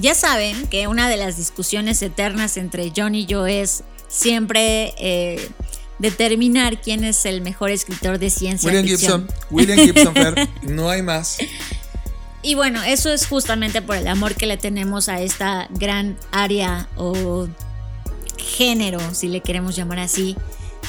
Ya 0.02 0.16
saben 0.16 0.66
que 0.68 0.88
una 0.88 1.08
de 1.08 1.16
las 1.16 1.38
discusiones 1.38 2.02
eternas 2.02 2.58
entre 2.58 2.91
John 2.95 3.14
y 3.14 3.28
yo 3.28 3.45
es 3.45 3.84
siempre 4.08 4.95
eh, 4.97 5.49
determinar 5.99 6.82
quién 6.82 7.04
es 7.04 7.24
el 7.28 7.41
mejor 7.41 7.70
escritor 7.70 8.18
de 8.18 8.32
ciencia 8.32 8.68
William 8.68 8.86
ficción. 8.88 9.28
Gibson, 9.28 9.45
William 9.52 9.78
Gibson, 9.78 10.14
Fer, 10.16 10.49
no 10.64 10.89
hay 10.89 11.04
más. 11.04 11.38
Y 12.41 12.56
bueno, 12.56 12.82
eso 12.82 13.14
es 13.14 13.28
justamente 13.28 13.84
por 13.84 13.95
el 13.95 14.08
amor 14.08 14.34
que 14.34 14.47
le 14.47 14.58
tenemos 14.58 15.08
a 15.08 15.22
esta 15.22 15.68
gran 15.70 16.18
área 16.32 16.89
o 16.95 17.47
género, 18.39 18.99
si 19.14 19.28
le 19.28 19.41
queremos 19.41 19.76
llamar 19.76 19.99
así, 19.99 20.36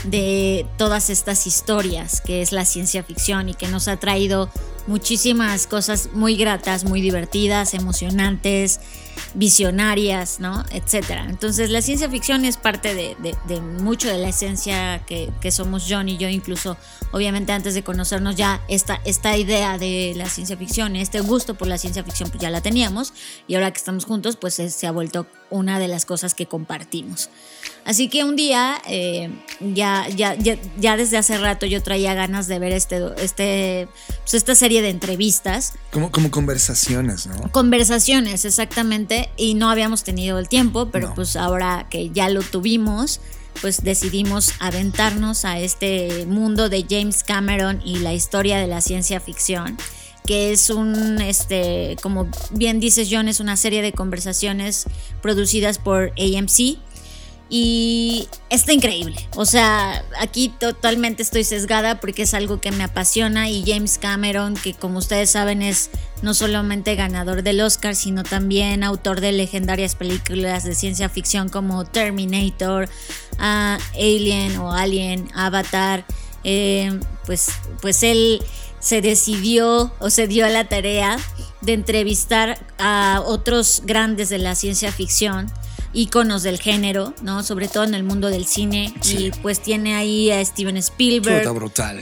de 0.05 0.65
todas 0.79 1.11
estas 1.11 1.47
historias 1.47 2.23
que 2.23 2.41
es 2.41 2.51
la 2.51 2.65
ciencia 2.65 3.05
ficción 3.05 3.51
y 3.51 3.55
que 3.55 3.69
nos 3.69 3.89
ha 3.89 3.99
traído 3.99 4.51
muchísimas 4.87 5.67
cosas 5.67 6.11
muy 6.13 6.37
gratas, 6.37 6.85
muy 6.85 7.01
divertidas, 7.01 7.75
emocionantes, 7.75 8.81
visionarias, 9.35 10.41
¿no? 10.41 10.65
Etcétera. 10.71 11.27
Entonces 11.29 11.71
la 11.71 11.83
ciencia 11.83 12.09
ficción 12.09 12.45
es 12.45 12.57
parte 12.57 12.95
de, 12.95 13.61
mucho 13.61 14.09
de 14.09 14.19
la 14.19 14.29
esencia 14.29 15.05
que, 15.07 15.51
somos 15.51 15.87
John 15.89 16.09
y 16.09 16.17
yo, 16.17 16.29
incluso 16.29 16.77
obviamente 17.13 17.53
antes 17.53 17.75
de 17.75 17.83
conocernos 17.83 18.37
ya 18.37 18.63
esta, 18.69 19.01
esta 19.05 19.37
idea 19.37 19.79
de 19.79 20.15
la 20.17 20.29
ciencia 20.29 20.57
ficción, 20.57 20.97
este 20.97 21.21
gusto 21.21 21.55
por 21.55 21.69
la 21.69 21.79
ciencia 21.79 22.03
ficción 22.03 22.31
pues 22.31 22.41
ya 22.41 22.51
la 22.51 22.61
teníamos 22.61 23.13
y 23.47 23.55
ahora 23.55 23.71
que 23.71 23.79
estamos 23.79 24.05
juntos 24.07 24.37
pues 24.37 24.55
se 24.55 24.87
ha 24.87 24.93
vuelto 24.93 25.27
una 25.51 25.79
de 25.79 25.89
las 25.89 26.07
cosas 26.07 26.35
que 26.35 26.47
compartimos. 26.47 27.29
Así 27.85 28.09
que 28.09 28.23
un 28.23 28.37
día, 28.37 28.81
eh, 28.87 29.29
ya, 29.61 30.09
ya, 30.09 30.37
ya, 30.37 30.97
desde 30.97 31.19
hace 31.19 31.37
rato 31.39 31.67
yo 31.67 31.83
traía 31.83 32.15
ganas 32.15 32.47
de 32.47 32.59
ver 32.59 32.73
este, 32.73 33.01
este, 33.19 33.89
pues 34.21 34.35
esta 34.35 34.55
serie 34.55 34.83
de 34.83 34.91
entrevistas. 34.91 35.75
Como, 35.91 36.13
como 36.13 36.31
conversaciones, 36.31 37.27
¿no? 37.27 37.51
Conversaciones, 37.51 38.45
exactamente. 38.45 39.31
Y 39.37 39.55
no 39.55 39.69
habíamos 39.69 40.05
tenido 40.05 40.39
el 40.39 40.49
tiempo, 40.49 40.91
pero 40.91 41.13
pues 41.15 41.35
ahora 41.35 41.87
que 41.91 42.11
ya 42.11 42.29
lo 42.29 42.43
tuvimos, 42.43 43.21
pues 43.61 43.83
decidimos 43.83 44.53
aventarnos 44.61 45.45
a 45.45 45.59
este 45.59 46.25
mundo 46.27 46.69
de 46.69 46.87
James 46.89 47.25
Cameron 47.25 47.83
y 47.85 47.99
la 47.99 48.15
historia 48.15 48.59
de 48.59 48.69
la 48.69 48.81
ciencia 48.81 49.21
ficción 49.21 49.77
que 50.27 50.53
es 50.53 50.71
un, 50.71 51.21
este, 51.21 51.97
como 52.01 52.29
bien 52.53 52.79
dices 52.79 53.09
John, 53.11 53.27
es 53.27 53.41
una 53.41 53.57
serie 53.57 53.83
de 53.83 53.93
conversaciones 53.93 54.85
producidas 55.21 55.79
por 55.79 56.13
AMC 56.17 56.79
y 57.55 58.29
está 58.49 58.73
increíble. 58.73 59.29
O 59.37 59.45
sea, 59.45 60.07
aquí 60.19 60.49
totalmente 60.49 61.23
estoy 61.23 61.45
sesgada 61.45 62.01
porque 62.01 62.23
es 62.23 62.33
algo 62.33 62.63
que 62.63 62.73
me 62.73 62.83
apasiona 62.83 63.51
y 63.51 63.63
James 63.67 63.99
Cameron, 63.99 64.55
que 64.55 64.73
como 64.73 65.01
ustedes 65.01 65.33
saben 65.33 65.61
es 65.61 65.91
no 66.23 66.33
solamente 66.33 66.95
ganador 66.95 67.43
del 67.43 67.61
Oscar, 67.61 67.95
sino 67.95 68.23
también 68.23 68.83
autor 68.83 69.21
de 69.21 69.33
legendarias 69.33 69.97
películas 69.97 70.65
de 70.65 70.75
ciencia 70.75 71.11
ficción 71.11 71.51
como 71.51 71.85
Terminator, 71.85 72.89
ah, 73.39 73.79
Alien 73.97 74.57
o 74.57 74.73
Alien, 74.73 75.29
Avatar, 75.35 76.07
eh, 76.45 76.99
pues, 77.27 77.49
pues 77.83 78.03
él 78.03 78.43
se 78.81 79.03
decidió 79.03 79.93
o 79.99 80.09
se 80.09 80.27
dio 80.27 80.47
a 80.47 80.49
la 80.49 80.71
tarea 80.71 81.19
de 81.61 81.75
entrevistar 81.75 82.59
a 82.79 83.23
otros 83.27 83.83
grandes 83.85 84.31
de 84.31 84.39
la 84.39 84.55
ciencia 84.55 84.91
ficción 84.91 85.53
íconos 85.93 86.43
del 86.43 86.59
género, 86.59 87.15
¿no? 87.23 87.43
Sobre 87.43 87.69
todo 87.69 87.85
en 87.85 87.95
el 87.95 88.05
mundo 88.05 88.29
del 88.29 88.47
cine. 88.47 88.95
Y 89.05 89.31
pues 89.43 89.61
tiene 89.61 89.95
ahí 89.95 90.31
a 90.31 90.45
Steven 90.45 90.77
Spielberg, 90.79 91.47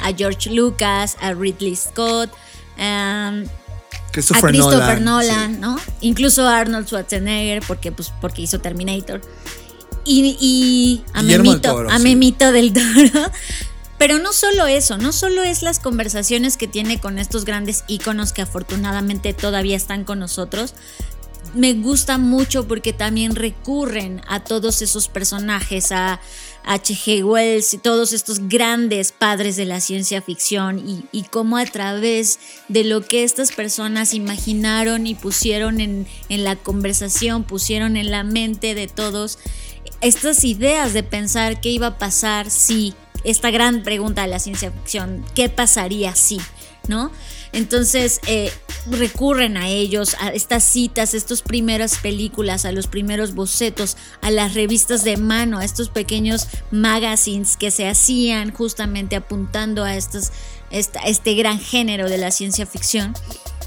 a 0.00 0.12
George 0.16 0.50
Lucas, 0.50 1.16
a 1.20 1.32
Ridley 1.32 1.76
Scott, 1.76 2.30
um, 2.78 3.44
Christopher 4.12 4.50
a 4.50 4.52
Christopher 4.52 5.00
Nolan, 5.00 5.60
¿no? 5.60 5.78
Incluso 6.00 6.46
a 6.46 6.58
Arnold 6.58 6.86
Schwarzenegger, 6.86 7.62
porque, 7.66 7.92
pues, 7.92 8.12
porque 8.20 8.42
hizo 8.42 8.60
Terminator. 8.60 9.20
Y, 10.04 10.36
y 10.40 11.04
a, 11.12 11.22
Memito, 11.22 11.88
a 11.88 11.98
Memito 11.98 12.52
del 12.52 12.72
Toro. 12.74 13.30
Pero 13.98 14.18
no 14.18 14.32
solo 14.32 14.66
eso, 14.66 14.96
no 14.96 15.12
solo 15.12 15.42
es 15.42 15.62
las 15.62 15.78
conversaciones 15.78 16.56
que 16.56 16.66
tiene 16.66 16.98
con 16.98 17.18
estos 17.18 17.44
grandes 17.44 17.84
íconos 17.86 18.32
que 18.32 18.40
afortunadamente 18.40 19.34
todavía 19.34 19.76
están 19.76 20.04
con 20.04 20.18
nosotros, 20.18 20.74
me 21.54 21.74
gusta 21.74 22.18
mucho 22.18 22.66
porque 22.66 22.92
también 22.92 23.34
recurren 23.34 24.20
a 24.28 24.40
todos 24.44 24.82
esos 24.82 25.08
personajes, 25.08 25.92
a 25.92 26.20
H.G. 26.64 27.24
Wells 27.24 27.74
y 27.74 27.78
todos 27.78 28.12
estos 28.12 28.48
grandes 28.48 29.12
padres 29.12 29.56
de 29.56 29.64
la 29.64 29.80
ciencia 29.80 30.22
ficción 30.22 30.78
y, 31.12 31.22
cómo 31.30 31.56
a 31.56 31.64
través 31.64 32.38
de 32.68 32.84
lo 32.84 33.02
que 33.02 33.24
estas 33.24 33.52
personas 33.52 34.14
imaginaron 34.14 35.06
y 35.06 35.14
pusieron 35.14 35.80
en, 35.80 36.06
en 36.28 36.44
la 36.44 36.56
conversación, 36.56 37.44
pusieron 37.44 37.96
en 37.96 38.10
la 38.10 38.24
mente 38.24 38.74
de 38.74 38.86
todos 38.88 39.38
estas 40.00 40.44
ideas 40.44 40.92
de 40.92 41.02
pensar 41.02 41.60
qué 41.60 41.70
iba 41.70 41.88
a 41.88 41.98
pasar 41.98 42.50
si, 42.50 42.94
esta 43.24 43.50
gran 43.50 43.82
pregunta 43.82 44.22
de 44.22 44.28
la 44.28 44.38
ciencia 44.38 44.70
ficción, 44.70 45.24
¿qué 45.34 45.48
pasaría 45.48 46.14
si? 46.14 46.40
¿No? 46.88 47.10
Entonces 47.52 48.20
eh, 48.26 48.52
recurren 48.90 49.56
a 49.56 49.68
ellos, 49.68 50.16
a 50.20 50.28
estas 50.28 50.64
citas, 50.64 51.14
a 51.14 51.16
estas 51.16 51.42
primeras 51.42 51.98
películas, 51.98 52.64
a 52.64 52.72
los 52.72 52.86
primeros 52.86 53.34
bocetos, 53.34 53.96
a 54.22 54.30
las 54.30 54.54
revistas 54.54 55.04
de 55.04 55.16
mano, 55.16 55.58
a 55.58 55.64
estos 55.64 55.88
pequeños 55.88 56.48
magazines 56.70 57.56
que 57.56 57.70
se 57.70 57.88
hacían 57.88 58.52
justamente 58.52 59.16
apuntando 59.16 59.84
a 59.84 59.96
estos, 59.96 60.30
este 60.70 61.34
gran 61.34 61.58
género 61.58 62.08
de 62.08 62.18
la 62.18 62.30
ciencia 62.30 62.66
ficción. 62.66 63.14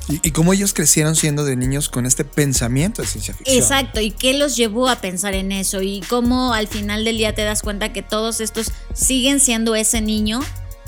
Y, 0.09 0.31
cómo 0.31 0.51
ellos 0.51 0.73
crecieron 0.73 1.15
siendo 1.15 1.45
de 1.45 1.55
niños 1.55 1.87
con 1.87 2.05
este 2.05 2.25
pensamiento 2.25 3.01
de 3.01 3.07
ciencia 3.07 3.33
ficción. 3.33 3.57
Exacto, 3.57 4.01
y 4.01 4.11
qué 4.11 4.33
los 4.33 4.57
llevó 4.57 4.89
a 4.89 4.97
pensar 4.97 5.33
en 5.33 5.53
eso, 5.53 5.81
y 5.81 6.01
cómo 6.09 6.53
al 6.53 6.67
final 6.67 7.05
del 7.05 7.17
día 7.17 7.33
te 7.33 7.43
das 7.43 7.61
cuenta 7.61 7.93
que 7.93 8.01
todos 8.01 8.41
estos 8.41 8.71
siguen 8.93 9.39
siendo 9.39 9.75
ese 9.75 10.01
niño 10.01 10.41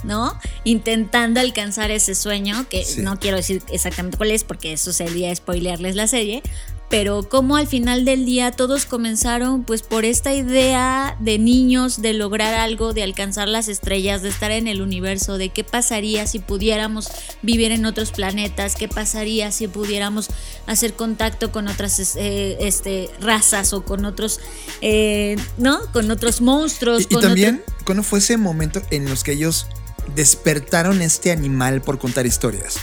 ¿no? 0.06 0.39
Intentando 0.64 1.39
alcanzar 1.39 1.91
ese 1.91 2.16
sueño, 2.16 2.68
que 2.70 2.86
no 2.97 3.20
quiero 3.20 3.38
decir 3.38 3.62
exactamente 3.72 4.18
cuál 4.18 4.32
es 4.32 4.43
porque 4.43 4.74
eso 4.74 4.93
sería 4.93 5.36
spoilearles 5.36 5.95
la 5.95 6.08
serie, 6.08 6.43
pero 6.89 7.28
como 7.28 7.58
al 7.58 7.68
final 7.68 8.06
del 8.06 8.26
día 8.26 8.51
todos 8.51 8.86
comenzaron 8.86 9.64
pues 9.64 9.82
por 9.82 10.06
esta 10.06 10.34
idea 10.34 11.18
de 11.20 11.39
niños 11.39 12.01
de 12.01 12.14
lograr 12.14 12.53
algo, 12.53 12.93
de 12.93 13.01
alcanzar 13.01 13.47
las 13.47 13.68
estrellas, 13.68 14.22
de 14.22 14.30
estar 14.30 14.51
en 14.51 14.68
el 14.68 14.82
universo, 14.82 15.38
de 15.38 15.49
qué 15.49 15.64
pasaría 15.64 16.28
si 16.28 16.39
pudiéramos 16.39 17.10
vivir 17.41 17.72
en 17.72 17.86
otros 17.86 18.12
planetas, 18.12 18.76
qué 18.76 18.88
pasaría 18.88 19.51
si 19.51 19.68
pudiéramos 19.68 20.30
hacer 20.68 20.93
contacto 20.93 21.51
con 21.51 21.68
otras 21.68 22.16
eh, 22.18 22.58
este, 22.62 23.10
razas 23.20 23.74
o 23.74 23.84
con 23.84 24.06
otros, 24.06 24.39
eh, 24.82 25.38
¿no? 25.58 25.80
Con 25.91 26.12
otros 26.12 26.41
monstruos. 26.41 27.08
Y, 27.10 27.16
también, 27.16 27.64
¿cuándo 27.84 28.03
fue 28.03 28.20
ese 28.20 28.38
momento 28.38 28.82
en 28.91 29.10
los 29.10 29.24
que 29.24 29.32
ellos 29.34 29.66
despertaron 30.14 31.01
este 31.01 31.32
animal 31.32 31.82
por 31.82 31.97
contar 31.99 32.26
historias. 32.26 32.78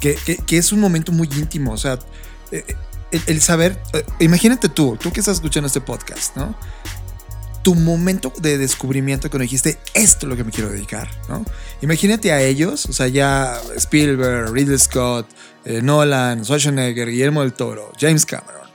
Que, 0.00 0.18
es 0.50 0.72
un 0.72 0.80
momento 0.80 1.10
muy 1.10 1.28
íntimo, 1.36 1.72
o 1.72 1.76
sea, 1.76 1.98
eh, 2.52 2.64
el, 3.26 3.40
saber, 3.40 3.80
eh, 3.92 4.04
imagínate 4.20 4.68
tú, 4.68 4.96
tú 5.00 5.12
que 5.12 5.20
estás 5.20 5.36
escuchando 5.36 5.66
este 5.66 5.80
podcast, 5.80 6.36
¿no? 6.36 6.54
Tu 7.64 7.74
momento 7.74 8.32
de 8.38 8.56
descubrimiento 8.56 9.28
cuando 9.28 9.42
dijiste, 9.42 9.78
esto 9.94 10.26
es 10.26 10.30
lo 10.30 10.36
que 10.36 10.44
me 10.44 10.52
quiero 10.52 10.70
dedicar, 10.70 11.10
¿no? 11.28 11.44
Imagínate 11.80 12.30
a 12.30 12.40
ellos, 12.40 12.86
o 12.86 12.92
sea, 12.92 13.08
ya 13.08 13.60
Spielberg, 13.76 14.52
Ridley 14.52 14.78
Scott, 14.78 15.28
eh, 15.64 15.82
Nolan, 15.82 16.44
Schwarzenegger, 16.44 17.10
Guillermo 17.10 17.40
del 17.42 17.54
Toro, 17.54 17.90
James 17.98 18.24
Cameron, 18.26 18.66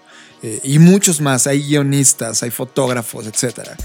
y 0.63 0.79
muchos 0.79 1.21
más, 1.21 1.45
hay 1.45 1.61
guionistas, 1.61 2.41
hay 2.41 2.49
fotógrafos, 2.49 3.27
etcétera 3.27 3.77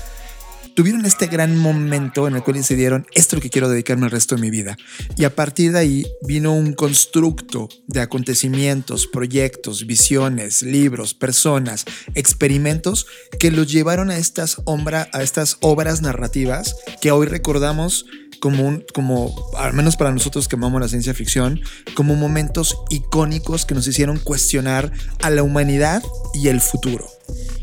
tuvieron 0.77 1.07
este 1.07 1.27
gran 1.27 1.57
momento 1.57 2.29
en 2.29 2.37
el 2.37 2.43
cual 2.43 2.59
decidieron, 2.59 3.07
esto 3.15 3.35
es 3.35 3.39
lo 3.39 3.41
que 3.41 3.51
quiero 3.51 3.71
dedicarme 3.71 4.05
el 4.05 4.11
resto 4.11 4.37
de 4.37 4.43
mi 4.43 4.51
vida. 4.51 4.77
Y 5.17 5.25
a 5.25 5.35
partir 5.35 5.73
de 5.73 5.79
ahí 5.79 6.07
vino 6.23 6.53
un 6.53 6.75
constructo 6.75 7.71
de 7.87 8.03
acontecimientos, 8.03 9.07
proyectos, 9.07 9.87
visiones, 9.87 10.61
libros, 10.61 11.15
personas, 11.15 11.87
experimentos 12.15 13.07
que 13.41 13.51
los 13.51 13.73
llevaron 13.73 14.11
a 14.11 14.19
estas, 14.19 14.59
obras 14.67 16.03
narrativas 16.03 16.77
que 17.01 17.11
hoy 17.11 17.27
recordamos 17.27 18.05
como, 18.39 18.83
como, 18.93 19.35
al 19.57 19.73
menos 19.73 19.97
para 19.97 20.13
nosotros 20.13 20.47
que 20.47 20.57
amamos 20.57 20.83
la 20.83 20.89
ciencia 20.89 21.15
ficción, 21.15 21.59
como 21.95 22.17
momentos 22.17 22.77
icónicos 22.91 23.65
que 23.65 23.75
nos 23.75 23.87
hicieron 23.87 24.19
cuestionar 24.19 24.93
a 25.23 25.31
la 25.31 25.43
humanidad 25.43 26.03
y 26.35 26.49
el 26.49 26.61
futuro. 26.61 27.09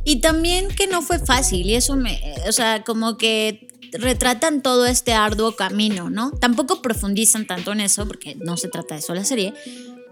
Y 0.03 0.21
también 0.21 0.67
que 0.69 0.87
no 0.87 1.01
fue 1.01 1.19
fácil, 1.19 1.67
y 1.67 1.75
eso 1.75 1.95
me, 1.95 2.21
o 2.47 2.51
sea, 2.51 2.83
como 2.83 3.17
que 3.17 3.67
retratan 3.93 4.61
todo 4.61 4.85
este 4.85 5.13
arduo 5.13 5.55
camino, 5.55 6.09
¿no? 6.09 6.31
Tampoco 6.31 6.81
profundizan 6.81 7.45
tanto 7.45 7.71
en 7.71 7.81
eso, 7.81 8.07
porque 8.07 8.35
no 8.35 8.57
se 8.57 8.67
trata 8.67 8.95
de 8.95 8.99
eso 8.99 9.13
la 9.13 9.23
serie, 9.23 9.53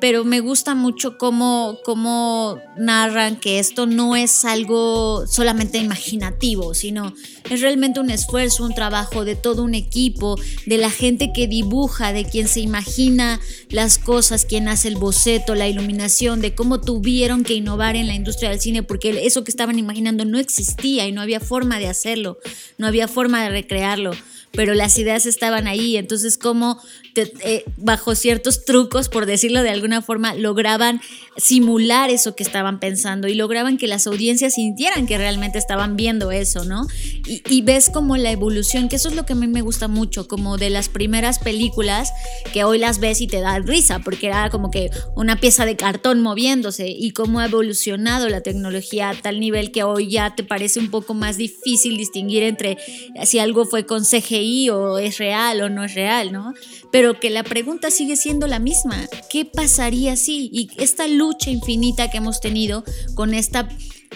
pero 0.02 0.26
me 0.26 0.39
gusta 0.39 0.74
mucho 0.74 1.20
cómo, 1.20 1.78
cómo 1.86 2.60
narran 2.76 3.39
que 3.39 3.60
esto 3.60 3.86
no 3.86 4.16
es 4.16 4.43
algo 4.45 5.28
solamente 5.28 5.78
imaginativo, 5.78 6.74
sino 6.74 7.14
es 7.49 7.62
realmente 7.62 7.99
un 7.99 8.10
esfuerzo, 8.10 8.66
un 8.66 8.74
trabajo 8.74 9.24
de 9.26 9.36
todo 9.36 9.64
un 9.64 9.76
equipo, 9.76 10.39
de 10.66 10.78
la 10.78 10.89
gente 10.89 11.32
que 11.34 11.47
dibuja, 11.47 12.14
de 12.14 12.26
quien 12.26 12.47
se 12.47 12.62
imagina 12.62 13.39
las 13.70 13.99
cosas, 13.99 14.45
quien 14.45 14.68
hace 14.68 14.88
el 14.88 14.95
boceto, 14.95 15.54
la 15.54 15.68
iluminación, 15.68 16.41
de 16.41 16.56
cómo 16.56 16.82
tuvieron 16.82 17.43
que 17.43 17.54
innovar 17.54 17.95
en 17.95 18.08
la 18.08 18.16
industria 18.16 18.49
del 18.49 18.60
cine, 18.60 18.82
porque 18.82 19.28
eso 19.28 19.43
que 19.43 19.52
estaban 19.52 19.78
imaginando 19.78 20.26
no 20.26 20.39
existía 20.39 21.08
y 21.08 21.12
no 21.12 21.22
había 21.22 21.39
forma 21.39 21.78
de 21.78 21.88
hacerlo, 21.88 22.39
no 22.80 22.88
había 22.88 23.08
forma 23.08 23.43
de 23.43 23.49
recrearlo 23.49 24.14
pero 24.52 24.74
las 24.74 24.97
ideas 24.97 25.26
estaban 25.26 25.68
ahí, 25.68 25.97
entonces 25.97 26.38
como 26.38 26.80
eh, 27.16 27.66
bajo 27.76 28.16
ciertos 28.16 28.64
trucos, 28.64 29.10
por 29.10 29.26
decirlo 29.26 29.64
de 29.64 29.70
alguna 29.70 30.02
forma, 30.02 30.34
lograban 30.34 31.02
simular 31.36 32.10
eso 32.10 32.36
que 32.36 32.43
estaban 32.43 32.80
pensando 32.80 33.28
y 33.28 33.34
lograban 33.34 33.78
que 33.78 33.88
las 33.88 34.08
audiencias 34.08 34.54
sintieran 34.54 35.08
que 35.08 35.18
realmente 35.18 35.58
estaban 35.58 35.97
viendo 35.97 36.32
eso, 36.32 36.64
¿no? 36.64 36.88
Y, 37.26 37.62
ves 37.62 37.89
como 37.89 38.18
la 38.18 38.32
evolución, 38.32 38.89
que 38.89 38.95
eso 38.95 39.10
es 39.10 39.16
lo 39.16 39.26
que 39.26 39.34
a 39.34 39.36
mí 39.36 39.47
me 39.47 39.62
gusta 39.62 39.88
mucho, 39.88 40.28
como 40.28 40.58
de 40.58 40.70
las 40.70 40.89
primeras 40.89 41.39
películas 41.39 42.12
que 42.54 42.64
hoy 42.64 42.80
las 42.80 42.99
ves 42.99 43.22
y 43.22 43.28
te 43.28 43.39
da 43.39 43.60
risa, 43.60 43.99
porque 43.99 44.28
era 44.28 44.49
como 44.49 44.72
que 44.72 44.89
una 45.16 45.39
pieza 45.39 45.66
de 45.66 45.76
cartón 45.76 46.22
moviéndose 46.22 46.88
y 46.89 47.12
cómo 47.12 47.39
ha 47.39 47.45
evolucionado 47.45 48.30
la 48.30 48.41
tecnología 48.41 49.10
a 49.10 49.16
tal 49.16 49.39
nivel 49.39 49.72
que 49.72 49.84
hoy 49.84 50.10
ya 50.10 50.36
te 50.36 50.43
parece 50.43 50.80
un 50.80 50.89
poco 50.89 51.14
más 51.14 51.38
difícil 51.38 51.97
distinguir 51.97 52.43
entre 52.43 52.78
si 53.26 53.39
algo 53.39 53.66
fue 53.66 53.86
con 53.86 54.04
CGI 54.04 54.41
o 54.70 54.98
es 54.98 55.18
real 55.18 55.62
o 55.62 55.70
no 55.70 55.84
es 55.84 55.94
real, 55.96 56.32
¿no? 56.32 56.54
Pero 56.92 57.20
que 57.20 57.30
la 57.30 57.44
pregunta 57.44 57.92
sigue 57.92 58.16
siendo 58.16 58.48
la 58.48 58.60
misma, 58.60 58.96
¿qué 59.30 59.46
pasaría 59.46 60.16
si? 60.16 60.50
Y 60.52 60.70
esta 60.78 61.08
lucha 61.08 61.50
infinita 61.50 62.10
que 62.10 62.18
hemos 62.18 62.42
tenido 62.42 62.84
con 63.16 63.34
esta 63.34 63.68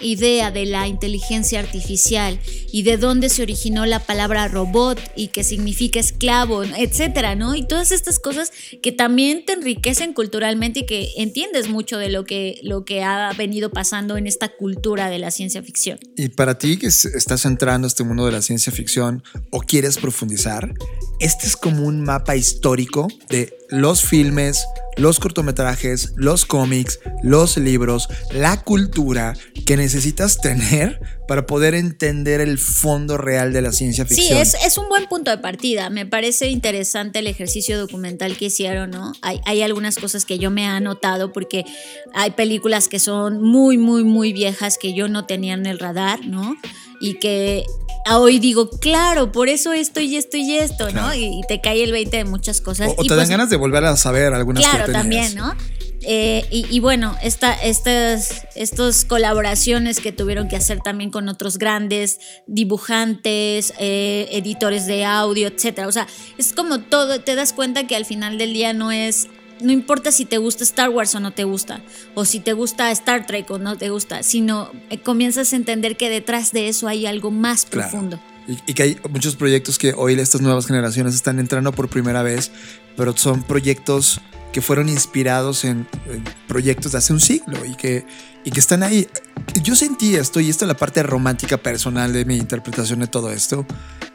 idea 0.02 0.50
de 0.50 0.66
la 0.66 0.86
inteligencia 0.88 1.60
artificial 1.60 2.38
y 2.70 2.82
de 2.82 2.96
dónde 2.96 3.28
se 3.28 3.42
originó 3.42 3.86
la 3.86 4.00
palabra 4.00 4.48
robot 4.48 5.00
y 5.16 5.28
que 5.28 5.44
significa 5.44 6.00
esclavo, 6.00 6.62
etcétera, 6.64 7.34
¿no? 7.34 7.54
Y 7.54 7.66
todas 7.66 7.92
estas 7.92 8.18
cosas 8.18 8.52
que 8.82 8.92
también 8.92 9.44
te 9.44 9.54
enriquecen 9.54 10.12
culturalmente 10.12 10.80
y 10.80 10.86
que 10.86 11.12
entiendes 11.16 11.68
mucho 11.68 11.98
de 11.98 12.10
lo 12.10 12.24
que, 12.24 12.60
lo 12.62 12.84
que 12.84 13.02
ha 13.02 13.32
venido 13.36 13.70
pasando 13.70 14.16
en 14.16 14.26
esta 14.26 14.48
cultura 14.48 15.08
de 15.08 15.18
la 15.18 15.30
ciencia 15.30 15.62
ficción. 15.62 15.98
Y 16.16 16.28
para 16.28 16.58
ti 16.58 16.76
que 16.76 16.86
estás 16.88 17.44
entrando 17.44 17.86
a 17.86 17.88
este 17.88 18.04
mundo 18.04 18.26
de 18.26 18.32
la 18.32 18.42
ciencia 18.42 18.72
ficción 18.72 19.22
o 19.50 19.60
quieres 19.60 19.98
profundizar, 19.98 20.74
este 21.20 21.46
es 21.46 21.56
como 21.56 21.86
un 21.86 22.02
mapa 22.02 22.36
histórico 22.36 23.08
de 23.28 23.56
los 23.68 24.02
filmes, 24.02 24.66
los 24.96 25.18
cortometrajes, 25.18 26.12
los 26.16 26.46
cómics, 26.46 27.00
los 27.22 27.56
libros, 27.56 28.08
la 28.32 28.62
cultura 28.62 29.34
que 29.64 29.76
necesitas 29.76 30.40
tener 30.40 31.00
para 31.26 31.46
poder 31.46 31.74
entender 31.74 32.40
el 32.40 32.58
fondo 32.58 33.16
real 33.16 33.52
de 33.52 33.62
la 33.62 33.72
ciencia 33.72 34.06
ficción. 34.06 34.44
Sí, 34.44 34.58
es, 34.64 34.78
un 34.78 34.88
buen 34.88 35.06
punto 35.06 35.30
de 35.30 35.38
partida. 35.38 35.90
Me 35.90 36.06
parece 36.06 36.48
interesante 36.50 37.18
el 37.18 37.26
ejercicio 37.26 37.78
documental 37.78 38.36
que 38.36 38.46
hicieron, 38.46 38.90
¿no? 38.90 39.12
Hay, 39.22 39.40
hay 39.44 39.62
algunas 39.62 39.96
cosas 39.96 40.24
que 40.24 40.38
yo 40.38 40.50
me 40.50 40.62
he 40.62 40.66
anotado 40.66 41.32
porque 41.32 41.64
hay 42.14 42.30
películas 42.30 42.88
que 42.88 42.98
son 42.98 43.42
muy, 43.42 43.78
muy, 43.78 44.04
muy 44.04 44.32
viejas 44.32 44.78
que 44.78 44.94
yo 44.94 45.08
no 45.08 45.26
tenía 45.26 45.54
en 45.54 45.66
el 45.66 45.78
radar, 45.78 46.24
¿no? 46.26 46.56
Y 47.00 47.14
que 47.14 47.64
hoy 48.14 48.38
digo, 48.38 48.70
claro, 48.70 49.32
por 49.32 49.48
eso 49.48 49.72
esto 49.72 50.00
y 50.00 50.16
esto 50.16 50.36
y 50.36 50.56
esto, 50.56 50.90
¿no? 50.92 51.14
Y, 51.14 51.40
te 51.48 51.60
cae 51.60 51.82
el 51.82 51.92
20 51.92 52.16
de 52.16 52.24
muchas 52.24 52.60
cosas. 52.60 52.92
O, 52.96 53.02
te 53.02 53.08
dan 53.08 53.18
pues 53.18 53.28
ganas 53.28 53.50
de 53.50 53.56
volver 53.56 53.84
a 53.84 53.96
saber 53.96 54.32
algunas 54.34 54.64
Claro, 54.64 54.92
también, 54.92 55.34
¿no? 55.34 55.54
Eh, 56.02 56.46
y, 56.50 56.78
bueno, 56.80 57.16
esta, 57.22 57.52
estas, 57.54 58.46
estas 58.54 59.04
colaboraciones 59.04 60.00
que 60.00 60.12
tuvieron 60.12 60.48
que 60.48 60.56
hacer 60.56 60.80
también 60.80 61.10
con 61.10 61.28
otros 61.28 61.58
grandes 61.58 62.20
dibujantes, 62.46 63.72
eh, 63.78 64.28
editores 64.30 64.86
de 64.86 65.04
audio, 65.04 65.48
etcétera. 65.48 65.88
O 65.88 65.92
sea, 65.92 66.06
es 66.38 66.52
como 66.52 66.80
todo, 66.80 67.20
te 67.20 67.34
das 67.34 67.52
cuenta 67.52 67.86
que 67.86 67.96
al 67.96 68.04
final 68.04 68.38
del 68.38 68.52
día 68.52 68.72
no 68.72 68.92
es 68.92 69.28
no 69.60 69.72
importa 69.72 70.12
si 70.12 70.26
te 70.26 70.38
gusta 70.38 70.64
Star 70.64 70.90
Wars 70.90 71.14
o 71.14 71.20
no 71.20 71.32
te 71.32 71.44
gusta, 71.44 71.80
o 72.14 72.24
si 72.24 72.40
te 72.40 72.52
gusta 72.52 72.90
Star 72.90 73.26
Trek 73.26 73.50
o 73.50 73.58
no 73.58 73.76
te 73.76 73.88
gusta, 73.88 74.22
sino 74.22 74.70
eh, 74.90 75.00
comienzas 75.00 75.52
a 75.52 75.56
entender 75.56 75.96
que 75.96 76.10
detrás 76.10 76.52
de 76.52 76.68
eso 76.68 76.88
hay 76.88 77.06
algo 77.06 77.30
más 77.30 77.64
profundo. 77.64 78.20
Y, 78.66 78.74
que 78.74 78.82
hay 78.82 78.96
muchos 79.10 79.34
proyectos 79.34 79.78
que 79.78 79.92
hoy 79.92 80.14
estas 80.20 80.40
nuevas 80.40 80.66
generaciones 80.66 81.14
están 81.14 81.40
entrando 81.40 81.72
por 81.72 81.88
primera 81.88 82.22
vez, 82.22 82.52
pero 82.96 83.16
son 83.16 83.42
proyectos 83.42 84.20
que 84.56 84.62
fueron 84.62 84.88
inspirados 84.88 85.66
en, 85.66 85.86
proyectos 86.48 86.92
de 86.92 86.96
hace 86.96 87.12
un 87.12 87.20
siglo 87.20 87.62
y 87.66 87.74
que, 87.74 88.06
y 88.42 88.50
que 88.50 88.58
están 88.58 88.82
ahí. 88.82 89.06
Yo 89.62 89.76
sentí 89.76 90.16
esto, 90.16 90.40
y 90.40 90.48
esta 90.48 90.64
es 90.64 90.68
la 90.68 90.78
parte 90.78 91.02
romántica 91.02 91.58
personal 91.58 92.14
de 92.14 92.24
mi 92.24 92.38
interpretación 92.38 93.00
de 93.00 93.06
todo 93.06 93.30
esto, 93.30 93.66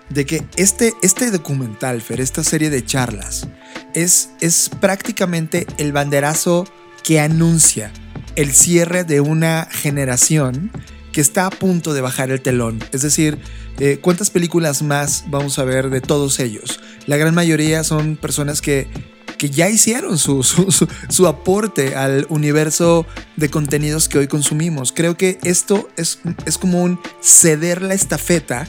de 0.09 0.25
que 0.25 0.43
este, 0.55 0.95
este 1.03 1.29
documental, 1.29 2.01
Fer, 2.01 2.19
esta 2.21 2.43
serie 2.43 2.71
de 2.71 2.83
charlas, 2.83 3.47
es, 3.93 4.31
es 4.39 4.71
prácticamente 4.79 5.67
el 5.77 5.91
banderazo 5.91 6.65
que 7.03 7.19
anuncia 7.19 7.91
el 8.35 8.51
cierre 8.51 9.03
de 9.03 9.21
una 9.21 9.67
generación 9.69 10.71
que 11.11 11.21
está 11.21 11.45
a 11.45 11.51
punto 11.51 11.93
de 11.93 12.01
bajar 12.01 12.31
el 12.31 12.41
telón. 12.41 12.79
Es 12.91 13.03
decir, 13.03 13.37
eh, 13.79 13.99
¿cuántas 14.01 14.31
películas 14.31 14.81
más 14.81 15.25
vamos 15.27 15.59
a 15.59 15.65
ver 15.65 15.91
de 15.91 16.01
todos 16.01 16.39
ellos? 16.39 16.79
La 17.05 17.17
gran 17.17 17.35
mayoría 17.35 17.83
son 17.83 18.15
personas 18.15 18.59
que, 18.61 18.87
que 19.41 19.49
ya 19.49 19.71
hicieron 19.71 20.17
su, 20.19 20.43
su, 20.43 21.27
aporte 21.27 21.95
al 21.95 22.27
universo 22.29 23.07
de 23.37 23.49
contenidos 23.49 24.07
que 24.07 24.19
hoy 24.19 24.27
consumimos. 24.27 24.91
Creo 24.91 25.17
que 25.17 25.39
esto 25.43 25.89
es, 25.97 26.19
es 26.45 26.59
como 26.59 26.83
un 26.83 26.99
ceder 27.21 27.81
la 27.81 27.95
estafeta 27.95 28.67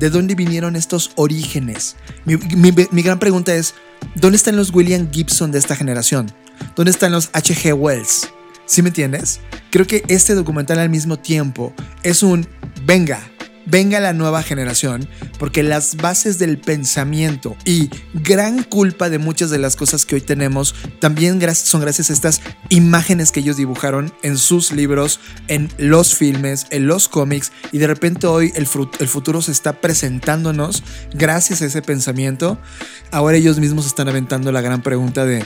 de 0.00 0.08
dónde 0.08 0.34
vinieron 0.34 0.76
estos 0.76 1.10
orígenes. 1.16 1.96
Mi, 2.24 2.36
mi 2.36 3.02
gran 3.02 3.18
pregunta 3.18 3.54
es, 3.54 3.74
¿dónde 4.14 4.36
están 4.36 4.56
los 4.56 4.72
William 4.72 5.10
Gibson 5.12 5.52
de 5.52 5.58
esta 5.58 5.76
generación? 5.76 6.32
¿Dónde 6.74 6.92
están 6.92 7.12
los 7.12 7.28
H.G. 7.34 7.74
Wells? 7.74 8.30
¿Sí 8.64 8.80
me 8.80 8.88
entiendes? 8.88 9.40
Creo 9.70 9.86
que 9.86 10.04
este 10.08 10.34
documental 10.34 10.78
al 10.78 10.88
mismo 10.88 11.18
tiempo 11.18 11.74
es 12.02 12.22
un 12.22 12.48
venga, 12.86 13.20
venga 13.66 14.00
la 14.00 14.12
nueva 14.12 14.42
generación, 14.42 15.08
porque 15.38 15.62
las 15.62 15.96
bases 15.96 16.38
del 16.38 16.58
pensamiento 16.58 17.56
y 17.64 17.90
gran 18.12 18.62
culpa 18.62 19.08
de 19.08 19.18
muchas 19.18 19.50
de 19.50 19.58
las 19.58 19.76
cosas 19.76 20.04
que 20.04 20.16
hoy 20.16 20.20
tenemos 20.20 20.74
también 21.00 21.40
son 21.54 21.80
gracias 21.80 22.10
a 22.10 22.12
estas 22.12 22.40
imágenes 22.68 23.32
que 23.32 23.40
ellos 23.40 23.56
dibujaron 23.56 24.12
en 24.22 24.38
sus 24.38 24.72
libros, 24.72 25.20
en 25.48 25.70
los 25.78 26.14
filmes, 26.14 26.66
en 26.70 26.86
los 26.86 27.08
cómics, 27.08 27.52
y 27.72 27.78
de 27.78 27.86
repente 27.86 28.26
hoy 28.26 28.52
el, 28.54 28.66
futuro 28.66 29.42
se 29.42 29.52
está 29.52 29.80
presentándonos 29.80 30.82
gracias 31.12 31.62
a 31.62 31.66
ese 31.66 31.82
pensamiento. 31.82 32.58
Ahora 33.10 33.36
ellos 33.36 33.58
mismos 33.58 33.86
están 33.86 34.08
aventando 34.08 34.52
la 34.52 34.60
gran 34.60 34.82
pregunta 34.82 35.24
de 35.24 35.44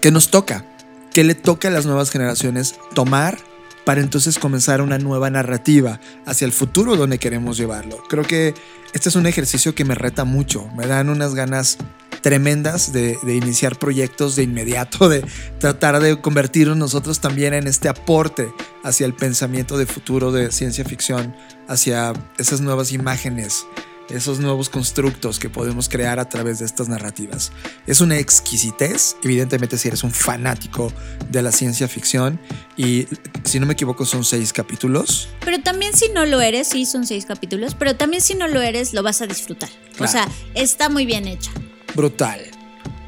¿qué 0.00 0.10
nos 0.10 0.30
toca? 0.30 0.66
¿Qué 1.12 1.24
le 1.24 1.34
toca 1.34 1.68
a 1.68 1.70
las 1.70 1.86
nuevas 1.86 2.10
generaciones 2.10 2.76
tomar 2.94 3.38
para 3.84 4.00
entonces 4.00 4.38
comenzar 4.38 4.80
una 4.80 4.98
nueva 4.98 5.30
narrativa 5.30 6.00
hacia 6.26 6.44
el 6.44 6.52
futuro 6.52 6.96
donde 6.96 7.18
queremos 7.18 7.56
llevarlo? 7.56 8.02
Creo 8.08 8.24
que 8.24 8.54
este 8.92 9.08
es 9.08 9.16
un 9.16 9.26
ejercicio 9.26 9.74
que 9.74 9.84
me 9.84 9.94
reta 9.94 10.24
mucho, 10.24 10.68
me 10.76 10.86
dan 10.86 11.08
unas 11.08 11.34
ganas 11.34 11.78
tremendas 12.20 12.92
de, 12.92 13.18
iniciar 13.26 13.78
proyectos 13.78 14.36
de 14.36 14.44
inmediato, 14.44 15.08
de 15.08 15.24
tratar 15.58 16.00
de 16.00 16.20
convertirnos 16.20 16.76
nosotros 16.76 17.20
también 17.20 17.52
en 17.52 17.66
este 17.66 17.88
aporte 17.88 18.52
hacia 18.84 19.06
el 19.06 19.14
pensamiento 19.14 19.76
de 19.76 19.86
futuro 19.86 20.32
de 20.32 20.52
ciencia 20.52 20.84
ficción, 20.84 21.34
hacia 21.68 22.12
esas 22.38 22.60
nuevas 22.60 22.92
imágenes 22.92 23.66
esos 24.12 24.38
nuevos 24.38 24.68
constructos 24.68 25.38
que 25.38 25.48
podemos 25.48 25.88
crear 25.88 26.18
a 26.18 26.28
través 26.28 26.58
de 26.58 26.66
estas 26.66 26.88
narrativas. 26.88 27.52
Es 27.86 28.00
una 28.00 28.18
exquisitez, 28.18 29.16
evidentemente 29.22 29.78
si 29.78 29.88
eres 29.88 30.04
un 30.04 30.12
fanático 30.12 30.92
de 31.30 31.42
la 31.42 31.52
ciencia 31.52 31.88
ficción 31.88 32.40
y 32.76 33.06
si 33.44 33.60
no 33.60 33.66
me 33.66 33.72
equivoco 33.72 34.04
son 34.04 34.24
seis 34.24 34.52
capítulos. 34.52 35.28
Pero 35.44 35.60
también 35.62 35.94
si 35.94 36.08
no 36.10 36.24
lo 36.24 36.40
eres, 36.40 36.68
sí 36.68 36.86
son 36.86 37.06
seis 37.06 37.26
capítulos, 37.26 37.74
pero 37.74 37.96
también 37.96 38.22
si 38.22 38.34
no 38.34 38.48
lo 38.48 38.60
eres 38.60 38.92
lo 38.92 39.02
vas 39.02 39.22
a 39.22 39.26
disfrutar. 39.26 39.70
O 39.98 40.06
sea, 40.06 40.28
está 40.54 40.88
muy 40.88 41.06
bien 41.06 41.26
hecha. 41.26 41.50
Brutal 41.94 42.61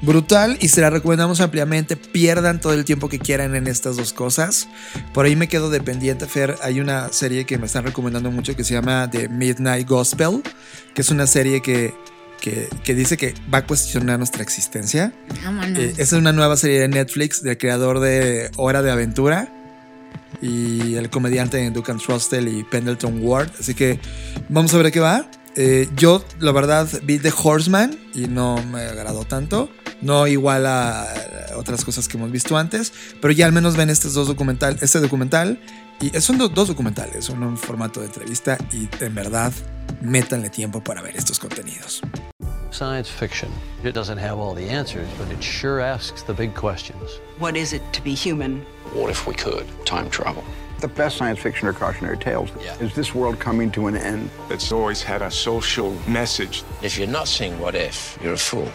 brutal 0.05 0.57
y 0.61 0.69
se 0.69 0.81
la 0.81 0.91
recomendamos 0.91 1.41
ampliamente. 1.41 1.97
Pierdan 1.97 2.61
todo 2.61 2.73
el 2.73 2.85
tiempo 2.85 3.09
que 3.09 3.19
quieran 3.19 3.55
en 3.55 3.67
estas 3.67 3.97
dos 3.97 4.13
cosas. 4.13 4.69
Por 5.13 5.27
ahí 5.27 5.37
me 5.37 5.49
quedo 5.49 5.71
dependiente, 5.71 6.27
Fer. 6.27 6.57
Hay 6.63 6.81
una 6.81 7.13
serie 7.13 7.45
que 7.45 7.59
me 7.59 7.67
están 7.67 7.85
recomendando 7.85 8.31
mucho 8.31 8.55
que 8.57 8.65
se 8.65 8.75
llama 8.75 9.11
The 9.11 9.29
Midnight 9.29 9.89
Gospel, 9.89 10.43
que 10.95 11.03
es 11.03 11.11
una 11.11 11.27
serie 11.27 11.63
que, 11.63 11.95
que, 12.41 12.95
dice 12.95 13.17
que 13.17 13.35
va 13.53 13.59
a 13.59 13.67
cuestionar 13.67 14.19
nuestra 14.19 14.43
existencia. 14.43 15.13
Eh, 15.77 15.95
es 15.97 16.13
una 16.13 16.33
nueva 16.33 16.57
serie 16.57 16.81
de 16.81 16.89
Netflix 16.89 17.43
del 17.43 17.59
creador 17.59 18.01
de 18.01 18.51
Hora 18.57 18.83
de 18.83 18.91
Aventura 18.91 19.49
y 20.43 20.97
el 20.97 21.09
comediante 21.11 21.71
Duncan 21.71 21.99
Trussell 21.99 22.49
y 22.49 22.65
Pendleton 22.65 23.21
Ward. 23.23 23.51
Así 23.59 23.75
que 23.75 23.99
vamos 24.49 24.75
a 24.75 24.79
ver 24.79 24.93
qué 24.93 25.01
va. 25.01 25.27
Eh, 25.57 25.89
yo, 25.97 26.25
la 26.41 26.53
verdad, 26.53 26.89
vi 27.05 27.19
The 27.19 27.33
Horseman 27.37 27.99
y 28.15 28.27
no 28.27 28.63
me 28.65 28.83
agradó 28.83 29.25
tanto. 29.25 29.69
No 30.01 30.27
igual 30.27 30.67
a 30.67 31.07
otras 31.57 31.85
cosas 31.85 32.09
que 32.09 32.17
hemos 32.17 32.31
visto 32.31 32.57
antes, 32.59 32.93
pero 33.23 33.33
ya 33.33 33.47
al 33.47 33.53
menos 33.53 33.77
ven 33.77 33.89
estos 33.91 34.13
dos 34.15 34.29
documental, 34.29 34.77
este 34.81 35.01
documental. 35.01 35.61
Y 36.01 36.11
son 36.21 36.39
dos 36.39 36.69
documentales, 36.69 37.25
son 37.25 37.43
un 37.43 37.57
formato 37.57 38.01
de 38.01 38.07
entrevista 38.07 38.59
y 38.73 38.89
en 39.01 39.15
verdad 39.15 39.53
métanle 40.03 40.51
tiempo 40.51 40.83
para 40.83 41.01
ver 41.01 41.17
estos 41.17 41.39
contenidos. 41.39 42.03
Science 42.71 43.09
fiction. 43.09 43.49
It 43.85 43.95
doesn't 43.95 44.19
have 44.19 44.41
all 44.41 44.55
the 44.55 44.69
answers, 44.69 45.07
but 45.17 45.31
it 45.31 45.41
sure 45.41 45.81
asks 45.81 46.25
the 46.25 46.33
big 46.33 46.53
questions. 46.55 47.21
What 47.39 47.57
is 47.57 47.73
it 47.73 47.83
to 47.93 48.03
be 48.03 48.15
human? 48.15 48.67
What 48.93 49.11
if 49.11 49.27
we 49.29 49.35
could 49.35 49.65
time 49.87 50.11
travel? 50.11 50.43
The 50.85 50.89
best 50.89 51.17
science 51.17 51.39
fiction 51.39 51.67
or 51.67 51.73
cautionary 51.73 52.19
tales 52.19 52.51
yeah. 52.61 52.77
is 52.77 52.95
this 52.95 53.15
world 53.15 53.41
coming 53.41 53.71
to 53.71 53.87
an 53.87 53.97
end. 53.97 54.29
It's 54.51 54.71
always 54.71 55.03
had 55.03 55.23
a 55.23 55.31
social 55.31 55.97
message. 56.07 56.63
If 56.83 56.99
you're 56.99 57.09
not 57.09 57.27
seeing 57.27 57.59
what 57.59 57.75
if, 57.75 58.19
you're 58.23 58.35
a 58.35 58.37
fool. 58.37 58.71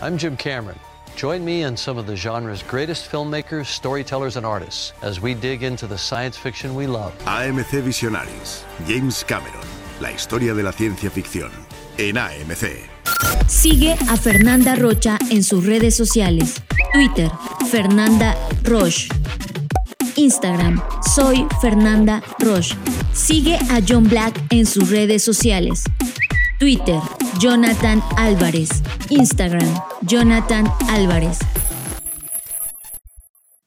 I'm 0.00 0.16
Jim 0.16 0.38
Cameron. 0.38 0.78
Join 1.16 1.44
me 1.44 1.64
and 1.64 1.78
some 1.78 1.98
of 1.98 2.06
the 2.06 2.16
genre's 2.16 2.62
greatest 2.62 3.12
filmmakers, 3.12 3.66
storytellers, 3.66 4.38
and 4.38 4.46
artists 4.46 4.94
as 5.02 5.20
we 5.20 5.34
dig 5.34 5.62
into 5.62 5.86
the 5.86 5.98
science 5.98 6.34
fiction 6.34 6.74
we 6.74 6.86
love. 6.86 7.12
AMC 7.26 7.82
Visionaries, 7.82 8.64
James 8.86 9.22
Cameron, 9.22 9.68
la 10.00 10.12
historia 10.12 10.54
de 10.54 10.62
la 10.62 10.72
ciencia 10.72 11.10
ficción, 11.10 11.50
en 11.98 12.16
AMC. 12.16 12.88
Sigue 13.48 13.98
a 14.08 14.16
Fernanda 14.16 14.76
Rocha 14.76 15.18
en 15.30 15.44
sus 15.44 15.66
redes 15.66 15.94
sociales. 15.94 16.62
Twitter, 16.94 17.30
Fernanda 17.70 18.34
Roche. 18.62 19.08
Instagram, 20.20 20.78
soy 21.14 21.46
Fernanda 21.62 22.22
Roche. 22.40 22.76
Sigue 23.14 23.54
a 23.54 23.80
John 23.88 24.04
Black 24.04 24.38
en 24.50 24.66
sus 24.66 24.90
redes 24.90 25.22
sociales. 25.22 25.84
Twitter, 26.58 27.00
Jonathan 27.38 28.02
Álvarez. 28.18 28.68
Instagram, 29.08 29.74
Jonathan 30.02 30.70
Álvarez. 30.90 31.38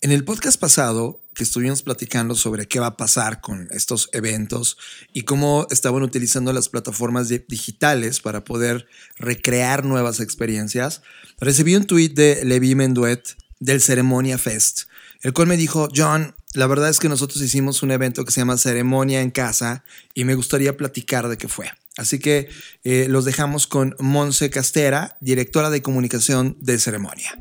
En 0.02 0.12
el 0.12 0.24
podcast 0.26 0.60
pasado 0.60 1.20
que 1.34 1.42
estuvimos 1.42 1.82
platicando 1.82 2.36
sobre 2.36 2.68
qué 2.68 2.80
va 2.80 2.88
a 2.88 2.98
pasar 2.98 3.42
con 3.42 3.68
estos 3.72 4.10
eventos 4.14 4.78
y 5.12 5.24
cómo 5.24 5.66
estaban 5.72 6.04
utilizando 6.04 6.54
las 6.54 6.70
plataformas 6.70 7.30
digitales 7.30 8.20
para 8.20 8.44
poder 8.44 8.86
recrear 9.18 9.86
nuevas 9.86 10.20
experiencias, 10.20 11.02
recibí 11.40 11.76
un 11.76 11.86
tweet 11.86 12.10
de 12.10 12.46
Levi 12.46 12.76
Menduet 12.76 13.24
del 13.60 13.82
Ceremonia 13.82 14.38
Fest, 14.38 14.84
el 15.24 15.34
cual 15.34 15.48
me 15.48 15.58
dijo, 15.58 15.88
John, 15.96 16.36
la 16.54 16.68
verdad 16.68 16.90
es 16.90 17.00
que 17.00 17.10
nosotros 17.10 17.42
hicimos 17.42 17.84
un 17.84 17.92
evento 17.92 18.24
que 18.26 18.32
se 18.32 18.42
llama 18.42 18.58
Ceremonia 18.58 19.22
en 19.22 19.32
Casa 19.32 19.84
y 20.14 20.26
me 20.26 20.36
gustaría 20.36 20.78
platicar 20.78 21.28
de 21.28 21.38
qué 21.38 21.48
fue. 21.48 21.72
Así 21.98 22.20
que 22.20 22.50
eh, 22.84 23.08
los 23.10 23.26
dejamos 23.26 23.68
con 23.68 23.96
Monse 24.00 24.50
Castera, 24.50 25.18
directora 25.20 25.70
de 25.70 25.82
comunicación 25.82 26.58
de 26.60 26.80
Ceremonia. 26.80 27.36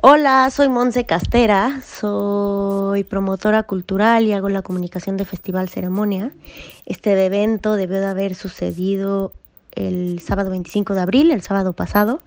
Hola, 0.00 0.50
soy 0.50 0.68
Monse 0.68 1.06
Castera, 1.06 1.80
soy 1.86 3.04
promotora 3.04 3.62
cultural 3.62 4.24
y 4.24 4.32
hago 4.32 4.48
la 4.48 4.62
comunicación 4.62 5.16
de 5.16 5.24
Festival 5.24 5.68
Ceremonia. 5.68 6.32
Este 6.86 7.12
evento 7.24 7.76
debió 7.76 8.00
de 8.00 8.06
haber 8.06 8.34
sucedido 8.34 9.32
el 9.72 10.20
sábado 10.20 10.50
25 10.50 10.94
de 10.94 11.00
abril, 11.00 11.30
el 11.30 11.42
sábado 11.42 11.72
pasado, 11.72 12.20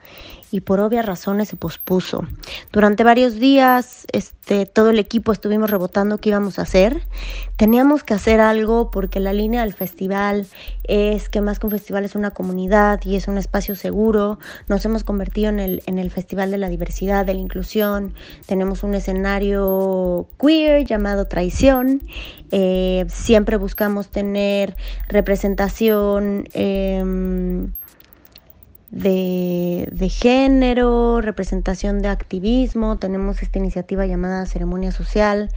y 0.52 0.62
por 0.62 0.80
obvias 0.80 1.06
razones 1.06 1.50
se 1.50 1.56
pospuso. 1.56 2.26
Durante 2.72 3.04
varios 3.04 3.36
días, 3.36 4.06
este, 4.12 4.66
todo 4.66 4.90
el 4.90 5.00
equipo 5.00 5.32
estuvimos 5.32 5.70
rebotando 5.70 6.20
qué 6.20 6.30
íbamos 6.30 6.60
a 6.60 6.64
hacer. 6.64 7.02
Teníamos 7.58 8.04
que 8.04 8.14
hacer 8.14 8.40
algo 8.40 8.92
porque 8.92 9.20
la 9.20 9.34
línea 9.34 9.62
del 9.62 9.74
festival 9.74 10.48
es 10.84 11.30
que 11.30 11.42
más 11.42 11.60
que 11.60 11.66
un 11.66 11.72
festival 11.72 12.06
es 12.06 12.16
una 12.16 12.32
comunidad 12.32 13.00
y 13.04 13.16
es 13.16 13.28
un 13.28 13.38
espacio 13.38 13.76
seguro. 13.76 14.40
Nos 14.68 14.86
hemos 14.86 15.04
convertido 15.04 15.50
en 15.50 15.60
el, 15.60 15.84
en 15.86 16.00
el 16.00 16.12
Festival 16.12 16.52
de 16.52 16.58
la 16.58 16.70
Diversidad, 16.70 17.26
de 17.26 17.34
la 17.34 17.40
Inclusión. 17.40 18.14
Tenemos 18.46 18.84
un 18.84 18.94
escenario 18.94 20.28
queer 20.40 20.86
llamado 20.86 21.28
Traición. 21.28 22.04
Eh, 22.52 23.06
siempre 23.10 23.58
buscamos 23.58 24.10
tener 24.10 24.76
representación. 25.08 26.48
Em, 26.54 27.72
de, 28.96 30.10
género, 30.10 31.20
representación 31.20 32.02
de 32.02 32.08
activismo. 32.08 32.98
Tenemos 32.98 33.44
esta 33.44 33.60
iniciativa 33.60 34.06
llamada 34.06 34.46
Ceremonia 34.46 34.94
Social 34.94 35.50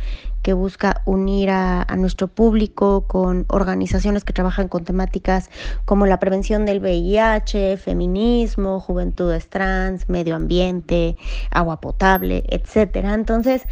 que 0.43 0.53
busca 0.55 1.03
unir 1.05 1.51
a, 1.51 1.87
nuestro 1.97 2.27
público 2.27 3.07
con 3.07 3.45
organizaciones 3.49 4.25
que 4.25 4.33
trabajan 4.33 4.69
con 4.69 4.85
temáticas 4.85 5.51
como 5.85 6.07
la 6.07 6.19
prevención 6.19 6.67
del 6.67 6.81
VIH, 6.81 7.77
feminismo, 7.77 8.81
juventudes 8.81 9.49
trans, 9.49 10.09
medio 10.09 10.35
ambiente, 10.35 11.17
agua 11.51 11.81
potable, 11.81 12.45
etcétera. 12.49 13.15
Entonces, 13.15 13.63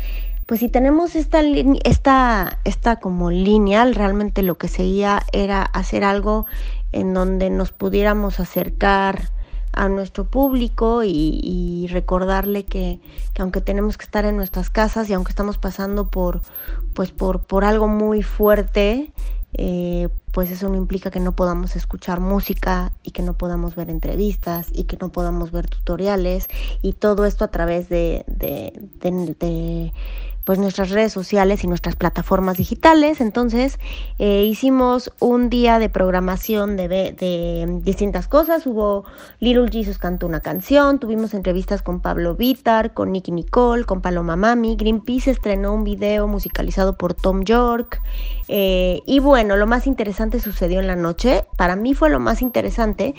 pues 0.46 0.60
si 0.60 0.68
tenemos 0.68 1.16
esta, 1.16 1.40
esta, 1.82 2.60
esta 2.62 2.96
como 3.00 3.32
lineal, 3.32 3.96
realmente 3.96 4.42
lo 4.42 4.58
que 4.58 4.68
seguía 4.68 5.22
era 5.32 5.62
hacer 5.62 6.04
algo 6.04 6.46
en 6.92 7.14
donde 7.14 7.50
nos 7.50 7.72
pudiéramos 7.72 8.38
acercar 8.38 9.35
a 9.76 9.88
nuestro 9.88 10.24
público 10.24 11.04
y, 11.04 11.86
recordarle 11.90 12.64
que, 12.64 12.98
aunque 13.38 13.60
tenemos 13.60 13.96
que 13.96 14.04
estar 14.04 14.24
en 14.24 14.36
nuestras 14.36 14.70
casas 14.70 15.08
y 15.08 15.12
aunque 15.12 15.30
estamos 15.30 15.58
pasando 15.58 16.08
por, 16.08 16.40
pues 16.94 17.12
por, 17.12 17.44
por 17.44 17.64
algo 17.64 17.86
muy 17.86 18.22
fuerte, 18.22 19.12
eh, 19.52 20.08
pues 20.32 20.50
eso 20.50 20.68
no 20.68 20.76
implica 20.76 21.10
que 21.10 21.20
no 21.20 21.36
podamos 21.36 21.76
escuchar 21.76 22.18
música 22.18 22.92
y 23.04 23.12
que 23.12 23.22
no 23.22 23.34
podamos 23.34 23.76
ver 23.76 23.88
entrevistas 23.90 24.68
y 24.72 24.84
que 24.84 24.96
no 24.96 25.10
podamos 25.10 25.52
ver 25.52 25.68
tutoriales 25.68 26.48
y 26.82 26.94
todo 26.94 27.24
esto 27.24 27.44
a 27.44 27.48
través 27.48 27.88
de 27.88 28.24
pues 30.46 30.60
nuestras 30.60 30.90
redes 30.90 31.12
sociales 31.12 31.64
y 31.64 31.66
nuestras 31.66 31.96
plataformas 31.96 32.56
digitales. 32.56 33.20
Entonces 33.20 33.80
eh, 34.20 34.44
hicimos 34.44 35.12
un 35.18 35.50
día 35.50 35.80
de 35.80 35.88
programación 35.88 36.76
de, 36.76 36.86
de, 36.86 37.80
distintas 37.82 38.28
cosas. 38.28 38.64
Hubo 38.64 39.04
Little 39.40 39.68
Jesus 39.68 39.98
cantó 39.98 40.24
una 40.24 40.38
canción, 40.38 41.00
tuvimos 41.00 41.34
entrevistas 41.34 41.82
con 41.82 42.00
Pablo 42.00 42.36
Vitar, 42.36 42.94
con 42.94 43.10
Nicky 43.10 43.32
Nicole, 43.32 43.84
con 43.84 44.00
Paloma 44.00 44.36
Mami. 44.36 44.76
Greenpeace 44.76 45.32
estrenó 45.32 45.74
un 45.74 45.82
video 45.82 46.28
musicalizado 46.28 46.96
por 46.96 47.12
Tom 47.12 47.42
York. 47.42 48.00
Eh, 48.46 49.02
y 49.04 49.18
bueno, 49.18 49.56
lo 49.56 49.66
más 49.66 49.88
interesante 49.88 50.38
sucedió 50.38 50.78
en 50.78 50.86
la 50.86 50.94
noche. 50.94 51.44
Para 51.56 51.74
mí 51.74 51.92
fue 51.92 52.08
lo 52.08 52.20
más 52.20 52.40
interesante 52.40 53.16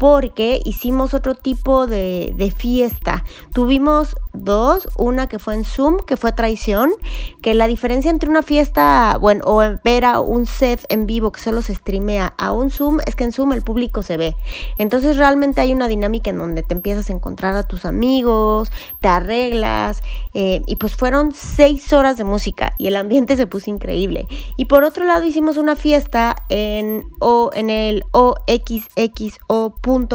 porque 0.00 0.62
hicimos 0.64 1.12
otro 1.12 1.34
tipo 1.34 1.86
de, 1.86 2.32
de, 2.34 2.50
fiesta. 2.50 3.22
Tuvimos 3.52 4.16
dos, 4.32 4.88
una 4.96 5.28
que 5.28 5.38
fue 5.38 5.52
en 5.52 5.66
Zoom, 5.66 5.98
que 5.98 6.16
fue 6.16 6.32
traición, 6.32 6.90
que 7.42 7.52
la 7.52 7.66
diferencia 7.66 8.10
entre 8.10 8.30
una 8.30 8.42
fiesta, 8.42 9.18
bueno, 9.20 9.44
o 9.46 9.60
ver 9.84 10.06
a 10.06 10.20
un 10.20 10.46
set 10.46 10.86
en 10.88 11.04
vivo 11.04 11.32
que 11.32 11.40
solo 11.40 11.60
se 11.60 11.74
streamea 11.74 12.32
a 12.38 12.52
un 12.52 12.70
Zoom, 12.70 13.00
es 13.04 13.14
que 13.14 13.24
en 13.24 13.32
Zoom 13.32 13.52
el 13.52 13.60
público 13.60 14.02
se 14.02 14.16
ve. 14.16 14.36
Entonces 14.78 15.18
realmente 15.18 15.60
hay 15.60 15.74
una 15.74 15.86
dinámica 15.86 16.30
en 16.30 16.38
donde 16.38 16.62
te 16.62 16.72
empiezas 16.72 17.10
a 17.10 17.12
encontrar 17.12 17.54
a 17.56 17.68
tus 17.68 17.84
amigos, 17.84 18.72
te 19.00 19.08
arreglas, 19.08 20.02
eh, 20.32 20.62
y 20.66 20.76
pues 20.76 20.96
fueron 20.96 21.32
seis 21.34 21.92
horas 21.92 22.16
de 22.16 22.24
música 22.24 22.72
y 22.78 22.86
el 22.86 22.96
ambiente 22.96 23.36
se 23.36 23.46
puso 23.46 23.68
increíble. 23.68 24.26
Y 24.56 24.64
por 24.64 24.84
otro 24.84 25.04
lado 25.04 25.24
hicimos 25.26 25.58
una 25.58 25.76
fiesta 25.76 26.36
en, 26.48 27.04
o, 27.18 27.50
en 27.52 27.68
el 27.68 28.04
OXXO 28.12 29.74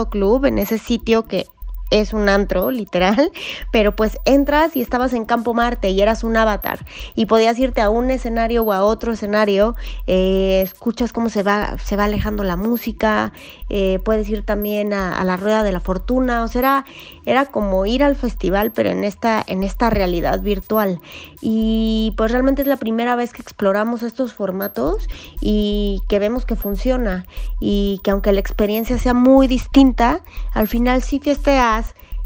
club, 0.09 0.45
en 0.45 0.57
ese 0.57 0.78
sitio 0.78 1.26
que 1.26 1.47
es 1.91 2.13
un 2.13 2.29
antro, 2.29 2.71
literal, 2.86 3.31
pero 3.71 3.95
pues 3.95 4.17
entras 4.25 4.75
y 4.75 4.81
estabas 4.81 5.13
en 5.13 5.25
Campo 5.25 5.53
Marte 5.53 5.89
y 5.89 6.01
eras 6.01 6.23
un 6.23 6.38
avatar 6.38 6.86
y 7.15 7.25
podías 7.25 7.57
irte 7.59 7.81
a 7.81 7.89
un 7.89 8.11
escenario 8.11 8.63
o 8.63 8.73
a 8.73 8.83
otro 8.83 9.13
escenario, 9.13 9.75
eh, 10.07 10.61
escuchas 10.63 11.13
cómo 11.13 11.29
se 11.29 11.43
va, 11.43 11.77
se 11.77 11.95
va 11.95 12.05
alejando 12.05 12.43
la 12.43 12.55
música, 12.55 13.31
eh, 13.69 13.99
puedes 14.03 14.29
ir 14.29 14.43
también 14.43 14.93
a, 14.93 15.23
la 15.23 15.38
Rueda 15.38 15.63
de 15.63 15.71
la 15.71 15.79
Fortuna, 15.79 16.43
o 16.43 16.47
sea, 16.47 16.86
era, 17.25 17.45
como 17.45 17.86
ir 17.86 18.03
al 18.03 18.15
festival, 18.15 18.71
pero 18.71 18.89
en 18.89 19.03
esta, 19.03 19.43
en 19.45 19.63
esta 19.63 19.89
realidad 19.89 20.41
virtual. 20.41 20.99
Y 21.41 22.13
pues 22.17 22.31
realmente 22.31 22.61
es 22.61 22.67
la 22.67 22.77
primera 22.77 23.15
vez 23.15 23.33
que 23.33 23.41
exploramos 23.41 24.03
estos 24.03 24.33
formatos 24.33 25.07
y 25.41 26.01
que 26.07 26.19
vemos 26.19 26.45
que 26.45 26.55
funciona 26.55 27.25
y 27.59 27.99
que 28.03 28.11
aunque 28.11 28.31
la 28.31 28.39
experiencia 28.39 28.97
sea 28.97 29.13
muy 29.13 29.47
distinta, 29.47 30.21
al 30.53 30.67
final 30.67 31.01
sí 31.01 31.19
festeas 31.19 31.84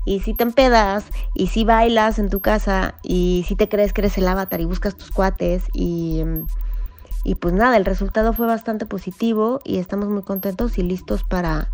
y 0.10 0.22
si 0.22 0.34
te 0.34 0.42
empedas 0.42 1.06
y 1.36 1.48
si 1.48 1.66
bailas 1.66 2.18
en 2.18 2.32
tu 2.32 2.40
casa 2.40 2.96
y 3.04 3.46
si 3.48 3.56
te 3.56 3.70
crees 3.70 3.94
que 3.94 4.02
eres 4.02 4.18
el 4.18 4.28
avatar 4.28 4.60
y 4.60 4.66
buscas 4.66 4.98
tus 4.98 5.12
cuates 5.12 5.64
y... 5.72 6.24
Y 7.26 7.36
pues 7.36 7.54
nada, 7.54 7.76
el 7.76 7.84
resultado 7.84 8.32
fue 8.32 8.48
bastante 8.48 8.86
positivo 8.86 9.60
y 9.66 9.78
estamos 9.78 10.08
muy 10.08 10.24
contentos 10.24 10.78
y 10.78 10.84
listos 10.84 11.26
para, 11.26 11.70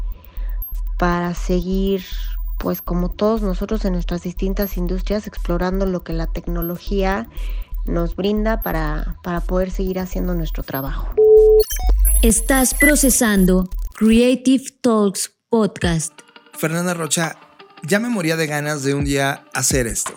para 0.97 1.35
seguir, 1.35 2.03
pues 2.57 2.81
como 2.81 3.11
todos 3.11 3.43
nosotros 3.43 3.85
en 3.85 3.93
nuestras 3.93 4.23
distintas 4.23 4.75
industrias, 4.75 5.27
explorando 5.27 5.85
lo 5.85 6.03
que 6.03 6.13
la 6.13 6.25
tecnología 6.25 7.29
nos 7.85 8.15
brinda 8.15 8.63
para, 8.63 9.17
para 9.23 9.39
poder 9.39 9.69
seguir 9.69 9.99
haciendo 9.99 10.33
nuestro 10.33 10.63
trabajo. 10.63 11.09
Estás 12.23 12.73
procesando 12.73 13.69
Creative 13.93 14.63
Talks 14.81 15.31
Podcast. 15.47 16.11
Fernanda 16.53 16.95
Rocha, 16.95 17.37
ya 17.85 17.99
me 17.99 18.09
moría 18.09 18.35
de 18.35 18.47
ganas 18.47 18.83
de 18.83 18.93
un 18.93 19.05
día 19.05 19.45
hacer 19.53 19.87
esto. 19.87 20.13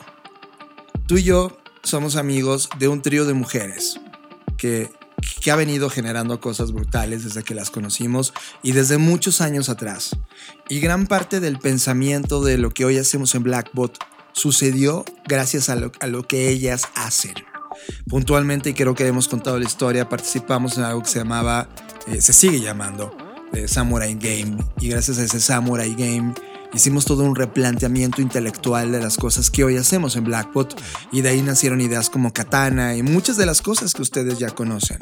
Tú 1.06 1.18
y 1.18 1.22
yo 1.22 1.58
somos 1.82 2.16
amigos 2.16 2.68
de 2.78 2.88
un 2.88 3.02
trío 3.02 3.24
de 3.24 3.34
mujeres 3.34 4.00
que 4.56 4.90
que 5.40 5.50
ha 5.50 5.56
venido 5.56 5.90
generando 5.90 6.40
cosas 6.40 6.72
brutales 6.72 7.24
desde 7.24 7.42
que 7.42 7.54
las 7.54 7.70
conocimos 7.70 8.32
y 8.62 8.72
desde 8.72 8.98
muchos 8.98 9.40
años 9.40 9.68
atrás. 9.68 10.16
Y 10.68 10.80
gran 10.80 11.06
parte 11.06 11.40
del 11.40 11.58
pensamiento 11.58 12.42
de 12.42 12.58
lo 12.58 12.70
que 12.70 12.84
hoy 12.84 12.98
hacemos 12.98 13.34
en 13.34 13.42
Blackbot 13.42 13.98
sucedió 14.32 15.04
gracias 15.26 15.68
a 15.68 15.76
lo, 15.76 16.22
que 16.26 16.48
ellas 16.48 16.88
hacen. 16.94 17.34
Puntualmente, 18.08 18.70
y 18.70 18.74
creo 18.74 18.94
que 18.94 19.06
hemos 19.06 19.28
contado 19.28 19.58
la 19.58 19.64
historia, 19.64 20.08
participamos 20.08 20.78
en 20.78 20.84
algo 20.84 21.02
que 21.02 21.10
se 21.10 21.18
llamaba, 21.18 21.68
eh, 22.06 22.20
se 22.20 22.32
sigue 22.32 22.60
llamando, 22.60 23.16
eh, 23.52 23.68
Samurai 23.68 24.14
Game. 24.14 24.58
Y 24.80 24.88
gracias 24.88 25.18
a 25.18 25.24
ese 25.24 25.40
Samurai 25.40 25.94
Game 25.94 26.34
Hicimos 26.74 27.06
todo 27.06 27.24
un 27.24 27.34
replanteamiento 27.34 28.20
intelectual 28.20 28.92
de 28.92 29.00
las 29.00 29.16
cosas 29.16 29.50
que 29.50 29.64
hoy 29.64 29.78
hacemos 29.78 30.16
en 30.16 30.24
Blackbot 30.24 30.78
y 31.10 31.22
de 31.22 31.30
ahí 31.30 31.42
nacieron 31.42 31.80
ideas 31.80 32.10
como 32.10 32.32
Katana 32.32 32.94
y 32.94 33.02
muchas 33.02 33.36
de 33.38 33.46
las 33.46 33.62
cosas 33.62 33.94
que 33.94 34.02
ustedes 34.02 34.38
ya 34.38 34.50
conocen. 34.50 34.98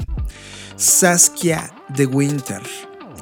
Saskia 0.77 1.73
de 1.89 2.05
Winter 2.05 2.61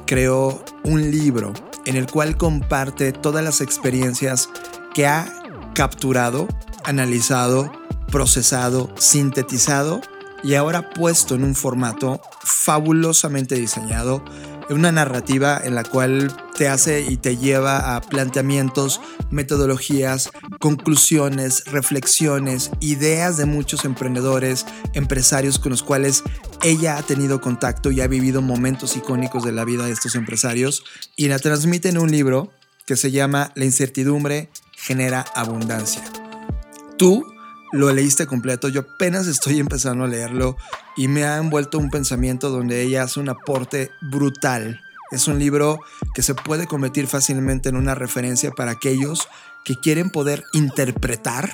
creó 0.06 0.64
un 0.84 1.10
libro 1.10 1.52
en 1.86 1.96
el 1.96 2.06
cual 2.06 2.36
comparte 2.36 3.12
todas 3.12 3.42
las 3.42 3.60
experiencias 3.60 4.48
que 4.94 5.06
ha 5.06 5.26
capturado, 5.74 6.46
analizado, 6.84 7.72
procesado, 8.12 8.94
sintetizado 8.96 10.00
y 10.44 10.54
ahora 10.54 10.90
puesto 10.90 11.34
en 11.34 11.42
un 11.42 11.54
formato 11.56 12.20
fabulosamente 12.44 13.56
diseñado 13.56 14.24
una 14.70 14.92
narrativa 14.92 15.60
en 15.62 15.74
la 15.74 15.84
cual 15.84 16.34
te 16.56 16.68
hace 16.68 17.02
y 17.02 17.16
te 17.16 17.36
lleva 17.36 17.96
a 17.96 18.00
planteamientos, 18.00 19.00
metodologías, 19.30 20.30
conclusiones, 20.58 21.64
reflexiones, 21.66 22.70
ideas 22.80 23.36
de 23.36 23.46
muchos 23.46 23.84
emprendedores, 23.84 24.66
empresarios 24.94 25.58
con 25.58 25.70
los 25.70 25.82
cuales 25.82 26.22
ella 26.62 26.96
ha 26.96 27.02
tenido 27.02 27.40
contacto 27.40 27.90
y 27.90 28.00
ha 28.00 28.06
vivido 28.06 28.42
momentos 28.42 28.96
icónicos 28.96 29.44
de 29.44 29.52
la 29.52 29.64
vida 29.64 29.86
de 29.86 29.92
estos 29.92 30.14
empresarios 30.14 30.84
y 31.14 31.28
la 31.28 31.38
transmite 31.38 31.88
en 31.88 31.98
un 31.98 32.10
libro 32.10 32.52
que 32.86 32.96
se 32.96 33.10
llama 33.10 33.52
La 33.54 33.64
incertidumbre 33.64 34.50
genera 34.76 35.24
abundancia. 35.34 36.02
Tú 36.96 37.24
lo 37.72 37.92
leíste 37.92 38.26
completo, 38.26 38.68
yo 38.68 38.82
apenas 38.82 39.26
estoy 39.26 39.58
empezando 39.58 40.04
a 40.04 40.08
leerlo 40.08 40.56
y 40.96 41.08
me 41.08 41.24
ha 41.24 41.38
envuelto 41.38 41.78
un 41.78 41.90
pensamiento 41.90 42.50
donde 42.50 42.82
ella 42.82 43.02
hace 43.02 43.20
un 43.20 43.28
aporte 43.28 43.90
brutal. 44.00 44.80
Es 45.10 45.28
un 45.28 45.38
libro 45.38 45.78
que 46.14 46.22
se 46.22 46.34
puede 46.34 46.66
convertir 46.66 47.06
fácilmente 47.06 47.68
en 47.68 47.76
una 47.76 47.94
referencia 47.94 48.50
para 48.50 48.72
aquellos 48.72 49.28
que 49.64 49.74
quieren 49.76 50.10
poder 50.10 50.44
interpretar 50.52 51.50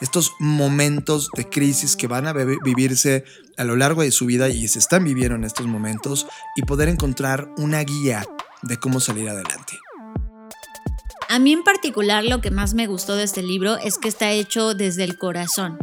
estos 0.00 0.32
momentos 0.38 1.30
de 1.34 1.48
crisis 1.48 1.96
que 1.96 2.06
van 2.06 2.26
a 2.26 2.32
vivirse 2.32 3.24
a 3.56 3.64
lo 3.64 3.76
largo 3.76 4.02
de 4.02 4.10
su 4.10 4.26
vida 4.26 4.48
y 4.48 4.68
se 4.68 4.78
están 4.78 5.04
viviendo 5.04 5.36
en 5.36 5.44
estos 5.44 5.66
momentos 5.66 6.26
y 6.54 6.62
poder 6.62 6.88
encontrar 6.88 7.48
una 7.56 7.80
guía 7.80 8.26
de 8.62 8.76
cómo 8.78 9.00
salir 9.00 9.28
adelante. 9.28 9.78
A 11.28 11.38
mí 11.38 11.52
en 11.52 11.64
particular 11.64 12.24
lo 12.24 12.40
que 12.40 12.50
más 12.50 12.74
me 12.74 12.86
gustó 12.86 13.16
de 13.16 13.24
este 13.24 13.42
libro 13.42 13.76
es 13.78 13.98
que 13.98 14.08
está 14.08 14.30
hecho 14.30 14.74
desde 14.74 15.04
el 15.04 15.18
corazón. 15.18 15.76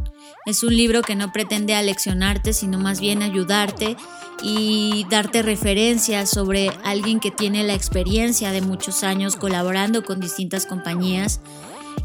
Es 0.46 0.64
un 0.64 0.76
libro 0.76 1.02
que 1.02 1.16
no 1.16 1.32
pretende 1.32 1.76
aleccionarte, 1.76 2.54
sino 2.54 2.80
más 2.80 3.02
bien 3.02 3.22
ayudarte 3.22 3.98
y 4.42 5.06
darte 5.10 5.42
referencias 5.42 6.30
sobre 6.30 6.70
alguien 6.84 7.20
que 7.20 7.32
tiene 7.32 7.64
la 7.64 7.74
experiencia 7.74 8.52
de 8.52 8.62
muchos 8.62 9.04
años 9.04 9.36
colaborando 9.36 10.04
con 10.04 10.20
distintas 10.20 10.66
compañías 10.66 11.42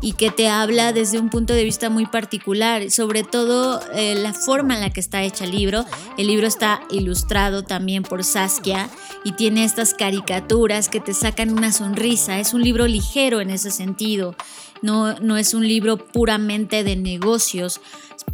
y 0.00 0.12
que 0.12 0.30
te 0.30 0.48
habla 0.48 0.92
desde 0.92 1.18
un 1.18 1.28
punto 1.28 1.52
de 1.54 1.64
vista 1.64 1.90
muy 1.90 2.06
particular, 2.06 2.90
sobre 2.90 3.24
todo 3.24 3.80
eh, 3.92 4.14
la 4.14 4.32
forma 4.32 4.74
en 4.74 4.80
la 4.80 4.90
que 4.90 5.00
está 5.00 5.22
hecha 5.22 5.44
el 5.44 5.50
libro. 5.50 5.84
El 6.16 6.28
libro 6.28 6.46
está 6.46 6.80
ilustrado 6.90 7.64
también 7.64 8.02
por 8.02 8.24
Saskia 8.24 8.88
y 9.24 9.32
tiene 9.32 9.64
estas 9.64 9.94
caricaturas 9.94 10.88
que 10.88 11.00
te 11.00 11.14
sacan 11.14 11.50
una 11.50 11.72
sonrisa. 11.72 12.38
Es 12.38 12.54
un 12.54 12.62
libro 12.62 12.86
ligero 12.86 13.40
en 13.40 13.50
ese 13.50 13.70
sentido. 13.70 14.36
No, 14.82 15.18
no 15.20 15.36
es 15.36 15.54
un 15.54 15.66
libro 15.66 15.96
puramente 15.96 16.84
de 16.84 16.96
negocios, 16.96 17.80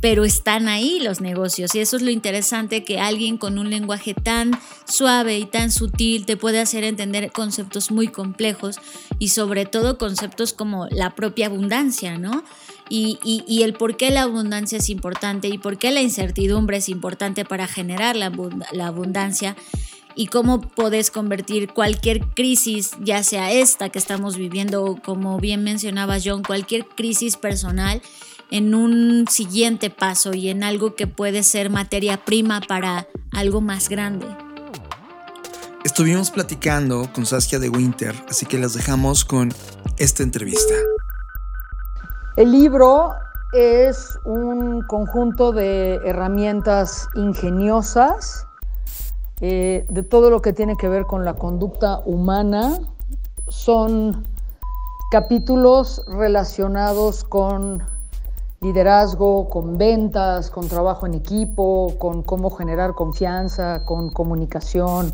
pero 0.00 0.24
están 0.24 0.68
ahí 0.68 1.00
los 1.00 1.20
negocios 1.20 1.74
y 1.74 1.80
eso 1.80 1.96
es 1.96 2.02
lo 2.02 2.10
interesante 2.10 2.84
que 2.84 3.00
alguien 3.00 3.38
con 3.38 3.58
un 3.58 3.70
lenguaje 3.70 4.14
tan 4.14 4.50
suave 4.86 5.38
y 5.38 5.46
tan 5.46 5.70
sutil 5.70 6.26
te 6.26 6.36
puede 6.36 6.60
hacer 6.60 6.84
entender 6.84 7.32
conceptos 7.32 7.90
muy 7.90 8.08
complejos 8.08 8.78
y 9.18 9.28
sobre 9.28 9.66
todo 9.66 9.98
conceptos 9.98 10.52
como 10.52 10.88
la 10.90 11.14
propia 11.14 11.46
abundancia, 11.46 12.18
¿no? 12.18 12.44
Y, 12.90 13.18
y, 13.24 13.62
el 13.62 13.72
por 13.72 13.96
qué 13.96 14.10
la 14.10 14.22
abundancia 14.22 14.76
es 14.76 14.90
importante 14.90 15.48
y 15.48 15.56
por 15.56 15.78
qué 15.78 15.90
la 15.90 16.02
incertidumbre 16.02 16.76
es 16.76 16.90
importante 16.90 17.46
para 17.46 17.66
generar 17.66 18.14
la, 18.14 18.30
la 18.72 18.88
abundancia 18.88 19.56
y 20.14 20.26
cómo 20.26 20.60
podés 20.60 21.10
convertir 21.10 21.72
cualquier 21.72 22.20
crisis, 22.34 22.92
ya 23.00 23.22
sea 23.22 23.52
esta 23.52 23.88
que 23.88 23.98
estamos 23.98 24.36
viviendo 24.36 24.84
o 24.84 25.02
como 25.02 25.38
bien 25.38 25.64
mencionaba 25.64 26.18
John, 26.22 26.42
cualquier 26.42 26.86
crisis 26.86 27.36
personal 27.36 28.02
en 28.50 28.74
un 28.74 29.26
siguiente 29.28 29.90
paso 29.90 30.34
y 30.34 30.48
en 30.48 30.62
algo 30.62 30.94
que 30.94 31.06
puede 31.06 31.42
ser 31.42 31.70
materia 31.70 32.24
prima 32.24 32.60
para 32.60 33.08
algo 33.32 33.60
más 33.60 33.88
grande. 33.88 34.26
Estuvimos 35.84 36.30
platicando 36.30 37.10
con 37.12 37.26
Saskia 37.26 37.58
de 37.58 37.68
Winter, 37.68 38.14
así 38.28 38.46
que 38.46 38.58
las 38.58 38.74
dejamos 38.74 39.24
con 39.24 39.52
esta 39.98 40.22
entrevista. 40.22 40.74
El 42.36 42.52
libro 42.52 43.10
es 43.52 44.18
un 44.24 44.82
conjunto 44.82 45.52
de 45.52 45.96
herramientas 46.04 47.06
ingeniosas 47.14 48.46
eh, 49.46 49.84
de 49.90 50.02
todo 50.02 50.30
lo 50.30 50.40
que 50.40 50.54
tiene 50.54 50.74
que 50.74 50.88
ver 50.88 51.04
con 51.04 51.26
la 51.26 51.34
conducta 51.34 52.00
humana. 52.06 52.80
Son 53.46 54.24
capítulos 55.10 56.02
relacionados 56.06 57.24
con 57.24 57.82
liderazgo, 58.62 59.50
con 59.50 59.76
ventas, 59.76 60.48
con 60.48 60.66
trabajo 60.66 61.04
en 61.04 61.12
equipo, 61.12 61.92
con 61.98 62.22
cómo 62.22 62.48
generar 62.48 62.94
confianza, 62.94 63.84
con 63.84 64.08
comunicación, 64.08 65.12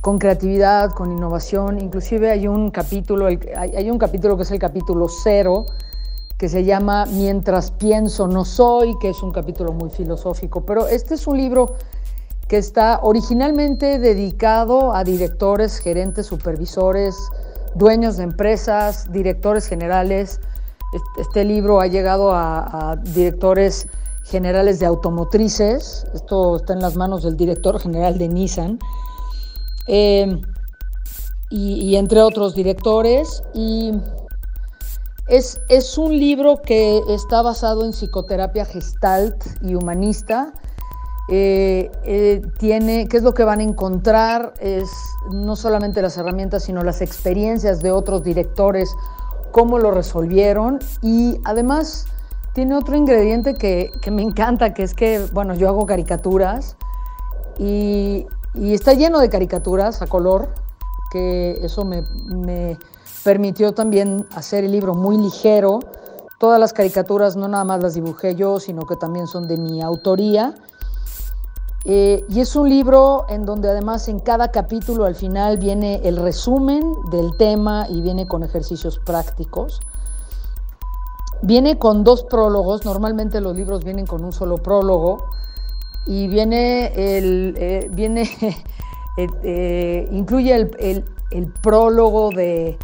con 0.00 0.18
creatividad, 0.18 0.90
con 0.90 1.12
innovación. 1.12 1.80
Inclusive 1.80 2.32
hay 2.32 2.48
un 2.48 2.72
capítulo, 2.72 3.28
hay 3.28 3.88
un 3.88 3.98
capítulo 3.98 4.36
que 4.36 4.42
es 4.42 4.50
el 4.50 4.58
capítulo 4.58 5.06
cero, 5.08 5.66
que 6.36 6.48
se 6.48 6.64
llama 6.64 7.06
Mientras 7.06 7.70
pienso 7.70 8.26
no 8.26 8.44
soy, 8.44 8.98
que 8.98 9.10
es 9.10 9.22
un 9.22 9.30
capítulo 9.30 9.72
muy 9.72 9.90
filosófico. 9.90 10.62
Pero 10.62 10.88
este 10.88 11.14
es 11.14 11.28
un 11.28 11.36
libro 11.36 11.76
que 12.52 12.58
está 12.58 13.00
originalmente 13.02 13.98
dedicado 13.98 14.94
a 14.94 15.04
directores, 15.04 15.78
gerentes, 15.78 16.26
supervisores, 16.26 17.16
dueños 17.76 18.18
de 18.18 18.24
empresas, 18.24 19.10
directores 19.10 19.66
generales. 19.66 20.38
Este 21.16 21.46
libro 21.46 21.80
ha 21.80 21.86
llegado 21.86 22.30
a, 22.34 22.98
directores 23.04 23.88
generales 24.24 24.80
de 24.80 24.84
automotrices. 24.84 26.04
Esto 26.12 26.56
está 26.56 26.74
en 26.74 26.80
las 26.80 26.94
manos 26.94 27.22
del 27.22 27.38
director 27.38 27.80
general 27.80 28.18
de 28.18 28.28
Nissan. 28.28 28.78
Eh, 29.86 30.38
y, 31.48 31.96
entre 31.96 32.20
otros 32.20 32.54
directores. 32.54 33.42
Y 33.54 33.92
es, 35.26 35.58
es 35.70 35.96
un 35.96 36.18
libro 36.18 36.60
que 36.60 37.00
está 37.08 37.40
basado 37.40 37.86
en 37.86 37.92
psicoterapia 37.92 38.66
gestalt 38.66 39.42
y 39.62 39.74
humanista 39.74 40.52
eh, 41.34 41.90
eh, 42.04 42.42
tiene, 42.58 43.08
qué 43.08 43.16
es 43.16 43.22
lo 43.22 43.32
que 43.32 43.42
van 43.42 43.60
a 43.60 43.62
encontrar, 43.62 44.52
es 44.60 44.90
no 45.30 45.56
solamente 45.56 46.02
las 46.02 46.18
herramientas, 46.18 46.64
sino 46.64 46.82
las 46.82 47.00
experiencias 47.00 47.80
de 47.80 47.90
otros 47.90 48.22
directores, 48.22 48.94
cómo 49.50 49.78
lo 49.78 49.92
resolvieron 49.92 50.78
y 51.00 51.40
además 51.44 52.04
tiene 52.52 52.76
otro 52.76 52.96
ingrediente 52.96 53.54
que, 53.54 53.90
me 54.10 54.20
encanta, 54.20 54.74
que 54.74 54.82
es 54.82 54.92
que, 54.92 55.24
bueno, 55.32 55.54
yo 55.54 55.70
hago 55.70 55.86
caricaturas 55.86 56.76
y, 57.58 58.26
está 58.54 58.92
lleno 58.92 59.18
de 59.18 59.30
caricaturas 59.30 60.02
a 60.02 60.08
color, 60.08 60.50
que 61.10 61.52
eso 61.62 61.86
me, 61.86 62.02
me 62.26 62.76
permitió 63.24 63.72
también 63.72 64.26
hacer 64.34 64.64
el 64.64 64.72
libro 64.72 64.92
muy 64.92 65.16
ligero. 65.16 65.78
Todas 66.38 66.60
las 66.60 66.74
caricaturas 66.74 67.36
no 67.36 67.48
nada 67.48 67.64
más 67.64 67.82
las 67.82 67.94
dibujé 67.94 68.34
yo, 68.34 68.60
sino 68.60 68.82
que 68.82 68.96
también 68.96 69.26
son 69.26 69.48
de 69.48 69.56
mi 69.56 69.80
autoría 69.80 70.54
eh, 71.84 72.24
y 72.28 72.40
es 72.40 72.54
un 72.54 72.68
libro 72.68 73.26
en 73.28 73.44
donde 73.44 73.68
además 73.68 74.06
en 74.08 74.20
cada 74.20 74.52
capítulo 74.52 75.04
al 75.04 75.16
final 75.16 75.58
viene 75.58 76.00
el 76.04 76.16
resumen 76.16 76.94
del 77.10 77.36
tema 77.36 77.86
y 77.88 78.00
viene 78.00 78.28
con 78.28 78.44
ejercicios 78.44 79.00
prácticos. 79.00 79.80
Viene 81.42 81.78
con 81.78 82.04
dos 82.04 82.22
prólogos, 82.22 82.84
normalmente 82.84 83.40
los 83.40 83.56
libros 83.56 83.82
vienen 83.82 84.06
con 84.06 84.24
un 84.24 84.32
solo 84.32 84.58
prólogo 84.58 85.26
y 86.06 86.28
viene 86.28 86.92
el, 86.94 87.54
eh, 87.58 87.88
viene, 87.90 88.30
eh, 89.16 90.08
incluye 90.12 90.54
el, 90.54 91.04
prólogo 91.62 92.30
de, 92.30 92.78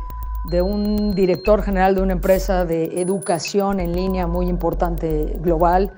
de 0.50 0.62
un 0.62 1.12
director 1.14 1.62
general 1.62 1.94
de 1.94 2.02
una 2.02 2.14
empresa 2.14 2.64
de 2.64 3.00
educación 3.00 3.78
en 3.78 3.94
línea 3.94 4.26
muy 4.26 4.48
importante 4.48 5.38
global, 5.40 5.92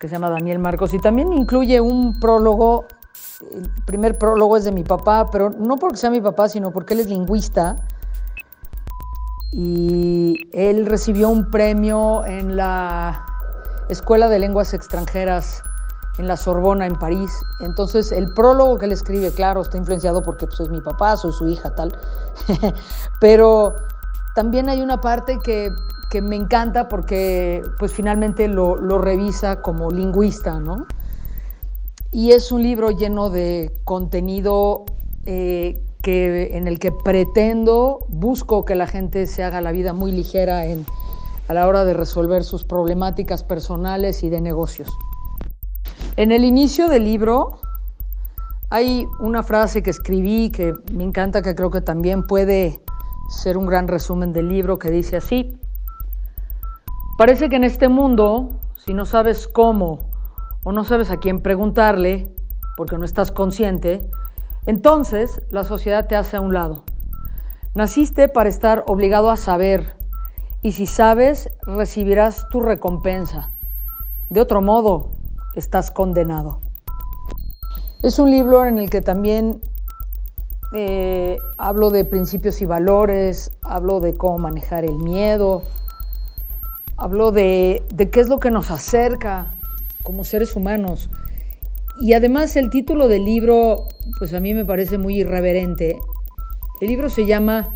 que 0.00 0.08
se 0.08 0.14
llama 0.14 0.30
Daniel 0.30 0.58
Marcos, 0.58 0.94
y 0.94 0.98
también 0.98 1.32
incluye 1.32 1.80
un 1.80 2.18
prólogo, 2.18 2.86
el 3.54 3.70
primer 3.84 4.18
prólogo 4.18 4.56
es 4.56 4.64
de 4.64 4.72
mi 4.72 4.82
papá, 4.82 5.26
pero 5.30 5.50
no 5.50 5.76
porque 5.76 5.98
sea 5.98 6.10
mi 6.10 6.22
papá, 6.22 6.48
sino 6.48 6.72
porque 6.72 6.94
él 6.94 7.00
es 7.00 7.06
lingüista, 7.06 7.76
y 9.52 10.48
él 10.52 10.86
recibió 10.86 11.28
un 11.28 11.50
premio 11.50 12.24
en 12.24 12.56
la 12.56 13.26
Escuela 13.88 14.28
de 14.28 14.38
Lenguas 14.38 14.72
Extranjeras 14.74 15.62
en 16.18 16.28
la 16.28 16.36
Sorbona, 16.36 16.86
en 16.86 16.96
París. 16.96 17.32
Entonces, 17.60 18.12
el 18.12 18.32
prólogo 18.32 18.78
que 18.78 18.86
él 18.86 18.92
escribe, 18.92 19.32
claro, 19.32 19.62
está 19.62 19.76
influenciado 19.78 20.22
porque 20.22 20.46
pues, 20.46 20.60
es 20.60 20.68
mi 20.68 20.80
papá, 20.80 21.16
soy 21.16 21.32
su 21.32 21.48
hija, 21.48 21.74
tal. 21.74 21.96
Pero 23.20 23.74
también 24.34 24.68
hay 24.68 24.82
una 24.82 25.00
parte 25.00 25.38
que 25.42 25.72
que 26.10 26.20
me 26.20 26.36
encanta 26.36 26.88
porque 26.88 27.62
pues 27.78 27.92
finalmente 27.92 28.48
lo, 28.48 28.76
revisa 28.98 29.62
como 29.62 29.90
lingüista, 29.90 30.58
¿no? 30.58 30.86
Y 32.10 32.32
es 32.32 32.50
un 32.50 32.62
libro 32.62 32.90
lleno 32.90 33.30
de 33.30 33.72
contenido 33.84 34.84
eh, 35.24 35.80
que, 36.02 36.56
en 36.56 36.66
el 36.66 36.80
que 36.80 36.90
pretendo, 36.90 38.04
busco 38.08 38.64
que 38.64 38.74
la 38.74 38.88
gente 38.88 39.28
se 39.28 39.44
haga 39.44 39.60
la 39.60 39.70
vida 39.70 39.92
muy 39.92 40.10
ligera 40.10 40.64
a 41.48 41.54
la 41.54 41.68
hora 41.68 41.84
de 41.84 41.94
resolver 41.94 42.42
sus 42.42 42.64
problemáticas 42.64 43.44
personales 43.44 44.24
y 44.24 44.30
de 44.30 44.40
negocios. 44.40 44.88
En 46.16 46.32
el 46.32 46.44
inicio 46.44 46.88
del 46.88 47.04
libro 47.04 47.60
hay 48.70 49.06
una 49.20 49.44
frase 49.44 49.82
que 49.82 49.90
escribí 49.90 50.50
que 50.50 50.74
me 50.92 51.04
encanta, 51.04 51.42
que 51.42 51.54
creo 51.54 51.70
que 51.70 51.80
también 51.80 52.26
puede 52.26 52.80
ser 53.30 53.56
un 53.56 53.66
gran 53.66 53.86
resumen 53.86 54.32
del 54.32 54.48
libro, 54.48 54.78
que 54.78 54.90
dice 54.90 55.16
así, 55.16 55.56
Parece 57.20 57.50
que 57.50 57.56
en 57.56 57.64
este 57.64 57.90
mundo, 57.90 58.62
si 58.82 58.94
no 58.94 59.04
sabes 59.04 59.46
cómo 59.46 60.08
o 60.64 60.72
no 60.72 60.84
sabes 60.84 61.10
a 61.10 61.18
quién 61.18 61.42
preguntarle, 61.42 62.34
porque 62.78 62.96
no 62.96 63.04
estás 63.04 63.30
consciente, 63.30 64.00
entonces 64.64 65.42
la 65.50 65.64
sociedad 65.64 66.06
te 66.06 66.16
hace 66.16 66.38
a 66.38 66.40
un 66.40 66.54
lado. 66.54 66.84
Naciste 67.74 68.30
para 68.30 68.48
estar 68.48 68.84
obligado 68.86 69.30
a 69.30 69.36
saber, 69.36 69.96
y 70.62 70.72
si 70.72 70.86
sabes, 70.86 71.50
recibirás 71.66 72.48
tu 72.48 72.62
recompensa. 72.62 73.50
De 74.30 74.40
otro 74.40 74.62
modo, 74.62 75.10
estás 75.54 75.90
condenado. 75.90 76.62
Es 78.02 78.18
un 78.18 78.30
libro 78.30 78.64
en 78.64 78.78
el 78.78 78.88
que 78.88 79.02
también 79.02 79.60
eh, 80.72 81.36
hablo 81.58 81.90
de 81.90 82.06
principios 82.06 82.62
y 82.62 82.64
valores, 82.64 83.52
hablo 83.60 84.00
de 84.00 84.14
cómo 84.14 84.38
manejar 84.38 84.86
el 84.86 84.96
miedo, 84.96 85.64
Hablo 87.02 87.32
de, 87.32 87.82
qué 88.12 88.20
es 88.20 88.28
lo 88.28 88.40
que 88.40 88.50
nos 88.50 88.70
acerca 88.70 89.54
como 90.02 90.22
seres 90.22 90.54
humanos. 90.54 91.08
Y 91.98 92.12
además 92.12 92.56
el 92.56 92.68
título 92.68 93.08
del 93.08 93.24
libro, 93.24 93.88
pues 94.18 94.34
a 94.34 94.40
mí 94.40 94.52
me 94.52 94.66
parece 94.66 94.98
muy 94.98 95.20
irreverente 95.20 95.98
El 96.82 96.88
libro 96.88 97.08
se 97.08 97.24
llama 97.24 97.72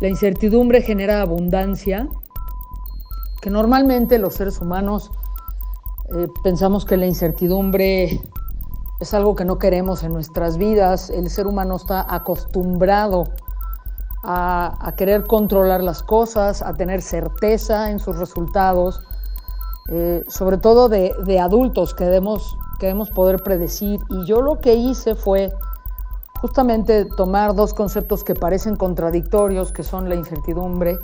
La 0.00 0.08
incertidumbre 0.08 0.80
genera 0.80 1.20
abundancia, 1.20 2.08
que 3.42 3.50
normalmente 3.50 4.18
los 4.18 4.32
seres 4.32 4.62
humanos 4.62 5.10
eh, 6.16 6.26
pensamos 6.42 6.86
que 6.86 6.96
la 6.96 7.04
incertidumbre 7.04 8.18
es 8.98 9.12
algo 9.12 9.36
que 9.36 9.44
no 9.44 9.58
queremos 9.58 10.04
en 10.04 10.14
nuestras 10.14 10.56
vidas. 10.56 11.10
El 11.10 11.28
ser 11.28 11.46
humano 11.46 11.76
está 11.76 12.06
acostumbrado 12.08 13.24
a, 14.22 14.94
querer 14.96 15.24
controlar 15.26 15.82
las 15.82 16.02
cosas, 16.02 16.62
a 16.62 16.74
tener 16.74 17.02
certeza 17.02 17.90
en 17.90 17.98
sus 17.98 18.16
resultados, 18.16 19.00
eh, 19.90 20.24
sobre 20.28 20.58
todo 20.58 20.88
de, 20.88 21.38
adultos 21.40 21.94
que 21.94 22.04
debemos, 22.04 22.56
queremos 22.78 23.10
poder 23.10 23.42
predecir. 23.42 24.00
Y 24.08 24.24
yo 24.26 24.42
lo 24.42 24.58
que 24.58 24.74
hice 24.74 25.14
fue 25.14 25.52
justamente 26.40 27.04
tomar 27.04 27.54
dos 27.54 27.74
conceptos 27.74 28.24
que 28.24 28.34
parecen 28.34 28.76
contradictorios, 28.76 29.72
que 29.72 29.82
son 29.82 30.08
la 30.08 30.14
incertidumbre 30.14 30.98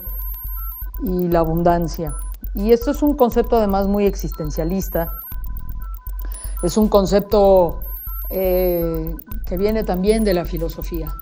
y 1.02 1.28
la 1.28 1.40
abundancia. 1.40 2.14
Y 2.54 2.72
esto 2.72 2.90
es 2.90 3.02
un 3.02 3.14
concepto 3.14 3.56
además 3.56 3.88
muy 3.88 4.06
existencialista, 4.06 5.10
es 6.62 6.76
un 6.76 6.88
concepto 6.88 7.80
eh, 8.30 9.14
que 9.46 9.56
viene 9.56 9.84
también 9.84 10.24
de 10.24 10.34
la 10.34 10.44
filosofía. 10.44 11.14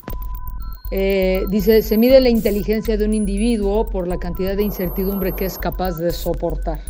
Eh, 0.94 1.46
dice, 1.48 1.80
se 1.80 1.96
mide 1.96 2.20
la 2.20 2.28
inteligencia 2.28 2.98
de 2.98 3.06
un 3.06 3.14
individuo 3.14 3.86
por 3.86 4.06
la 4.06 4.18
cantidad 4.18 4.54
de 4.54 4.62
incertidumbre 4.62 5.32
que 5.32 5.46
es 5.46 5.56
capaz 5.56 5.92
de 5.92 6.10
soportar. 6.10 6.80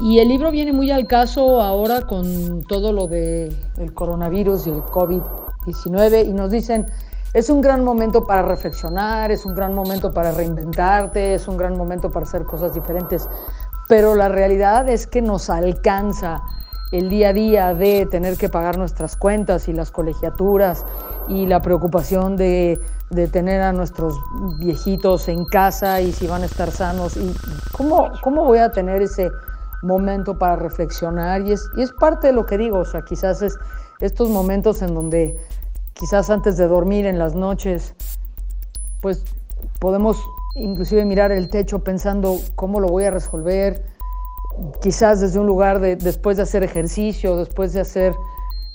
Y 0.00 0.18
el 0.18 0.28
libro 0.28 0.50
viene 0.50 0.72
muy 0.72 0.90
al 0.90 1.06
caso 1.06 1.60
ahora 1.60 2.06
con 2.06 2.64
todo 2.64 2.94
lo 2.94 3.06
del 3.06 3.54
coronavirus 3.92 4.66
y 4.66 4.70
el 4.70 4.82
COVID-19 4.84 6.26
y 6.26 6.32
nos 6.32 6.50
dicen, 6.50 6.86
es 7.34 7.50
un 7.50 7.60
gran 7.60 7.84
momento 7.84 8.26
para 8.26 8.40
reflexionar, 8.40 9.30
es 9.30 9.44
un 9.44 9.54
gran 9.54 9.74
momento 9.74 10.10
para 10.14 10.32
reinventarte, 10.32 11.34
es 11.34 11.48
un 11.48 11.58
gran 11.58 11.76
momento 11.76 12.10
para 12.10 12.24
hacer 12.24 12.44
cosas 12.44 12.72
diferentes, 12.72 13.28
pero 13.88 14.14
la 14.14 14.30
realidad 14.30 14.88
es 14.88 15.06
que 15.06 15.20
nos 15.20 15.50
alcanza 15.50 16.42
el 16.92 17.08
día 17.08 17.28
a 17.28 17.32
día 17.32 17.74
de 17.74 18.06
tener 18.06 18.36
que 18.36 18.48
pagar 18.48 18.76
nuestras 18.76 19.16
cuentas 19.16 19.68
y 19.68 19.72
las 19.72 19.90
colegiaturas 19.90 20.84
y 21.28 21.46
la 21.46 21.60
preocupación 21.60 22.36
de, 22.36 22.80
tener 23.32 23.60
a 23.60 23.72
nuestros 23.72 24.14
viejitos 24.58 25.28
en 25.28 25.44
casa 25.44 26.00
y 26.00 26.12
si 26.12 26.26
van 26.26 26.42
a 26.42 26.46
estar 26.46 26.70
sanos 26.70 27.16
y 27.16 27.34
cómo, 27.72 28.10
cómo 28.22 28.44
voy 28.44 28.58
a 28.58 28.70
tener 28.70 29.02
ese 29.02 29.30
momento 29.82 30.38
para 30.38 30.56
reflexionar 30.56 31.46
y 31.46 31.52
es, 31.52 31.68
y 31.76 31.82
es 31.82 31.92
parte 31.92 32.28
de 32.28 32.32
lo 32.32 32.46
que 32.46 32.58
digo, 32.58 32.78
o 32.78 32.84
sea, 32.84 33.02
quizás 33.02 33.42
es 33.42 33.56
estos 34.00 34.28
momentos 34.28 34.82
en 34.82 34.94
donde 34.94 35.36
quizás 35.92 36.30
antes 36.30 36.56
de 36.56 36.66
dormir 36.66 37.06
en 37.06 37.18
las 37.18 37.34
noches, 37.34 37.94
pues 39.00 39.24
podemos 39.78 40.16
inclusive 40.54 41.04
mirar 41.04 41.32
el 41.32 41.48
techo 41.48 41.80
pensando 41.80 42.36
cómo 42.56 42.80
lo 42.80 42.88
voy 42.88 43.04
a 43.04 43.10
resolver, 43.10 43.84
quizás 44.80 45.20
desde 45.20 45.38
un 45.38 45.46
lugar 45.46 45.80
de 45.80 45.96
después 45.96 46.36
de 46.36 46.44
hacer 46.44 46.62
ejercicio, 46.62 47.36
después 47.36 47.72
de 47.72 47.80
hacer 47.80 48.14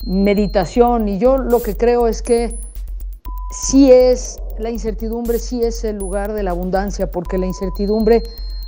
meditación. 0.06 1.08
Y 1.08 1.18
yo 1.18 1.38
lo 1.38 1.62
que 1.62 1.76
creo 1.76 2.08
es 2.08 2.22
que 2.22 2.58
sí 3.52 3.92
es, 3.92 4.40
la 4.58 4.70
incertidumbre 4.70 5.40
sí 5.40 5.64
es 5.64 5.84
el 5.84 5.98
lugar 5.98 6.34
de 6.34 6.44
la 6.44 6.52
abundancia, 6.52 7.10
porque 7.12 7.38
la 7.38 7.46
incertidumbre 7.46 8.24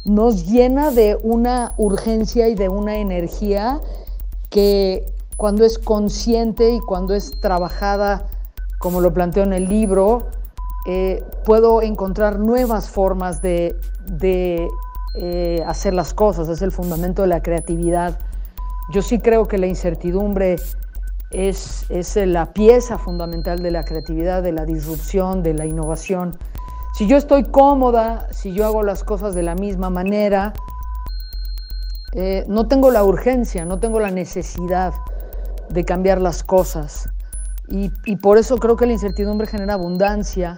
nos 0.06 0.48
llena 0.48 0.92
de 0.92 1.18
una 1.22 1.74
urgencia 1.78 2.48
y 2.48 2.56
de 2.56 2.70
una 2.70 2.98
energía 2.98 3.82
que 4.50 5.06
cuando 5.36 5.66
es 5.66 5.78
consciente 5.78 6.72
y 6.72 6.80
cuando 6.80 7.14
es 7.14 7.32
trabajada, 7.42 8.28
como 8.80 9.02
lo 9.02 9.14
planteo 9.14 9.44
en 9.44 9.54
el 9.54 9.68
libro, 9.68 10.28
eh, 10.88 11.22
puedo 11.44 11.82
encontrar 11.82 12.40
nuevas 12.40 12.90
formas 12.90 13.42
de, 13.42 13.76
de 14.08 14.68
eh, 15.16 15.64
hacer 15.66 15.94
las 15.94 16.14
cosas, 16.14 16.50
es 16.50 16.62
el 16.62 16.72
fundamento 16.72 17.22
de 17.24 17.30
la 17.30 17.42
creatividad. 17.42 18.20
Yo 18.92 19.02
sí 19.02 19.20
creo 19.20 19.48
que 19.48 19.58
la 19.58 19.68
incertidumbre 19.68 20.58
es, 21.32 21.86
es 21.90 22.16
la 22.16 22.54
pieza 22.54 22.98
fundamental 22.98 23.62
de 23.62 23.72
la 23.72 23.84
creatividad, 23.84 24.44
de 24.44 24.52
la 24.52 24.66
disrupción, 24.66 25.44
de 25.44 25.54
la 25.54 25.66
innovación. 25.66 26.38
Si 26.94 27.08
yo 27.08 27.18
estoy 27.18 27.44
cómoda, 27.44 28.28
si 28.32 28.54
yo 28.54 28.66
hago 28.66 28.84
las 28.84 29.04
cosas 29.04 29.36
de 29.36 29.44
la 29.44 29.56
misma 29.56 29.90
manera, 29.90 30.54
eh, 32.14 32.46
no 32.48 32.68
tengo 32.68 32.90
la 32.92 33.04
urgencia, 33.04 33.66
no 33.66 33.80
tengo 33.80 34.00
la 34.00 34.10
necesidad 34.10 34.94
de 35.70 35.84
cambiar 35.84 36.22
las 36.22 36.44
cosas. 36.44 37.10
Y, 37.70 37.92
y 38.06 38.16
por 38.16 38.38
eso 38.38 38.58
creo 38.58 38.78
que 38.78 38.86
la 38.86 38.94
incertidumbre 38.94 39.46
genera 39.46 39.74
abundancia, 39.74 40.56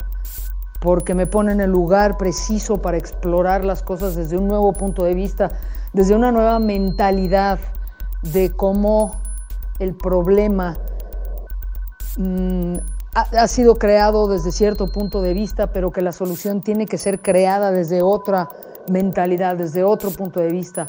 porque 0.79 1.13
me 1.13 1.27
pone 1.27 1.51
en 1.51 1.61
el 1.61 1.69
lugar 1.69 2.17
preciso 2.17 2.81
para 2.81 2.97
explorar 2.97 3.65
las 3.65 3.83
cosas 3.83 4.15
desde 4.15 4.37
un 4.37 4.47
nuevo 4.47 4.71
punto 4.73 5.03
de 5.03 5.13
vista, 5.13 5.51
desde 5.93 6.15
una 6.15 6.31
nueva 6.31 6.59
mentalidad 6.59 7.59
de 8.21 8.51
cómo 8.51 9.15
el 9.79 9.95
problema 9.95 10.77
mm, 12.17 12.75
ha, 13.13 13.47
sido 13.47 13.75
creado 13.75 14.27
desde 14.27 14.51
cierto 14.51 14.87
punto 14.87 15.21
de 15.21 15.33
vista, 15.33 15.73
pero 15.73 15.91
que 15.91 16.01
la 16.01 16.11
solución 16.11 16.61
tiene 16.61 16.85
que 16.85 16.97
ser 16.97 17.21
creada 17.21 17.71
desde 17.71 18.01
otra 18.01 18.49
mentalidad, 18.89 19.57
desde 19.57 19.83
otro 19.83 20.11
punto 20.11 20.39
de 20.39 20.49
vista. 20.49 20.85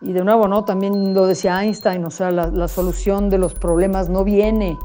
Y 0.00 0.12
de 0.12 0.24
nuevo, 0.24 0.48
¿no? 0.48 0.64
También 0.64 1.14
lo 1.14 1.26
decía 1.26 1.62
Einstein, 1.62 2.04
o 2.04 2.10
sea, 2.10 2.32
la, 2.32 2.48
la 2.48 2.66
solución 2.66 3.30
de 3.30 3.38
los 3.38 3.54
problemas 3.54 4.08
no 4.08 4.24
viene 4.24 4.76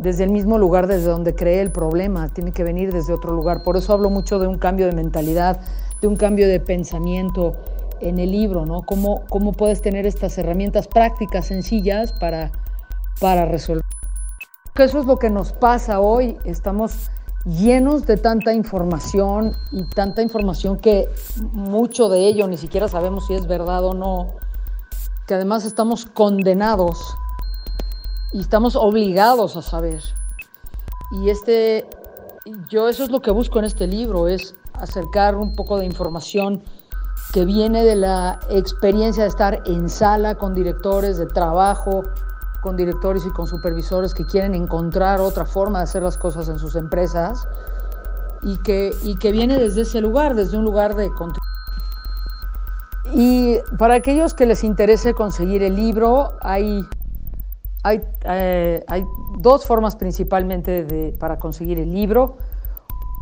desde 0.00 0.24
el 0.24 0.30
mismo 0.30 0.58
lugar 0.58 0.86
desde 0.86 1.08
donde 1.08 1.34
cree 1.34 1.60
el 1.60 1.70
problema, 1.70 2.28
tiene 2.28 2.52
que 2.52 2.64
venir 2.64 2.92
desde 2.92 3.12
otro 3.12 3.32
lugar. 3.32 3.62
Por 3.62 3.76
eso 3.76 3.92
hablo 3.92 4.10
mucho 4.10 4.38
de 4.38 4.46
un 4.46 4.58
cambio 4.58 4.86
de 4.86 4.92
mentalidad, 4.92 5.60
de 6.00 6.08
un 6.08 6.16
cambio 6.16 6.48
de 6.48 6.60
pensamiento 6.60 7.56
en 8.00 8.18
el 8.18 8.30
libro, 8.30 8.64
¿no? 8.64 8.82
Cómo, 8.82 9.24
cómo 9.28 9.52
puedes 9.52 9.82
tener 9.82 10.06
estas 10.06 10.38
herramientas 10.38 10.88
prácticas, 10.88 11.46
sencillas 11.46 12.12
para, 12.12 12.50
para 13.20 13.44
resolver. 13.44 13.84
Eso 14.76 15.00
es 15.00 15.06
lo 15.06 15.18
que 15.18 15.28
nos 15.28 15.52
pasa 15.52 16.00
hoy. 16.00 16.38
Estamos 16.44 17.10
llenos 17.44 18.06
de 18.06 18.16
tanta 18.16 18.54
información 18.54 19.52
y 19.72 19.84
tanta 19.84 20.22
información 20.22 20.78
que 20.78 21.08
mucho 21.52 22.08
de 22.08 22.26
ello 22.26 22.46
ni 22.48 22.56
siquiera 22.56 22.88
sabemos 22.88 23.26
si 23.26 23.34
es 23.34 23.46
verdad 23.46 23.84
o 23.84 23.94
no, 23.94 24.28
que 25.26 25.34
además 25.34 25.64
estamos 25.64 26.06
condenados 26.06 26.98
y 28.32 28.40
estamos 28.40 28.76
obligados 28.76 29.56
a 29.56 29.62
saber. 29.62 30.02
Y 31.12 31.30
este, 31.30 31.86
yo 32.68 32.88
eso 32.88 33.04
es 33.04 33.10
lo 33.10 33.20
que 33.20 33.30
busco 33.30 33.58
en 33.58 33.64
este 33.64 33.86
libro, 33.86 34.28
es 34.28 34.54
acercar 34.74 35.36
un 35.36 35.54
poco 35.54 35.78
de 35.78 35.86
información 35.86 36.62
que 37.32 37.44
viene 37.44 37.84
de 37.84 37.96
la 37.96 38.40
experiencia 38.50 39.24
de 39.24 39.28
estar 39.28 39.62
en 39.66 39.88
sala 39.88 40.34
con 40.34 40.54
directores 40.54 41.18
de 41.18 41.26
trabajo, 41.26 42.02
con 42.62 42.76
directores 42.76 43.24
y 43.26 43.30
con 43.30 43.46
supervisores 43.46 44.14
que 44.14 44.24
quieren 44.24 44.54
encontrar 44.54 45.20
otra 45.20 45.44
forma 45.44 45.78
de 45.78 45.84
hacer 45.84 46.02
las 46.02 46.16
cosas 46.16 46.48
en 46.48 46.58
sus 46.58 46.76
empresas 46.76 47.46
y 48.42 48.56
que, 48.58 48.94
y 49.02 49.16
que 49.16 49.32
viene 49.32 49.58
desde 49.58 49.82
ese 49.82 50.00
lugar, 50.00 50.34
desde 50.34 50.56
un 50.56 50.64
lugar 50.64 50.94
de 50.94 51.10
Y 53.12 53.58
para 53.78 53.94
aquellos 53.94 54.34
que 54.34 54.46
les 54.46 54.64
interese 54.64 55.14
conseguir 55.14 55.62
el 55.62 55.76
libro, 55.76 56.34
hay 56.40 56.86
hay, 57.82 58.02
eh, 58.24 58.84
hay 58.86 59.06
dos 59.38 59.64
formas 59.64 59.96
principalmente 59.96 61.14
para 61.18 61.38
conseguir 61.38 61.78
el 61.78 61.92
libro. 61.92 62.36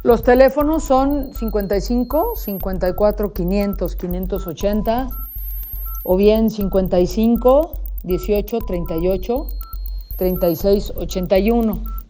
Los 0.03 0.23
teléfonos 0.23 0.83
son 0.83 1.33
55 1.33 2.35
54 2.35 3.33
500 3.33 3.95
580 3.95 5.09
o 6.03 6.17
bien 6.17 6.49
55 6.49 7.73
18 8.03 8.59
38 8.59 9.47
36 10.17 10.93
81 10.95 12.00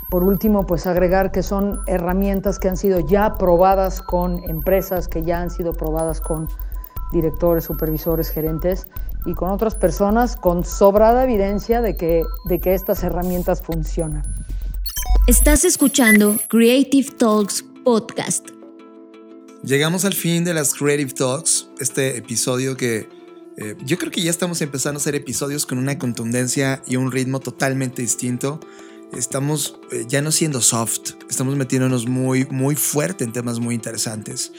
por 0.09 0.23
último 0.23 0.65
pues 0.65 0.87
agregar 0.87 1.31
que 1.31 1.43
son 1.43 1.81
herramientas 1.85 2.59
que 2.59 2.69
han 2.69 2.77
sido 2.77 3.01
ya 3.01 3.35
probadas 3.35 4.01
con 4.01 4.41
empresas, 4.49 5.09
que 5.09 5.23
ya 5.23 5.41
han 5.41 5.49
sido 5.49 5.73
probadas 5.73 6.21
con 6.21 6.47
directores, 7.11 7.65
supervisores, 7.65 8.29
gerentes 8.29 8.87
y 9.25 9.33
con 9.33 9.49
otras 9.49 9.75
personas 9.75 10.37
con 10.37 10.63
sobrada 10.63 11.25
evidencia 11.25 11.81
de 11.81 11.97
que, 11.97 12.23
de 12.45 12.59
que 12.59 12.73
estas 12.73 13.03
herramientas 13.03 13.61
funcionan. 13.61 14.23
Estás 15.27 15.65
escuchando 15.65 16.37
Creative 16.47 17.11
Talks 17.17 17.65
Podcast 17.83 18.56
Llegamos 19.63 20.05
al 20.05 20.13
fin 20.13 20.43
de 20.43 20.53
las 20.53 20.73
Creative 20.73 21.11
Talks, 21.11 21.69
este 21.79 22.15
episodio 22.15 22.77
que 22.77 23.09
eh, 23.57 23.75
yo 23.83 23.97
creo 23.97 24.11
que 24.11 24.21
ya 24.21 24.29
estamos 24.29 24.61
empezando 24.61 24.99
a 24.99 25.01
hacer 25.01 25.15
episodios 25.15 25.65
con 25.65 25.79
una 25.79 25.97
contundencia 25.97 26.83
y 26.85 26.95
un 26.95 27.11
ritmo 27.11 27.39
totalmente 27.39 28.03
distinto. 28.03 28.59
Estamos 29.13 29.79
eh, 29.91 30.05
ya 30.07 30.21
no 30.21 30.31
siendo 30.31 30.61
soft, 30.61 31.13
estamos 31.27 31.55
metiéndonos 31.55 32.07
muy, 32.07 32.45
muy 32.51 32.75
fuerte 32.75 33.23
en 33.23 33.31
temas 33.31 33.59
muy 33.59 33.73
interesantes. 33.73 34.51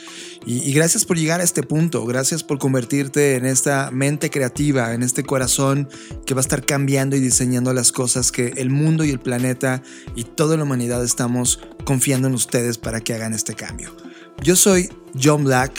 Y, 0.45 0.69
y 0.69 0.73
gracias 0.73 1.05
por 1.05 1.17
llegar 1.17 1.39
a 1.39 1.43
este 1.43 1.63
punto, 1.63 2.05
gracias 2.05 2.43
por 2.43 2.59
convertirte 2.59 3.35
en 3.35 3.45
esta 3.45 3.91
mente 3.91 4.29
creativa, 4.29 4.93
en 4.93 5.03
este 5.03 5.23
corazón 5.23 5.87
que 6.25 6.33
va 6.33 6.41
a 6.41 6.43
estar 6.43 6.65
cambiando 6.65 7.15
y 7.15 7.21
diseñando 7.21 7.73
las 7.73 7.93
cosas 7.93 8.33
que 8.33 8.47
el 8.57 8.69
mundo 8.69 9.05
y 9.05 9.11
el 9.11 9.19
planeta 9.19 9.81
y 10.13 10.25
toda 10.25 10.57
la 10.57 10.63
humanidad 10.63 11.05
estamos 11.05 11.61
confiando 11.85 12.27
en 12.27 12.33
ustedes 12.33 12.77
para 12.77 12.99
que 12.99 13.13
hagan 13.13 13.33
este 13.33 13.53
cambio. 13.53 13.95
Yo 14.41 14.55
soy 14.55 14.89
John 15.21 15.43
Black. 15.43 15.73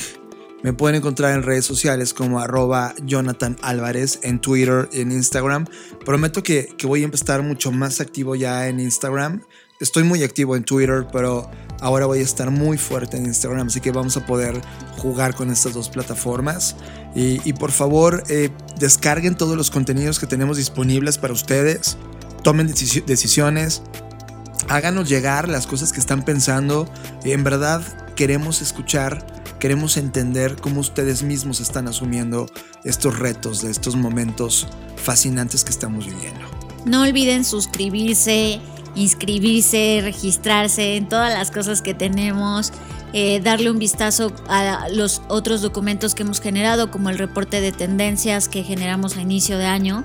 Me 0.62 0.74
pueden 0.74 0.97
encontrar 0.97 1.35
en 1.35 1.43
redes 1.43 1.65
sociales 1.65 2.12
como 2.12 2.41
arroba 2.41 2.95
Jonathan 3.05 3.57
Álvarez 3.62 4.20
en 4.23 4.39
Twitter 4.39 4.89
y 4.93 5.01
en 5.01 5.12
Instagram. 5.12 5.66
Prometo 6.05 6.43
que, 6.43 6.69
que 6.77 6.87
voy 6.87 7.03
a 7.03 7.07
estar 7.07 7.43
mucho 7.43 7.73
más 7.73 8.01
activo 8.01 8.35
ya 8.35 8.69
en 8.69 8.78
Instagram. 8.78 9.43
Estoy 9.81 10.03
muy 10.03 10.23
activo 10.23 10.57
en 10.57 10.65
Twitter, 10.65 11.07
pero 11.11 11.51
ahora 11.81 12.05
voy 12.05 12.19
a 12.19 12.23
estar 12.23 12.51
muy 12.51 12.77
fuerte 12.77 13.16
en 13.16 13.24
Instagram, 13.24 13.69
así 13.69 13.81
que 13.81 13.93
vamos 13.93 14.19
a 14.19 14.27
poder 14.27 14.61
jugar 14.99 15.35
con 15.35 15.51
estas 15.51 15.73
dos 15.73 15.89
plataformas. 15.89 16.77
Y, 17.15 17.55
por 17.55 17.70
favor, 17.70 18.23
eh, 18.28 18.51
descarguen 18.78 19.37
todos 19.37 19.57
los 19.57 19.70
contenidos 19.70 20.20
que 20.20 20.27
tenemos 20.27 20.59
disponibles 20.59 21.16
para 21.16 21.32
ustedes. 21.32 21.97
Tomen 22.43 22.66
decisiones. 23.07 23.82
Háganos 24.71 25.09
llegar 25.09 25.49
las 25.49 25.67
cosas 25.67 25.93
que 25.93 25.99
están 25.99 26.25
pensando. 26.25 26.89
En 27.25 27.43
verdad, 27.43 27.83
queremos 28.15 28.63
escuchar, 28.63 29.27
queremos 29.59 29.97
entender 29.97 30.55
cómo 30.61 30.79
ustedes 30.79 31.25
mismos 31.25 31.59
están 31.59 31.89
asumiendo 31.89 32.47
estos 32.85 33.19
retos 33.19 33.63
de 33.63 33.71
estos 33.73 33.97
momentos 33.97 34.69
fascinantes 34.95 35.65
que 35.65 35.71
estamos 35.71 36.07
viviendo. 36.07 36.47
No 36.85 37.03
olviden 37.03 37.45
suscribirse, 37.45 38.61
inscribirse, 38.95 40.03
registrarse 40.05 40.95
en 40.95 41.09
todas 41.09 41.37
las 41.37 41.51
cosas 41.51 41.83
que 41.83 41.93
tenemos. 41.93 42.73
Eh, 43.13 43.41
darle 43.41 43.73
un 43.73 43.81
vistazo 43.81 44.33
a 44.49 44.89
los 44.89 45.21
otros 45.27 45.63
documentos 45.63 46.15
que 46.15 46.23
hemos 46.23 46.41
generado, 46.41 46.93
como 46.93 47.11
el 47.11 47.19
reporte 47.19 47.61
de 47.61 47.73
tendencias 47.73 48.49
que 48.49 48.63
generamos 48.63 49.17
a 49.17 49.21
inicio 49.21 49.59
de 49.59 49.67
año. 49.67 50.05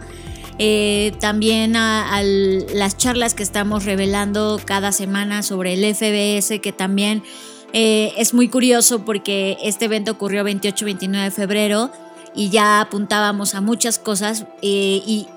Eh, 0.57 1.11
también 1.19 1.75
a, 1.75 2.21
las 2.23 2.97
charlas 2.97 3.33
que 3.33 3.43
estamos 3.43 3.83
revelando 3.83 4.59
cada 4.63 4.91
semana 4.91 5.43
sobre 5.43 5.73
el 5.73 5.83
FBS, 5.95 6.61
que 6.61 6.71
también 6.71 7.23
eh, 7.73 8.13
es 8.17 8.33
muy 8.33 8.47
curioso 8.47 9.03
porque 9.03 9.57
este 9.61 9.85
evento 9.85 10.11
ocurrió 10.11 10.45
28-29 10.45 11.23
de 11.23 11.31
febrero 11.31 11.91
y 12.33 12.49
ya 12.49 12.79
apuntábamos 12.79 13.53
a 13.53 13.61
muchas 13.61 13.99
cosas 13.99 14.45
eh, 14.61 15.01
y 15.05 15.27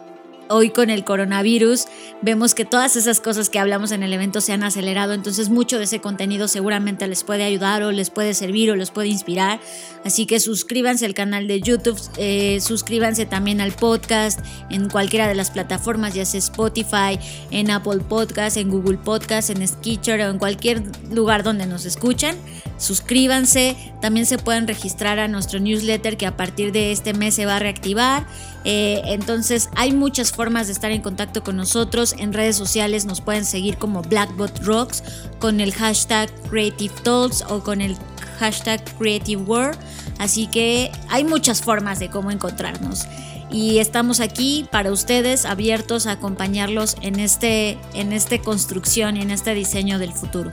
hoy 0.48 0.70
con 0.70 0.90
el 0.90 1.04
coronavirus 1.04 1.86
vemos 2.22 2.54
que 2.54 2.64
todas 2.64 2.96
esas 2.96 3.20
cosas 3.20 3.50
que 3.50 3.58
hablamos 3.58 3.92
en 3.92 4.02
el 4.02 4.12
evento 4.12 4.40
se 4.40 4.52
han 4.52 4.62
acelerado, 4.62 5.12
entonces 5.12 5.48
mucho 5.48 5.78
de 5.78 5.84
ese 5.84 6.00
contenido 6.00 6.48
seguramente 6.48 7.06
les 7.06 7.24
puede 7.24 7.44
ayudar 7.44 7.82
o 7.82 7.92
les 7.92 8.10
puede 8.10 8.34
servir 8.34 8.70
o 8.70 8.76
les 8.76 8.90
puede 8.90 9.08
inspirar. 9.08 9.60
Así 10.04 10.26
que 10.26 10.40
suscríbanse 10.40 11.06
al 11.06 11.14
canal 11.14 11.48
de 11.48 11.60
YouTube, 11.60 12.00
eh, 12.16 12.60
suscríbanse 12.60 13.26
también 13.26 13.60
al 13.60 13.72
podcast 13.72 14.40
en 14.70 14.88
cualquiera 14.88 15.28
de 15.28 15.34
las 15.34 15.50
plataformas, 15.50 16.14
ya 16.14 16.24
sea 16.24 16.38
Spotify, 16.38 17.18
en 17.50 17.70
Apple 17.70 18.00
Podcast, 18.08 18.56
en 18.56 18.70
Google 18.70 18.98
Podcast, 18.98 19.50
en 19.50 19.66
Skitcher 19.66 20.20
o 20.20 20.30
en 20.30 20.38
cualquier 20.38 20.82
lugar 21.10 21.42
donde 21.42 21.66
nos 21.66 21.84
escuchan. 21.84 22.36
Suscríbanse, 22.78 23.76
también 24.00 24.24
se 24.24 24.38
pueden 24.38 24.68
registrar 24.68 25.18
a 25.18 25.28
nuestro 25.28 25.58
newsletter 25.58 26.16
que 26.16 26.26
a 26.26 26.36
partir 26.36 26.72
de 26.72 26.92
este 26.92 27.12
mes 27.12 27.34
se 27.34 27.44
va 27.44 27.56
a 27.56 27.58
reactivar. 27.58 28.26
Eh, 28.64 29.02
entonces 29.06 29.70
hay 29.76 29.92
muchas 29.92 30.32
formas 30.32 30.66
de 30.66 30.72
estar 30.72 30.90
en 30.90 31.02
contacto 31.02 31.42
con 31.42 31.56
nosotros. 31.56 32.14
En 32.18 32.32
redes 32.32 32.56
sociales 32.56 33.04
nos 33.04 33.20
pueden 33.20 33.44
seguir 33.44 33.78
como 33.78 34.02
Blackbot 34.02 34.64
Rocks 34.64 35.02
con 35.38 35.60
el 35.60 35.72
hashtag 35.72 36.30
Creative 36.50 36.94
Talks 37.02 37.44
o 37.48 37.62
con 37.62 37.80
el 37.80 37.96
hashtag 38.38 38.82
Creative 38.98 39.42
World. 39.42 39.78
Así 40.18 40.46
que 40.46 40.90
hay 41.08 41.24
muchas 41.24 41.62
formas 41.62 41.98
de 41.98 42.10
cómo 42.10 42.30
encontrarnos. 42.30 43.06
Y 43.50 43.78
estamos 43.78 44.20
aquí 44.20 44.66
para 44.70 44.92
ustedes, 44.92 45.46
abiertos 45.46 46.06
a 46.06 46.12
acompañarlos 46.12 46.96
en 47.00 47.18
este, 47.18 47.78
en 47.94 48.12
este 48.12 48.40
construcción 48.40 49.16
y 49.16 49.22
en 49.22 49.30
este 49.30 49.54
diseño 49.54 49.98
del 49.98 50.12
futuro. 50.12 50.52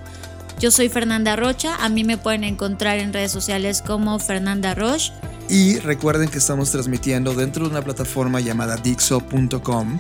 Yo 0.60 0.72
soy 0.72 0.88
Fernanda 0.88 1.36
Rocha, 1.36 1.76
a 1.84 1.90
mí 1.90 2.06
me 2.06 2.18
pueden 2.18 2.46
encontrar 2.46 2.98
en 3.00 3.12
redes 3.12 3.32
sociales 3.32 3.84
como 3.86 4.18
Fernanda 4.20 4.74
Roche. 4.74 5.12
Y 5.50 5.80
recuerden 5.80 6.30
que 6.30 6.38
estamos 6.38 6.72
transmitiendo 6.72 7.34
dentro 7.34 7.66
de 7.66 7.72
una 7.72 7.82
plataforma 7.82 8.40
llamada 8.40 8.78
Dixo.com. 8.78 10.00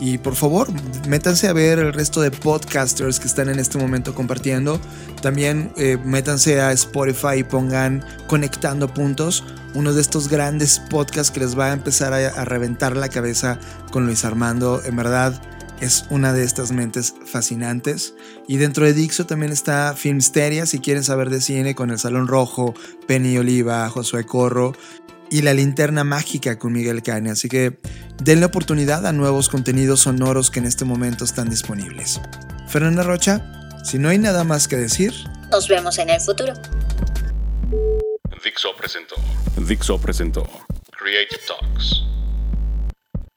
Y 0.00 0.18
por 0.18 0.36
favor, 0.36 0.68
métanse 1.08 1.48
a 1.48 1.52
ver 1.52 1.78
el 1.78 1.92
resto 1.92 2.20
de 2.20 2.30
podcasters 2.30 3.18
que 3.18 3.26
están 3.26 3.48
en 3.48 3.58
este 3.58 3.78
momento 3.78 4.14
compartiendo. 4.14 4.80
También 5.22 5.72
eh, 5.76 5.98
métanse 6.02 6.60
a 6.60 6.72
Spotify 6.72 7.38
y 7.38 7.44
pongan 7.44 8.04
Conectando 8.26 8.92
Puntos, 8.92 9.42
uno 9.74 9.92
de 9.92 10.00
estos 10.00 10.28
grandes 10.28 10.80
podcasts 10.88 11.32
que 11.32 11.40
les 11.40 11.58
va 11.58 11.66
a 11.66 11.72
empezar 11.72 12.12
a, 12.12 12.28
a 12.28 12.44
reventar 12.44 12.96
la 12.96 13.08
cabeza 13.08 13.58
con 13.90 14.06
Luis 14.06 14.24
Armando. 14.24 14.82
En 14.84 14.96
verdad, 14.96 15.40
es 15.80 16.06
una 16.10 16.32
de 16.32 16.44
estas 16.44 16.72
mentes 16.72 17.14
fascinantes. 17.24 18.14
Y 18.48 18.56
dentro 18.56 18.84
de 18.84 18.92
Dixo 18.92 19.26
también 19.26 19.52
está 19.52 19.94
Filmsteria, 19.96 20.66
si 20.66 20.80
quieren 20.80 21.04
saber 21.04 21.30
de 21.30 21.40
cine, 21.40 21.74
con 21.74 21.90
El 21.90 21.98
Salón 21.98 22.28
Rojo, 22.28 22.74
Penny 23.06 23.36
Oliva, 23.38 23.88
Josué 23.88 24.24
Corro 24.24 24.74
y 25.30 25.42
La 25.42 25.54
Linterna 25.54 26.04
Mágica 26.04 26.58
con 26.58 26.72
Miguel 26.72 27.02
Cane. 27.02 27.30
Así 27.30 27.48
que 27.48 27.78
denle 28.22 28.46
oportunidad 28.46 29.06
a 29.06 29.12
nuevos 29.12 29.48
contenidos 29.48 30.00
sonoros 30.00 30.50
que 30.50 30.60
en 30.60 30.66
este 30.66 30.84
momento 30.84 31.24
están 31.24 31.50
disponibles. 31.50 32.20
Fernanda 32.68 33.02
Rocha, 33.02 33.44
si 33.84 33.98
no 33.98 34.08
hay 34.08 34.18
nada 34.18 34.44
más 34.44 34.68
que 34.68 34.76
decir, 34.76 35.12
nos 35.50 35.68
vemos 35.68 35.98
en 35.98 36.10
el 36.10 36.20
futuro. 36.20 36.52
Dixo 38.42 38.74
presentó. 38.76 39.16
Dixo 39.56 39.98
presentó. 39.98 40.48
Creative 40.90 41.40
Talks. 41.46 42.04